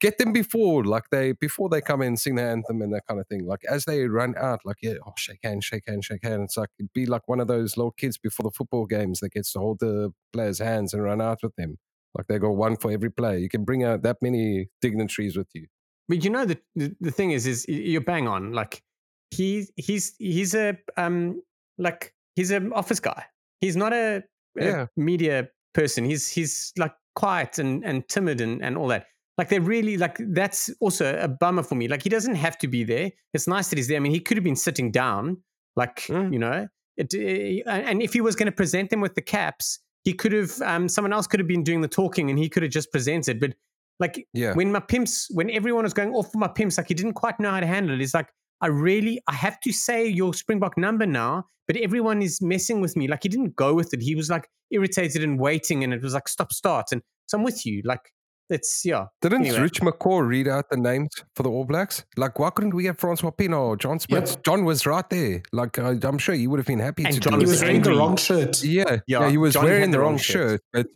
[0.00, 3.20] get them before, like they before they come in, sing the anthem and that kind
[3.20, 3.46] of thing.
[3.46, 6.44] Like as they run out, like yeah, oh shake hands, shake hands, shake hands.
[6.44, 9.52] It's like be like one of those little kids before the football games that gets
[9.52, 11.78] to hold the players' hands and run out with them.
[12.16, 13.38] Like they go one for every player.
[13.38, 15.66] You can bring out that many dignitaries with you.
[16.08, 18.52] But you know the the, the thing is, is you're bang on.
[18.52, 18.82] Like
[19.30, 21.42] he he's he's a um
[21.76, 23.24] like he's an office guy.
[23.60, 24.22] He's not a,
[24.58, 24.86] a yeah.
[24.96, 26.04] media person.
[26.04, 29.06] He's he's like quiet and and timid and and all that.
[29.38, 31.86] Like they really like that's also a bummer for me.
[31.86, 33.12] Like he doesn't have to be there.
[33.32, 33.96] It's nice that he's there.
[33.96, 35.38] I mean, he could have been sitting down,
[35.76, 36.32] like mm.
[36.32, 36.68] you know.
[36.96, 40.32] It, eh, and if he was going to present them with the caps, he could
[40.32, 42.90] have um, someone else could have been doing the talking, and he could have just
[42.90, 43.38] presented.
[43.38, 43.54] But
[44.00, 44.54] like yeah.
[44.54, 47.60] when Mapimps, when everyone was going off for Mapimps, like he didn't quite know how
[47.60, 48.02] to handle it.
[48.02, 52.40] It's like I really, I have to say your Springbok number now, but everyone is
[52.42, 53.06] messing with me.
[53.06, 54.02] Like he didn't go with it.
[54.02, 56.86] He was like irritated and waiting, and it was like stop, start.
[56.90, 57.82] And so I'm with you.
[57.84, 58.12] Like
[58.50, 59.06] it's yeah.
[59.20, 59.60] Didn't anyway.
[59.60, 62.04] Rich McCaw read out the names for the All Blacks?
[62.16, 64.28] Like, why couldn't we have Francois Pienaar, John Smit?
[64.28, 64.44] Yep.
[64.44, 65.42] John was right there.
[65.52, 67.20] Like, I, am sure he would have been happy and to.
[67.20, 68.62] John do was wearing the wrong shirt.
[68.62, 70.50] Yeah, yeah, yeah he was John wearing the, wrong, wrong shirt.
[70.50, 70.62] shirt.
[70.72, 70.86] But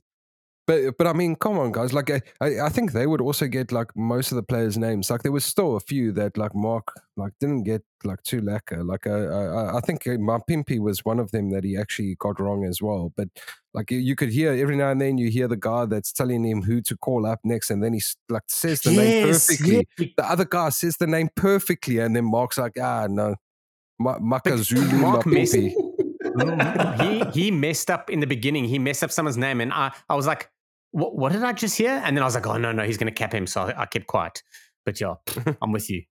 [0.67, 1.93] but but I mean, come on, guys.
[1.93, 5.11] Like I, I think they would also get like most of the players' names.
[5.11, 8.85] Like there was still a few that like Mark like didn't get like too lacquer.
[8.85, 12.39] Like I I, I think my Pimpy was one of them that he actually got
[12.39, 13.13] wrong as well.
[13.17, 13.29] But
[13.75, 16.63] like you could hear every now and then you hear the guy that's telling him
[16.63, 19.89] who to call up next, and then he like says the yes, name perfectly.
[19.99, 20.07] Yeah.
[20.17, 23.35] The other guy says the name perfectly, and then Mark's like, ah no,
[24.01, 25.75] Makazulu Mark Pimpy.
[27.01, 28.65] he he messed up in the beginning.
[28.65, 30.51] He messed up someone's name, and I I was like,
[30.93, 32.01] what, what did I just hear?
[32.05, 33.47] And then I was like, oh no no, he's going to cap him.
[33.47, 34.43] So I, I kept quiet.
[34.85, 35.15] But yeah,
[35.63, 36.03] I'm with you.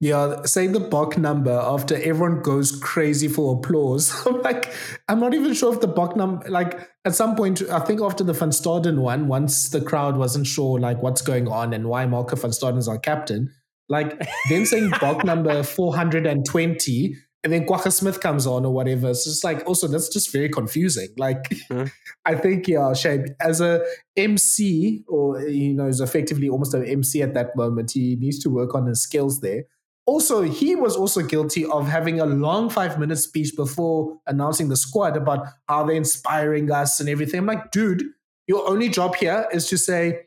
[0.00, 4.12] Yeah, say the Bok number after everyone goes crazy for applause.
[4.26, 4.72] I'm like,
[5.08, 8.24] I'm not even sure if the Bok number, like at some point, I think after
[8.24, 12.04] the Van Staden one, once the crowd wasn't sure like what's going on and why
[12.06, 13.50] Marco Van Staden is our captain,
[13.88, 19.10] like then saying Bok number 420 and then Kwagga Smith comes on or whatever.
[19.10, 21.08] It's just like also that's just very confusing.
[21.18, 21.92] Like mm.
[22.24, 23.84] I think yeah, Shane as a
[24.16, 27.92] MC or you know is effectively almost an MC at that moment.
[27.92, 29.64] He needs to work on his skills there.
[30.06, 34.76] Also, he was also guilty of having a long five minute speech before announcing the
[34.76, 37.40] squad about how they're inspiring us and everything.
[37.40, 38.02] I'm like, dude,
[38.46, 40.26] your only job here is to say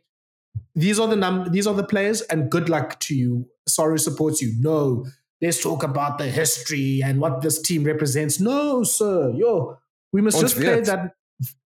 [0.75, 3.47] these are the num these are the players and good luck to you.
[3.67, 4.53] Sorry supports you.
[4.59, 5.05] No,
[5.41, 8.39] let's talk about the history and what this team represents.
[8.39, 9.77] No, sir, yo,
[10.11, 11.13] we must oh, just play that.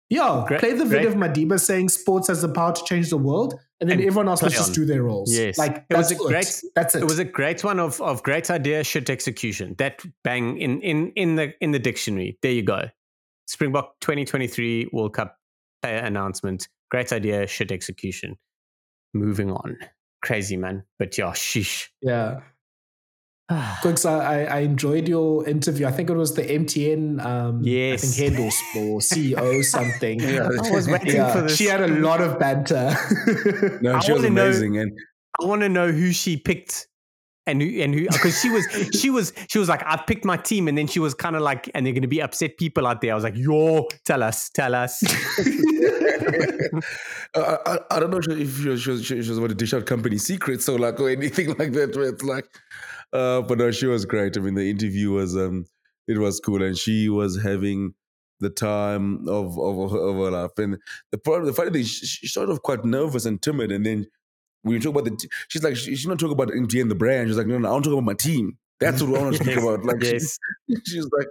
[0.10, 3.18] Yeah, great, play the vid of Madiba saying sports has the power to change the
[3.18, 5.31] world, and then and everyone else must just do their roles.
[5.31, 6.64] Yes, like it was a great.
[6.76, 7.03] That's it.
[7.03, 9.76] It was a great one of of great idea, shit execution.
[9.77, 12.40] That bang in in in the in the dictionary.
[12.41, 12.90] There you go.
[13.45, 15.38] Springbok 2023 World Cup
[15.84, 16.68] player announcement.
[16.90, 18.36] Great idea, shit execution.
[19.14, 19.77] Moving on.
[20.23, 21.88] Crazy man, but yeah, sheesh.
[22.02, 22.40] Yeah.
[23.82, 25.88] Kooks, I, I enjoyed your interview.
[25.88, 28.04] I think it was the MTN, um, yes.
[28.04, 28.46] I think handle
[28.78, 30.20] or CEO something.
[30.20, 30.50] yeah.
[30.64, 31.34] I was waiting yeah.
[31.34, 31.58] for this.
[31.58, 32.96] She had a lot of banter.
[33.82, 34.74] no, I she was amazing.
[34.74, 34.92] Know, and
[35.42, 36.88] I want to know who she picked
[37.48, 40.38] and who and who because she was she was she was like I've picked my
[40.38, 42.86] team and then she was kind of like and they're going to be upset people
[42.86, 43.12] out there.
[43.12, 45.02] I was like, yo, tell us, tell us.
[47.34, 49.74] uh, I, I, don't know if she was, she was, she was about to dish
[49.74, 51.96] out company secrets or like or anything like that.
[51.96, 52.46] Where it's like
[53.14, 54.38] uh, but no, she was great.
[54.38, 55.65] I mean, the interview was um,
[56.07, 57.94] it was cool, and she was having
[58.40, 60.52] the time of of, of, her life.
[60.57, 60.77] And
[61.11, 64.07] the problem, the funny thing, she, she started off quite nervous and timid, and then
[64.64, 66.95] when you talk about the, t- she's like, she, she's not talking about MTN the
[66.95, 67.30] brand.
[67.30, 68.57] She's like, no, no, I want to talk about my team.
[68.80, 69.86] That's what I want to speak Yes, about.
[69.86, 70.38] Like, yes.
[70.69, 71.27] she, she's like,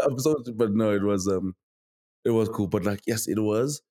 [0.00, 1.54] I'm so, but no, it was um,
[2.24, 2.66] it was cool.
[2.66, 3.82] But like, yes, it was.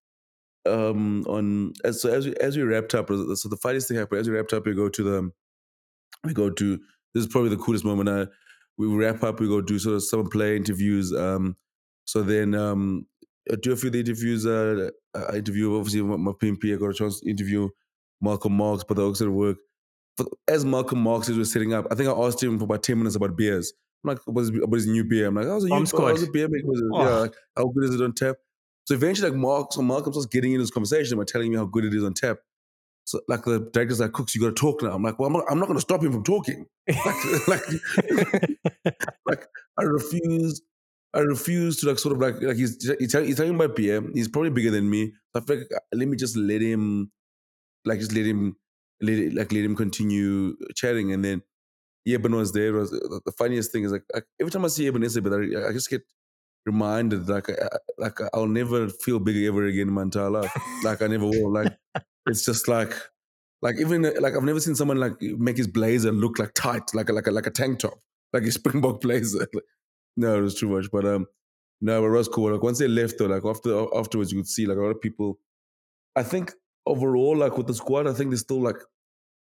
[0.66, 4.20] Um, on as so as we as we wrapped up, so the funniest thing happened
[4.20, 4.66] as we wrapped up.
[4.66, 5.32] We go to the,
[6.26, 6.80] we go to
[7.14, 8.10] this is probably the coolest moment.
[8.10, 8.28] I
[8.78, 9.40] we wrap up.
[9.40, 11.14] We go do sort of some play interviews.
[11.14, 11.56] Um,
[12.06, 13.06] so then um,
[13.52, 14.46] I do a few of the interviews.
[14.46, 16.74] Uh, I interview obviously my, my PMP.
[16.74, 17.70] I got a chance to interview
[18.22, 19.58] Malcolm Marx, but the Oxford work.
[20.18, 22.98] But as Malcolm Marx was setting up, I think I asked him for about 10
[22.98, 23.74] minutes about beers.
[24.04, 25.28] I'm like, about his, about his new beer.
[25.28, 26.10] I'm like, how's a new Squad.
[26.10, 26.48] how's a beer?
[26.50, 26.66] make?
[26.66, 27.04] Was it, Oh.
[27.04, 28.38] Yeah, like, how good is it on tap?
[28.86, 31.66] So eventually, like Mark, so Malcolm starts getting into this conversation by telling me how
[31.66, 32.38] good it is on tap.
[33.08, 34.92] So like the director's like, Kooks, you got to talk now.
[34.92, 36.66] I'm like, well, I'm not, I'm not going to stop him from talking.
[36.90, 37.64] Like, like,
[39.26, 39.48] like
[39.80, 40.62] I refuse.
[41.14, 44.04] I refuse to like sort of like like he's he's, tell, he's talking about beer.
[44.14, 45.14] He's probably bigger than me.
[45.34, 47.10] So I feel like uh, let me just let him,
[47.86, 48.58] like just let him,
[49.02, 51.44] let it, like let him continue chatting, and then
[52.06, 52.74] Eben was there.
[52.74, 55.70] Was the the funniest thing is like, like every time I see Eben but I,
[55.70, 56.02] I just get
[56.66, 60.52] reminded like I, like I'll never feel bigger ever again in my entire life.
[60.84, 61.54] like I never will.
[61.54, 61.74] Like
[62.28, 62.94] it's just like
[63.62, 67.10] like even like I've never seen someone like make his blazer look like tight, like
[67.10, 68.00] a, like a, like a tank top,
[68.34, 69.48] like a Springbok blazer.
[70.16, 70.92] no, it was too much.
[70.92, 71.26] But um,
[71.82, 72.52] no, but it was cool.
[72.52, 75.02] Like once they left though, like after afterwards, you could see like a lot of
[75.02, 75.40] people.
[76.16, 76.54] I think
[76.86, 78.78] overall, like with the squad, I think there's still like,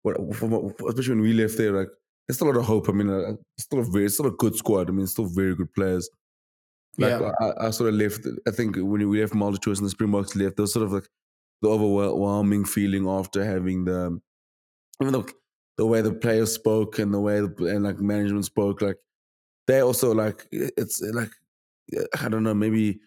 [0.02, 1.90] what, especially when we left there, like
[2.28, 2.90] there's still a lot of hope.
[2.90, 4.90] I mean, uh, it's still a very, it's still a good squad.
[4.90, 6.10] I mean, it's still very good players.
[6.98, 7.32] Like Yeah.
[7.40, 8.26] I, I sort of left.
[8.48, 11.08] I think when we left Multitudes and the Springboks left, there was sort of like
[11.64, 14.20] the overwhelming feeling after having the,
[15.02, 15.26] even though
[15.78, 18.98] the way the players spoke and the way the, and like management spoke, like
[19.68, 21.32] they also like it's like
[22.20, 23.00] I don't know maybe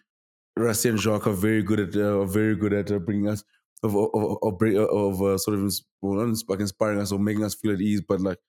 [0.57, 3.43] Rassie and Jacques are very good at uh, very good at uh, bringing us
[3.83, 4.09] of of
[4.41, 5.71] of, of, of uh, sort of
[6.01, 8.39] well, inspiring us or making us feel at ease, but like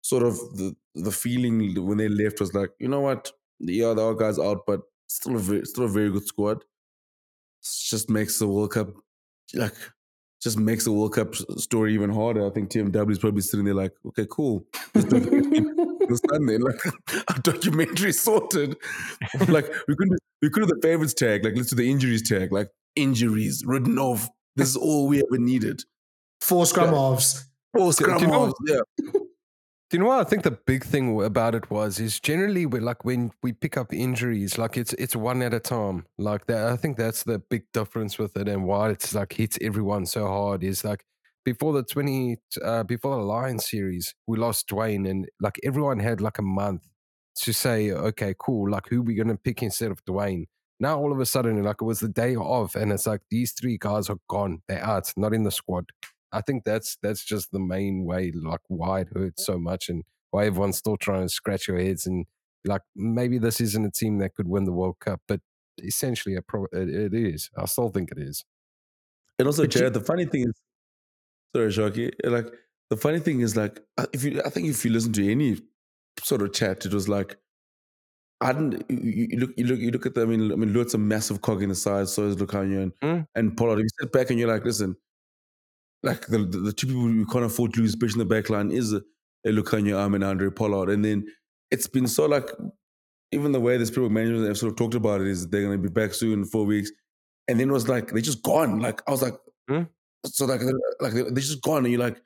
[0.00, 3.30] sort of the the feeling when they left was like you know what
[3.60, 6.64] yeah the other guys out, but still a very, still a very good squad.
[7.62, 8.88] Just makes the World Cup
[9.54, 9.74] like
[10.42, 12.44] just makes the World Cup story even harder.
[12.46, 14.66] I think TMW is probably sitting there like, okay, cool.
[14.94, 16.08] Let's do it.
[16.08, 16.80] This Sunday, like
[17.28, 18.76] our documentary sorted.
[19.48, 22.52] like we couldn't we could do the favorites tag, like let's do the injuries tag,
[22.52, 24.28] like injuries written off.
[24.56, 25.82] This is all we ever needed.
[26.40, 27.48] Four scrum halves.
[27.74, 29.20] Four scrum you know- halves, yeah.
[29.92, 32.80] Do you know what I think the big thing about it was is generally we
[32.80, 36.06] like when we pick up injuries, like it's it's one at a time.
[36.16, 39.58] Like that, I think that's the big difference with it, and why it's like hits
[39.60, 41.04] everyone so hard is like
[41.44, 46.22] before the twenty uh, before the Lions series, we lost Dwayne, and like everyone had
[46.22, 46.88] like a month
[47.42, 50.46] to say, okay, cool, like who we gonna pick instead of Dwayne.
[50.80, 53.52] Now all of a sudden, like it was the day off, and it's like these
[53.52, 55.90] three guys are gone, they're out, not in the squad.
[56.32, 60.04] I think that's that's just the main way, like why it hurts so much, and
[60.30, 62.26] why everyone's still trying to scratch your heads and
[62.64, 65.40] like maybe this isn't a team that could win the World Cup, but
[65.82, 67.50] essentially, a pro- it, it is.
[67.58, 68.44] I still think it is.
[69.38, 70.52] And also, But you- the funny thing is,
[71.54, 72.46] sorry, Shocky, like
[72.90, 75.58] the funny thing is, like uh, if you, I think if you listen to any
[76.22, 77.36] sort of chat, it was like,
[78.40, 78.84] I didn't.
[78.90, 80.30] You, you you look, you look, you look at them.
[80.30, 82.08] I mean, I mean, Luat's a massive cog in the side.
[82.08, 83.26] So is Lukhanyo and Mm.
[83.34, 83.78] and Pollard.
[83.78, 84.96] If you sit back and you're like, listen,
[86.02, 88.50] like the the, the two people you can't afford to lose, especially in the back
[88.50, 89.02] line, is a
[89.46, 90.90] Lukhanyo Am and Handré Pollard.
[90.90, 91.26] And then
[91.70, 92.48] it's been so like,
[93.32, 95.80] even the way this people management have sort of talked about it is they're going
[95.80, 96.90] to be back soon in four weeks,
[97.48, 98.80] and then it was like they're just gone.
[98.80, 99.34] Like I was like,
[99.70, 99.88] Mm.
[100.26, 102.20] so like they're- like they- they're just gone, and you're like,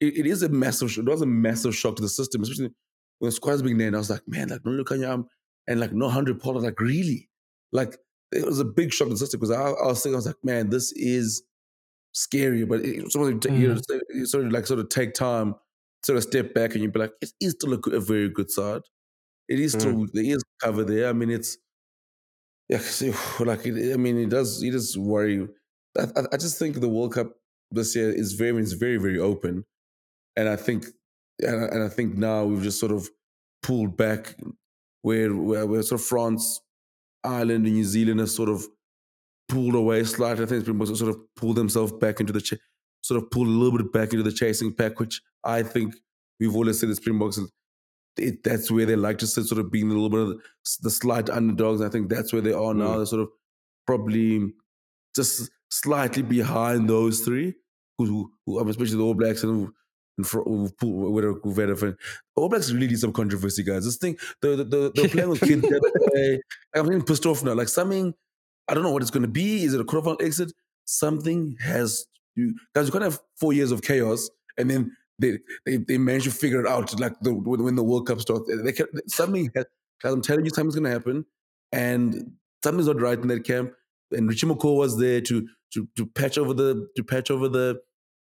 [0.00, 0.90] it, it is a massive.
[0.98, 2.72] It was a massive shock to the system, especially
[3.20, 3.86] when the squad's being there.
[3.86, 5.26] And I was like, man, like no Lukhanyo Am
[5.68, 7.28] and like no Handré Pollard, like really,
[7.72, 7.96] like
[8.32, 10.26] it was a big shock to the system because I, I was thinking, I was
[10.26, 11.42] like, man, this is
[12.12, 14.00] scary, but it sort of, you, know, mm.
[14.10, 15.54] you sort of like sort of take time,
[16.04, 18.28] sort of step back, and you'd be like, it is still a, good, a very
[18.28, 18.82] good side.
[19.48, 20.08] It is still mm.
[20.12, 21.08] there is cover there.
[21.08, 21.58] I mean, it's
[22.68, 22.78] yeah,
[23.40, 25.48] like it, I mean, it does it does worry.
[25.98, 27.32] I, I, I just think the World Cup
[27.70, 29.64] this year is very is very very open,
[30.36, 30.86] and I think
[31.40, 33.08] and I, and I think now we've just sort of
[33.62, 34.36] pulled back
[35.02, 36.60] where where, where sort of France,
[37.24, 38.66] Ireland, and New Zealand have sort of
[39.50, 40.44] pulled away slightly.
[40.44, 42.54] I think it's sort of pulled themselves back into the ch-
[43.02, 45.94] sort of pulled a little bit back into the chasing pack, which I think
[46.38, 47.38] we've always said the Springboks.
[48.16, 50.38] It, that's where they like to sit, sort of being a little bit of the,
[50.82, 51.80] the slight underdogs.
[51.80, 52.88] I think that's where they are now.
[52.88, 52.96] Mm.
[52.96, 53.28] They're sort of
[53.86, 54.52] probably
[55.14, 57.54] just slightly behind those three,
[57.98, 59.72] who, who, who especially the All Blacks and
[61.78, 61.96] friend.
[62.36, 63.84] All Blacks really need some controversy, guys.
[63.84, 66.40] This thing, the the, the they're playing with kids the.
[66.74, 67.54] I'm getting pissed off now.
[67.54, 68.14] Like something
[68.68, 69.64] I don't know what it's going to be.
[69.64, 70.52] Is it a quarterfinal exit?
[70.84, 72.86] Something has you guys.
[72.86, 74.28] You can't have four years of chaos
[74.58, 78.06] and then they they, they manage to figure it out like the when the World
[78.06, 78.50] Cup starts.
[78.62, 79.50] They can, something.
[79.54, 79.66] Has,
[80.04, 81.26] I'm telling you, something's going to happen,
[81.72, 82.32] and
[82.64, 83.72] something's not right in that camp.
[84.12, 87.80] And Richie McCaw was there to to to patch over the to patch over the,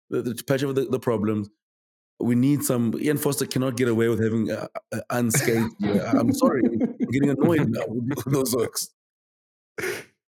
[0.10, 1.50] the to patch over the, the problems
[2.20, 2.94] we need some.
[3.00, 4.68] Ian Foster cannot get away with having uh,
[5.10, 5.74] unscathed.
[5.84, 8.90] I'm sorry, I'm getting annoyed now with those looks.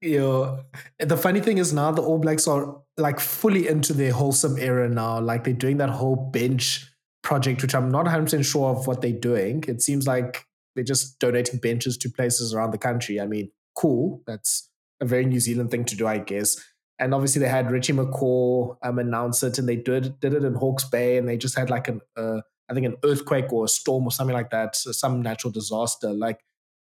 [0.03, 0.65] You know,
[0.99, 4.89] the funny thing is now the All Blacks are like fully into their wholesome era
[4.89, 5.21] now.
[5.21, 6.87] Like they're doing that whole bench
[7.23, 9.65] project, which I'm not 100% sure of what they're doing.
[9.69, 13.21] It seems like they're just donating benches to places around the country.
[13.21, 14.23] I mean, cool.
[14.27, 14.69] That's
[15.01, 16.57] a very New Zealand thing to do, I guess
[17.03, 20.55] and obviously they had Richie McCaw um, announce it, and they did did it in
[20.55, 23.69] Hawke's Bay, and they just had like an uh, I think an earthquake or a
[23.69, 26.13] storm or something like that, so some natural disaster.
[26.13, 26.39] Like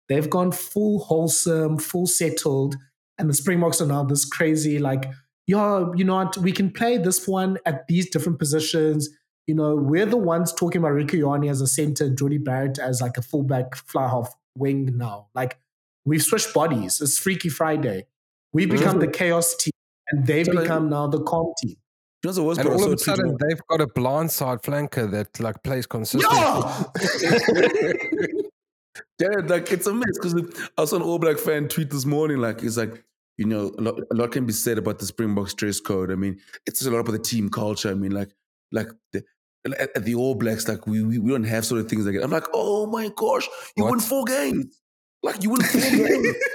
[0.10, 2.76] they've gone full wholesome, full settled,
[3.18, 5.06] and the Springboks are now this crazy like,
[5.48, 9.10] yeah, you know what, we can play this one at these different positions.
[9.48, 12.80] You know, we're the ones talking about Rieko Ioane as a center and Jordie Barrett
[12.80, 15.28] as like a fullback fly half wing now.
[15.34, 15.58] Like
[16.06, 17.02] we've switched bodies.
[17.02, 18.06] It's Freaky Friday.
[18.54, 19.72] We've become the chaos team
[20.10, 21.76] and they've so become now the calm team.
[22.24, 25.88] You know, and all of a sudden, they've got a blindside flanker that like plays
[25.88, 26.38] consistently.
[26.38, 26.84] Yeah,
[29.28, 30.36] like it's a mess because
[30.78, 32.38] I saw an All Black fan tweet this morning.
[32.38, 33.04] Like, it's like
[33.38, 36.12] you know, a lot, a lot can be said about the Springboks dress code.
[36.12, 37.90] I mean, it's a lot about the team culture.
[37.90, 38.30] I mean, like,
[38.72, 39.24] like the,
[39.80, 42.24] at, the All Blacks, like we, we, we don't have sort of things like that.
[42.24, 43.92] I'm like, oh my gosh, you what?
[43.92, 44.80] won four games.
[45.24, 46.36] Like you win four games.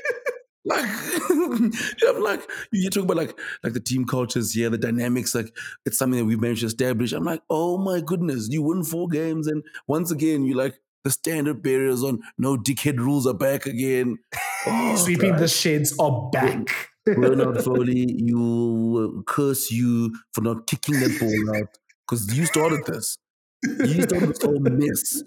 [0.68, 0.84] Like,
[1.30, 5.96] I'm like, you talk about like like the team cultures, yeah, the dynamics, like it's
[5.96, 7.12] something that we've managed to establish.
[7.12, 10.76] I'm like, oh my goodness, you win four games, and once again, you like
[11.06, 14.18] the standard barriers on no dickhead rules are back again.
[14.68, 15.38] Oh, Sweeping God.
[15.38, 16.90] the sheds are back.
[17.04, 21.68] Bernard Foley, you uh, curse you for not kicking that ball out
[22.04, 23.16] because you started this.
[23.62, 25.22] You started this whole mess.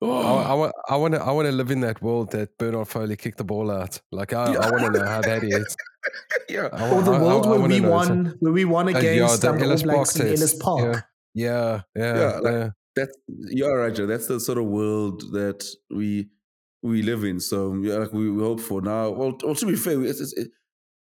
[0.00, 0.38] Oh.
[0.38, 3.16] I, want, I want to, I want to live in that world that Bernard Foley
[3.16, 4.00] kicked the ball out.
[4.10, 4.60] Like I, yeah.
[4.60, 5.76] I want to know how that is.
[6.48, 9.52] yeah, want, or the world I, I, where we won, where we won against uh,
[9.52, 11.04] yeah, the All Blacks in Ellis Park.
[11.34, 12.38] Yeah, yeah, yeah.
[12.38, 12.70] Like, yeah.
[12.96, 14.06] That's you're right, Joe.
[14.06, 16.28] That's the sort of world that we
[16.82, 17.40] we live in.
[17.40, 19.10] So like we, we hope for now.
[19.10, 20.50] Well, well to be fair, it's, it's, it,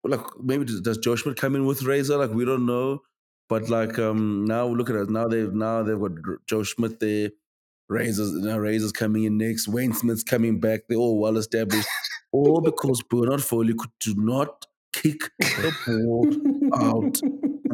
[0.04, 2.16] like maybe does Schmidt come in with Razor?
[2.16, 3.02] Like we don't know.
[3.48, 5.10] But like um now look at it.
[5.10, 6.12] Now they've now they've got
[6.46, 7.30] Joe Schmidt there
[7.92, 10.80] Razors, know, Razors coming in next, Wayne Smith's coming back.
[10.88, 11.88] They're all well established.
[12.32, 16.26] all because Bernard Foley could do not kick the ball
[16.74, 17.20] out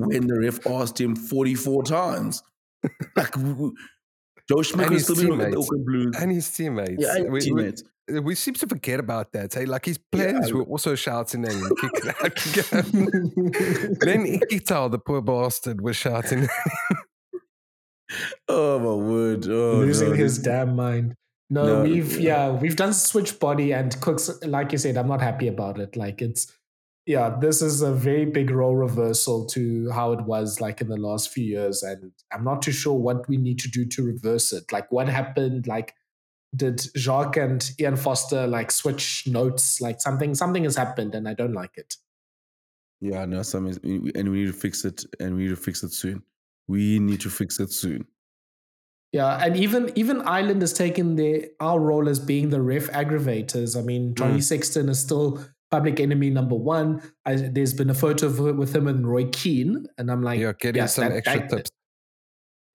[0.09, 2.43] when the ref asked him 44 times.
[3.16, 3.35] Like
[4.49, 6.16] Joe Schmidt is still be at the Auckland Blues.
[6.19, 6.97] And his teammates.
[6.99, 7.83] Yeah, and we, teammates.
[8.09, 9.53] We, we, seem to forget about that.
[9.53, 12.20] Hey, like his players yeah, were also shouting and kicking out.
[14.01, 16.49] then Ikitau, the poor bastard, was shouting
[18.49, 19.47] oh my word!
[19.49, 20.15] Oh, Losing no.
[20.15, 21.15] his damn mind.
[21.51, 24.31] No, no, we've yeah, we've done switch body and Kooks.
[24.47, 25.97] Like you said, I'm not happy about it.
[25.97, 26.51] Like it's
[27.09, 30.98] yeah, this is a very big role reversal to how it was like in the
[30.98, 34.52] last few years, and I'm not too sure what we need to do to reverse
[34.52, 34.70] it.
[34.70, 35.66] Like what happened?
[35.66, 35.94] Like
[36.55, 39.80] did Jacques and Ian Foster like switch notes?
[39.80, 41.97] Like something something has happened, and I don't like it.
[43.01, 45.94] Yeah, no, something, and we need to fix it, and we need to fix it
[45.94, 46.22] soon.
[46.66, 48.06] We need to fix it soon.
[49.12, 53.78] Yeah, and even even Ireland has taken the our role as being the ref aggravators.
[53.78, 54.43] I mean, Johnny mm.
[54.43, 57.03] Sexton is still public enemy number one.
[57.24, 60.55] I, there's been a photo of, with him and Roy Keane, and I'm like, you're
[60.55, 61.70] getting yes, some that, extra that,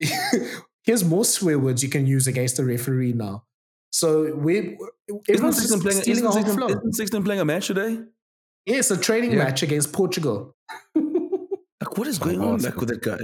[0.02, 0.62] tips.
[0.84, 3.46] Here's more swear words you can use against the referee now.
[3.92, 4.78] So we
[5.30, 8.00] isn't Sexton playing, isn't Sexton, isn't Sexton playing a match today?
[8.66, 9.44] Yes, a training yeah.
[9.44, 10.56] match against Portugal.
[10.96, 13.20] like, what is going on like, with that guy?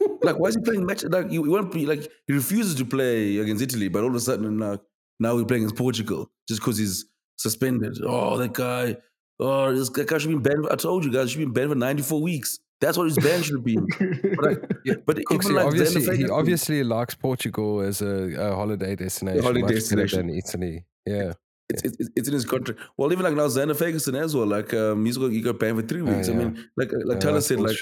[0.22, 1.04] like, why is he playing match?
[1.04, 4.14] Like, you, you want to like he refuses to play against Italy, but all of
[4.14, 4.78] a sudden now
[5.18, 7.06] now he's playing against Portugal just because he's
[7.40, 7.98] suspended.
[8.04, 8.96] Oh, that guy.
[9.38, 10.66] Oh, this guy should be banned.
[10.70, 12.60] I told you guys, should be banned for ninety four weeks.
[12.80, 13.76] That's what his ban should be.
[13.76, 18.96] But, like, yeah, but even like obviously, he obviously likes Portugal as a, a holiday
[18.96, 19.40] destination.
[19.40, 20.84] A holiday destination than Italy.
[21.06, 21.32] Yeah.
[21.68, 22.74] It's, it's, it's, in his country.
[22.96, 24.46] Well, even like now, Zander Fagerson as well.
[24.46, 26.28] Like um, he's got he got banned for three weeks.
[26.28, 26.40] Uh, yeah.
[26.40, 27.76] I mean, like like yeah, Tyler said, like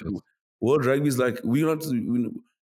[0.60, 1.84] World Rugby is like we're not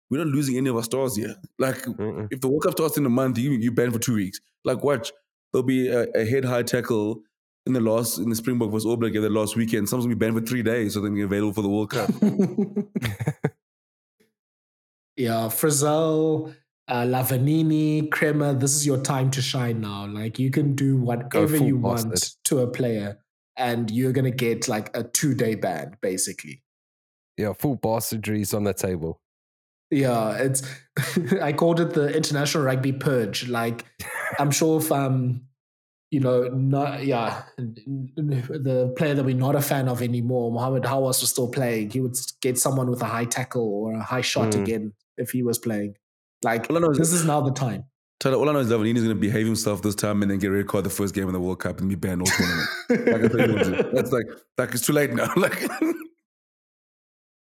[0.10, 1.36] we're not losing any of our stars here.
[1.58, 2.28] Like Mm-mm.
[2.32, 4.40] if the World Cup starts in a month, you you ban for two weeks.
[4.64, 5.12] Like watch,
[5.56, 7.22] there'll be a, a head high tackle
[7.66, 9.88] in the last in the Springbok versus All Black the last weekend.
[9.88, 12.10] Someone's gonna be banned for three days, so then be available for the World Cup.
[15.16, 16.54] yeah, Frizell.
[16.90, 20.06] uh, Lavanini, Kremer, this is your time to shine now.
[20.06, 22.10] Like you can do whatever you bastard.
[22.12, 23.20] want to a player,
[23.56, 26.64] and you're gonna get like a two day ban, basically.
[27.38, 29.22] Yeah, full bastardries on the table.
[29.92, 30.64] Yeah, it's
[31.42, 33.48] I called it the international rugby purge.
[33.48, 33.86] Like
[34.40, 35.42] I'm sure if um
[36.12, 41.22] you know not yeah the player that we're not a fan of anymore, Mohamed Haouas
[41.22, 44.52] was still playing, he would get someone with a high tackle or a high shot
[44.52, 44.62] mm.
[44.62, 45.96] again if he was playing.
[46.44, 47.86] Like is, this is now the time.
[48.20, 50.40] Tyler, all I know is Lavanini is going to behave himself this time and then
[50.40, 53.34] get red card the first game in the World Cup and be banned all tournament.
[53.34, 54.26] like, That's like,
[54.58, 55.32] like it's too late now.
[55.36, 55.70] Like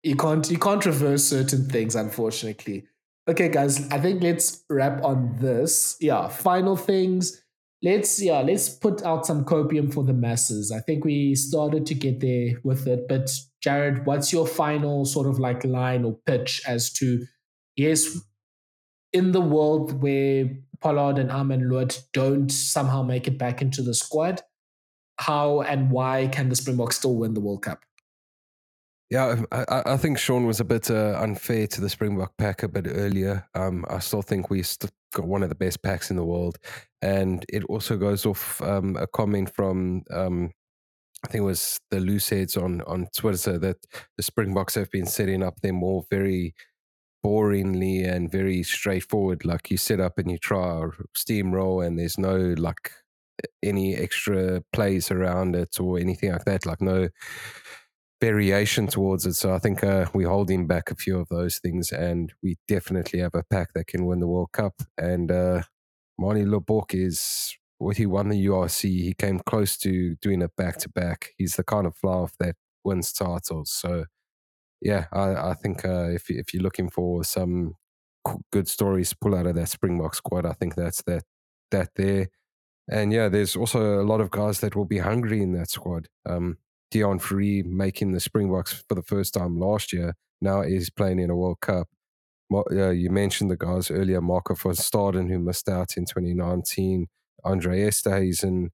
[0.03, 2.85] you can't you can't reverse certain things, unfortunately.
[3.27, 5.95] Okay, guys, I think let's wrap on this.
[5.99, 7.41] Yeah, final things.
[7.83, 10.71] Let's yeah, let's put out some copium for the masses.
[10.71, 13.29] I think we started to get there with it, but
[13.61, 17.25] Jared, what's your final sort of like line or pitch as to
[17.75, 18.19] yes,
[19.13, 20.49] in the world where
[20.79, 24.41] Pollard and Am and Lood don't somehow make it back into the squad,
[25.17, 27.83] how and why can the Springboks still win the World Cup?
[29.11, 32.69] Yeah, I, I think Shaun was a bit uh, unfair to the Springbok pack a
[32.69, 33.45] bit earlier.
[33.53, 36.57] Um, I still think we st- got one of the best packs in the world,
[37.01, 40.51] and it also goes off um, a comment from um,
[41.25, 43.77] I think it was the loose heads on on Twitter that
[44.17, 46.55] the Springboks have been setting up their more very
[47.25, 49.45] boringly and very straightforward.
[49.45, 52.91] Like you set up and you try a steamroll, and there's no like
[53.63, 56.65] any extra plays around it or anything like that.
[56.65, 57.09] Like no
[58.21, 59.33] variation towards it.
[59.33, 63.19] So I think uh, we're holding back a few of those things, and we definitely
[63.19, 64.75] have a pack that can win the World Cup.
[64.97, 65.63] And uh,
[66.19, 68.83] Libbok is what he won the URC.
[68.83, 71.29] He came close to doing it back to back.
[71.37, 73.71] He's the kind of fly that wins titles.
[73.71, 74.05] So
[74.81, 77.75] yeah, I, I think uh, if if you're looking for some
[78.51, 81.23] good stories to pull out of that Springbok squad, I think that's that
[81.71, 82.27] that there.
[82.89, 86.07] And yeah, there's also a lot of guys that will be hungry in that squad.
[86.25, 86.57] Um,
[86.91, 90.13] Deon Fourie making the Springboks for the first time last year.
[90.41, 91.87] Now he's playing in a World Cup.
[92.53, 97.07] Uh, you mentioned the guys earlier, Marco van Staden, who missed out in 2019,
[97.45, 98.69] André Esterhuizen,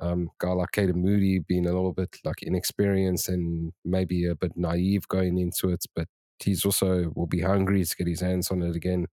[0.00, 4.52] um, guy like Canan Moodie being a little bit like inexperienced and maybe a bit
[4.56, 6.08] naive going into it, but
[6.40, 9.06] he's also will be hungry to get his hands on it again.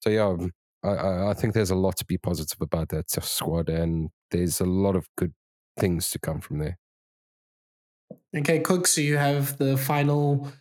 [0.00, 0.50] So yeah, um,
[0.82, 4.66] I, I think there's a lot to be positive about that squad, and there's a
[4.66, 5.32] lot of good
[5.78, 6.78] things to come from there.
[8.36, 8.86] Okay, Cook.
[8.86, 10.52] So you have the final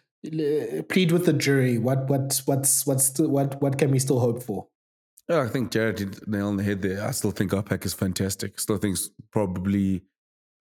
[0.90, 1.78] plead with the jury.
[1.78, 4.68] What what what's what's what what can we still hope for?
[5.30, 7.04] I think Jared did nail on the head there.
[7.04, 8.60] I still think our pack is fantastic.
[8.60, 8.98] Still think
[9.32, 10.04] probably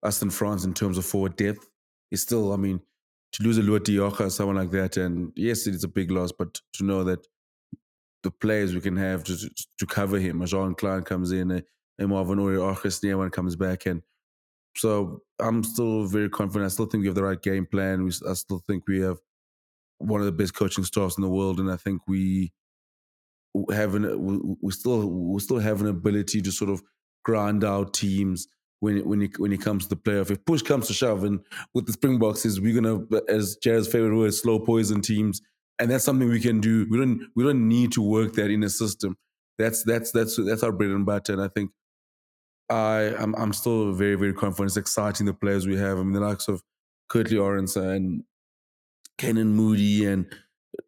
[0.01, 1.69] us in France in terms of forward depth
[2.11, 2.53] is still.
[2.53, 2.79] I mean,
[3.33, 6.31] to lose a de or someone like that, and yes, it is a big loss,
[6.31, 7.27] but to know that
[8.23, 9.37] the players we can have to
[9.79, 11.59] to cover him, a Jean Kleyn comes in, uh,
[11.99, 14.01] a, a Marvin Orie Argus, one comes back, and
[14.75, 16.65] so I'm still very confident.
[16.65, 18.03] I still think we have the right game plan.
[18.03, 19.17] We, I still think we have
[19.99, 22.51] one of the best coaching staffs in the world, and I think we
[23.71, 26.81] have an we still we still have an ability to sort of
[27.23, 28.47] grind out teams
[28.79, 30.31] when it, when it, when it comes to the playoff.
[30.31, 31.39] If push comes to shove, and
[31.73, 35.41] with the Springboks, is we're gonna, as Jared's favorite word, slow poison teams,
[35.79, 36.87] and that's something we can do.
[36.89, 39.17] We don't we don't need to work that in a system.
[39.57, 41.71] That's that's that's that's our bread and butter, and I think
[42.69, 44.69] I I'm I'm still very very confident.
[44.69, 45.97] It's exciting the players we have.
[45.97, 46.63] I mean the likes of
[47.09, 48.23] Kurt-Lee Arendse and
[49.17, 50.33] Canan Moodie and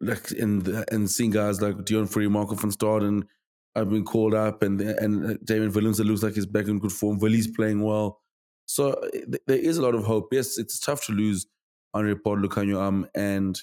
[0.00, 3.26] like and and seeing guys like Deon Fourie, Marco van Staden
[3.74, 7.18] have been called up and and Damian Willemse looks like he's back in good form.
[7.18, 8.20] Willie's playing well.
[8.66, 9.00] So
[9.46, 10.32] there is a lot of hope.
[10.32, 11.46] Yes, it's tough to lose
[11.94, 13.60] Andre Pod, Lukhanyo um, and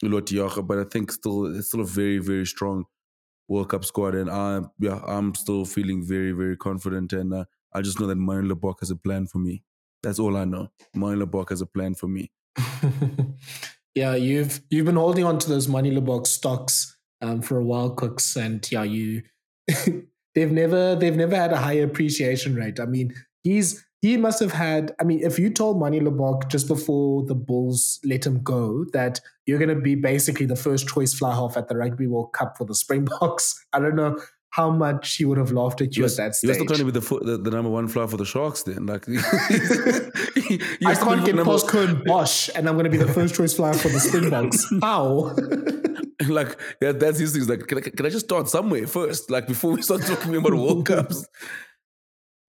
[0.00, 2.84] de but I think still it's still a very, very strong
[3.48, 7.82] World Cup squad, and I yeah I'm still feeling very very confident, and uh, I
[7.82, 9.62] just know that Manie Libbok has a plan for me.
[10.02, 10.68] That's all I know.
[10.94, 12.30] Manie Libbok has a plan for me.
[13.94, 17.94] yeah, you've you've been holding on to those Manie Libbok stocks um, for a while,
[17.94, 19.22] Kooks, and yeah, you
[20.34, 22.80] they've never they've never had a higher appreciation rate.
[22.80, 24.94] I mean, he's he must have had.
[25.00, 29.20] I mean, if you told Manie Libbok just before the Bulls let him go that
[29.46, 32.58] you're going to be basically the first choice fly half at the Rugby World Cup
[32.58, 34.18] for the Springboks, I don't know
[34.50, 36.48] how much he would have laughed at you, you at that stage.
[36.48, 38.84] You're still trying to be the, the, the number one fly for the Sharks then.
[38.84, 43.54] Like, I can't get past Curwin Bosch and I'm going to be the first choice
[43.54, 44.70] flyer for the Springboks.
[44.82, 45.34] how?
[46.28, 47.46] like, yeah, that's his thing.
[47.46, 49.30] Like, can I, can I just start somewhere first?
[49.30, 51.26] Like, before we start talking about World Cups.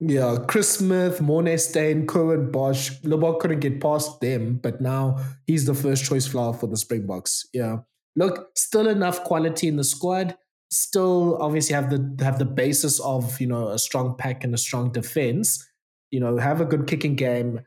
[0.06, 2.92] Yeah, Chris Smith, Morné Steyn, Curwin Bosch.
[3.04, 5.18] Libbok couldn't get past them, but now
[5.48, 7.48] he's the first choice flower for the Springboks.
[7.54, 7.78] Yeah.
[8.18, 10.36] Look, still enough quality in the squad,
[10.70, 14.58] still obviously have the have the basis of you know a strong pack and a
[14.58, 15.66] strong defense.
[16.12, 17.62] You know, have a good kicking game.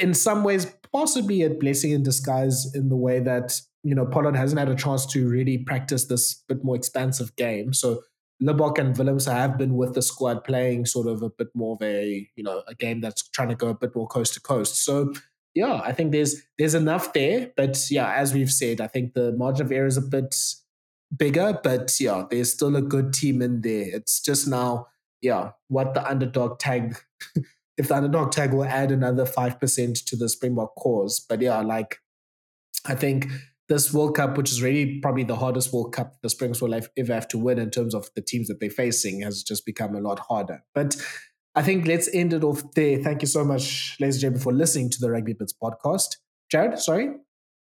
[0.00, 4.34] In some ways, possibly a blessing in disguise in the way that you know Pollard
[4.34, 7.74] hasn't had a chance to really practice this bit more expansive game.
[7.74, 8.02] So
[8.42, 11.82] Libbok and Willemse have been with the squad playing sort of a bit more of
[11.82, 14.84] a you know a game that's trying to go a bit more coast to coast.
[14.84, 15.12] So
[15.54, 19.32] yeah, I think there's there's enough there, but yeah, as we've said, I think the
[19.32, 20.34] margin of error is a bit
[21.16, 23.86] bigger, but yeah, there's still a good team in there.
[23.92, 24.86] It's just now,
[25.20, 26.96] yeah, what the underdog tag.
[27.76, 31.60] if the underdog tag will add another five percent to the Springbok cause, but yeah,
[31.60, 31.98] like
[32.86, 33.26] I think
[33.70, 37.14] this World Cup, which is really probably the hardest World Cup the Springs will ever
[37.14, 40.00] have to win in terms of the teams that they're facing, has just become a
[40.00, 40.64] lot harder.
[40.74, 40.96] But
[41.54, 42.98] I think let's end it off there.
[42.98, 46.16] Thank you so much, ladies and gentlemen, for listening to the Rugby Bits podcast.
[46.50, 47.12] Jared, sorry?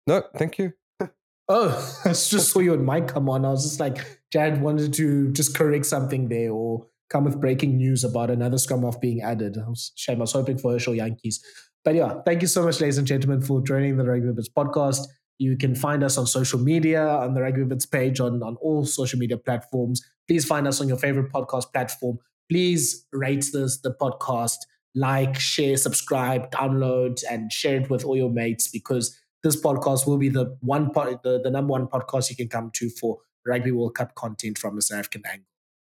[0.07, 0.72] No, thank you.
[1.49, 3.43] oh, I just saw your mic come on.
[3.43, 7.76] I was just like, Jared wanted to just correct something there or come with breaking
[7.76, 9.57] news about another scrumhalf being added.
[9.57, 10.19] I was, shame.
[10.19, 11.35] I was hoping for Herschel Jantjies.
[11.84, 15.07] But yeah, thank you so much, ladies and gentlemen, for joining the Rugby Bits podcast.
[15.41, 18.85] You can find us on social media, on the Rugby Bits page, on, on all
[18.85, 19.99] social media platforms.
[20.27, 22.19] Please find us on your favorite podcast platform.
[22.47, 24.57] Please rate this, the podcast,
[24.93, 30.19] like, share, subscribe, download, and share it with all your mates because this podcast will
[30.19, 33.72] be the one part, the, the number one podcast you can come to for Rugby
[33.72, 35.47] World Cup content from a South African angle.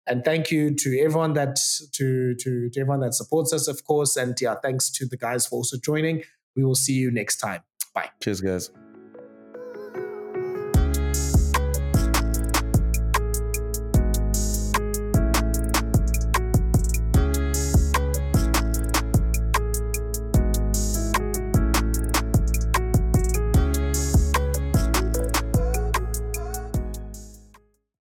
[0.06, 1.58] And thank you to everyone that
[1.92, 4.16] to to to everyone that supports us, of course.
[4.16, 6.22] And yeah, thanks to the guys for also joining.
[6.56, 7.60] We will see you next time.
[7.94, 8.08] Bye.
[8.22, 8.70] Cheers, guys.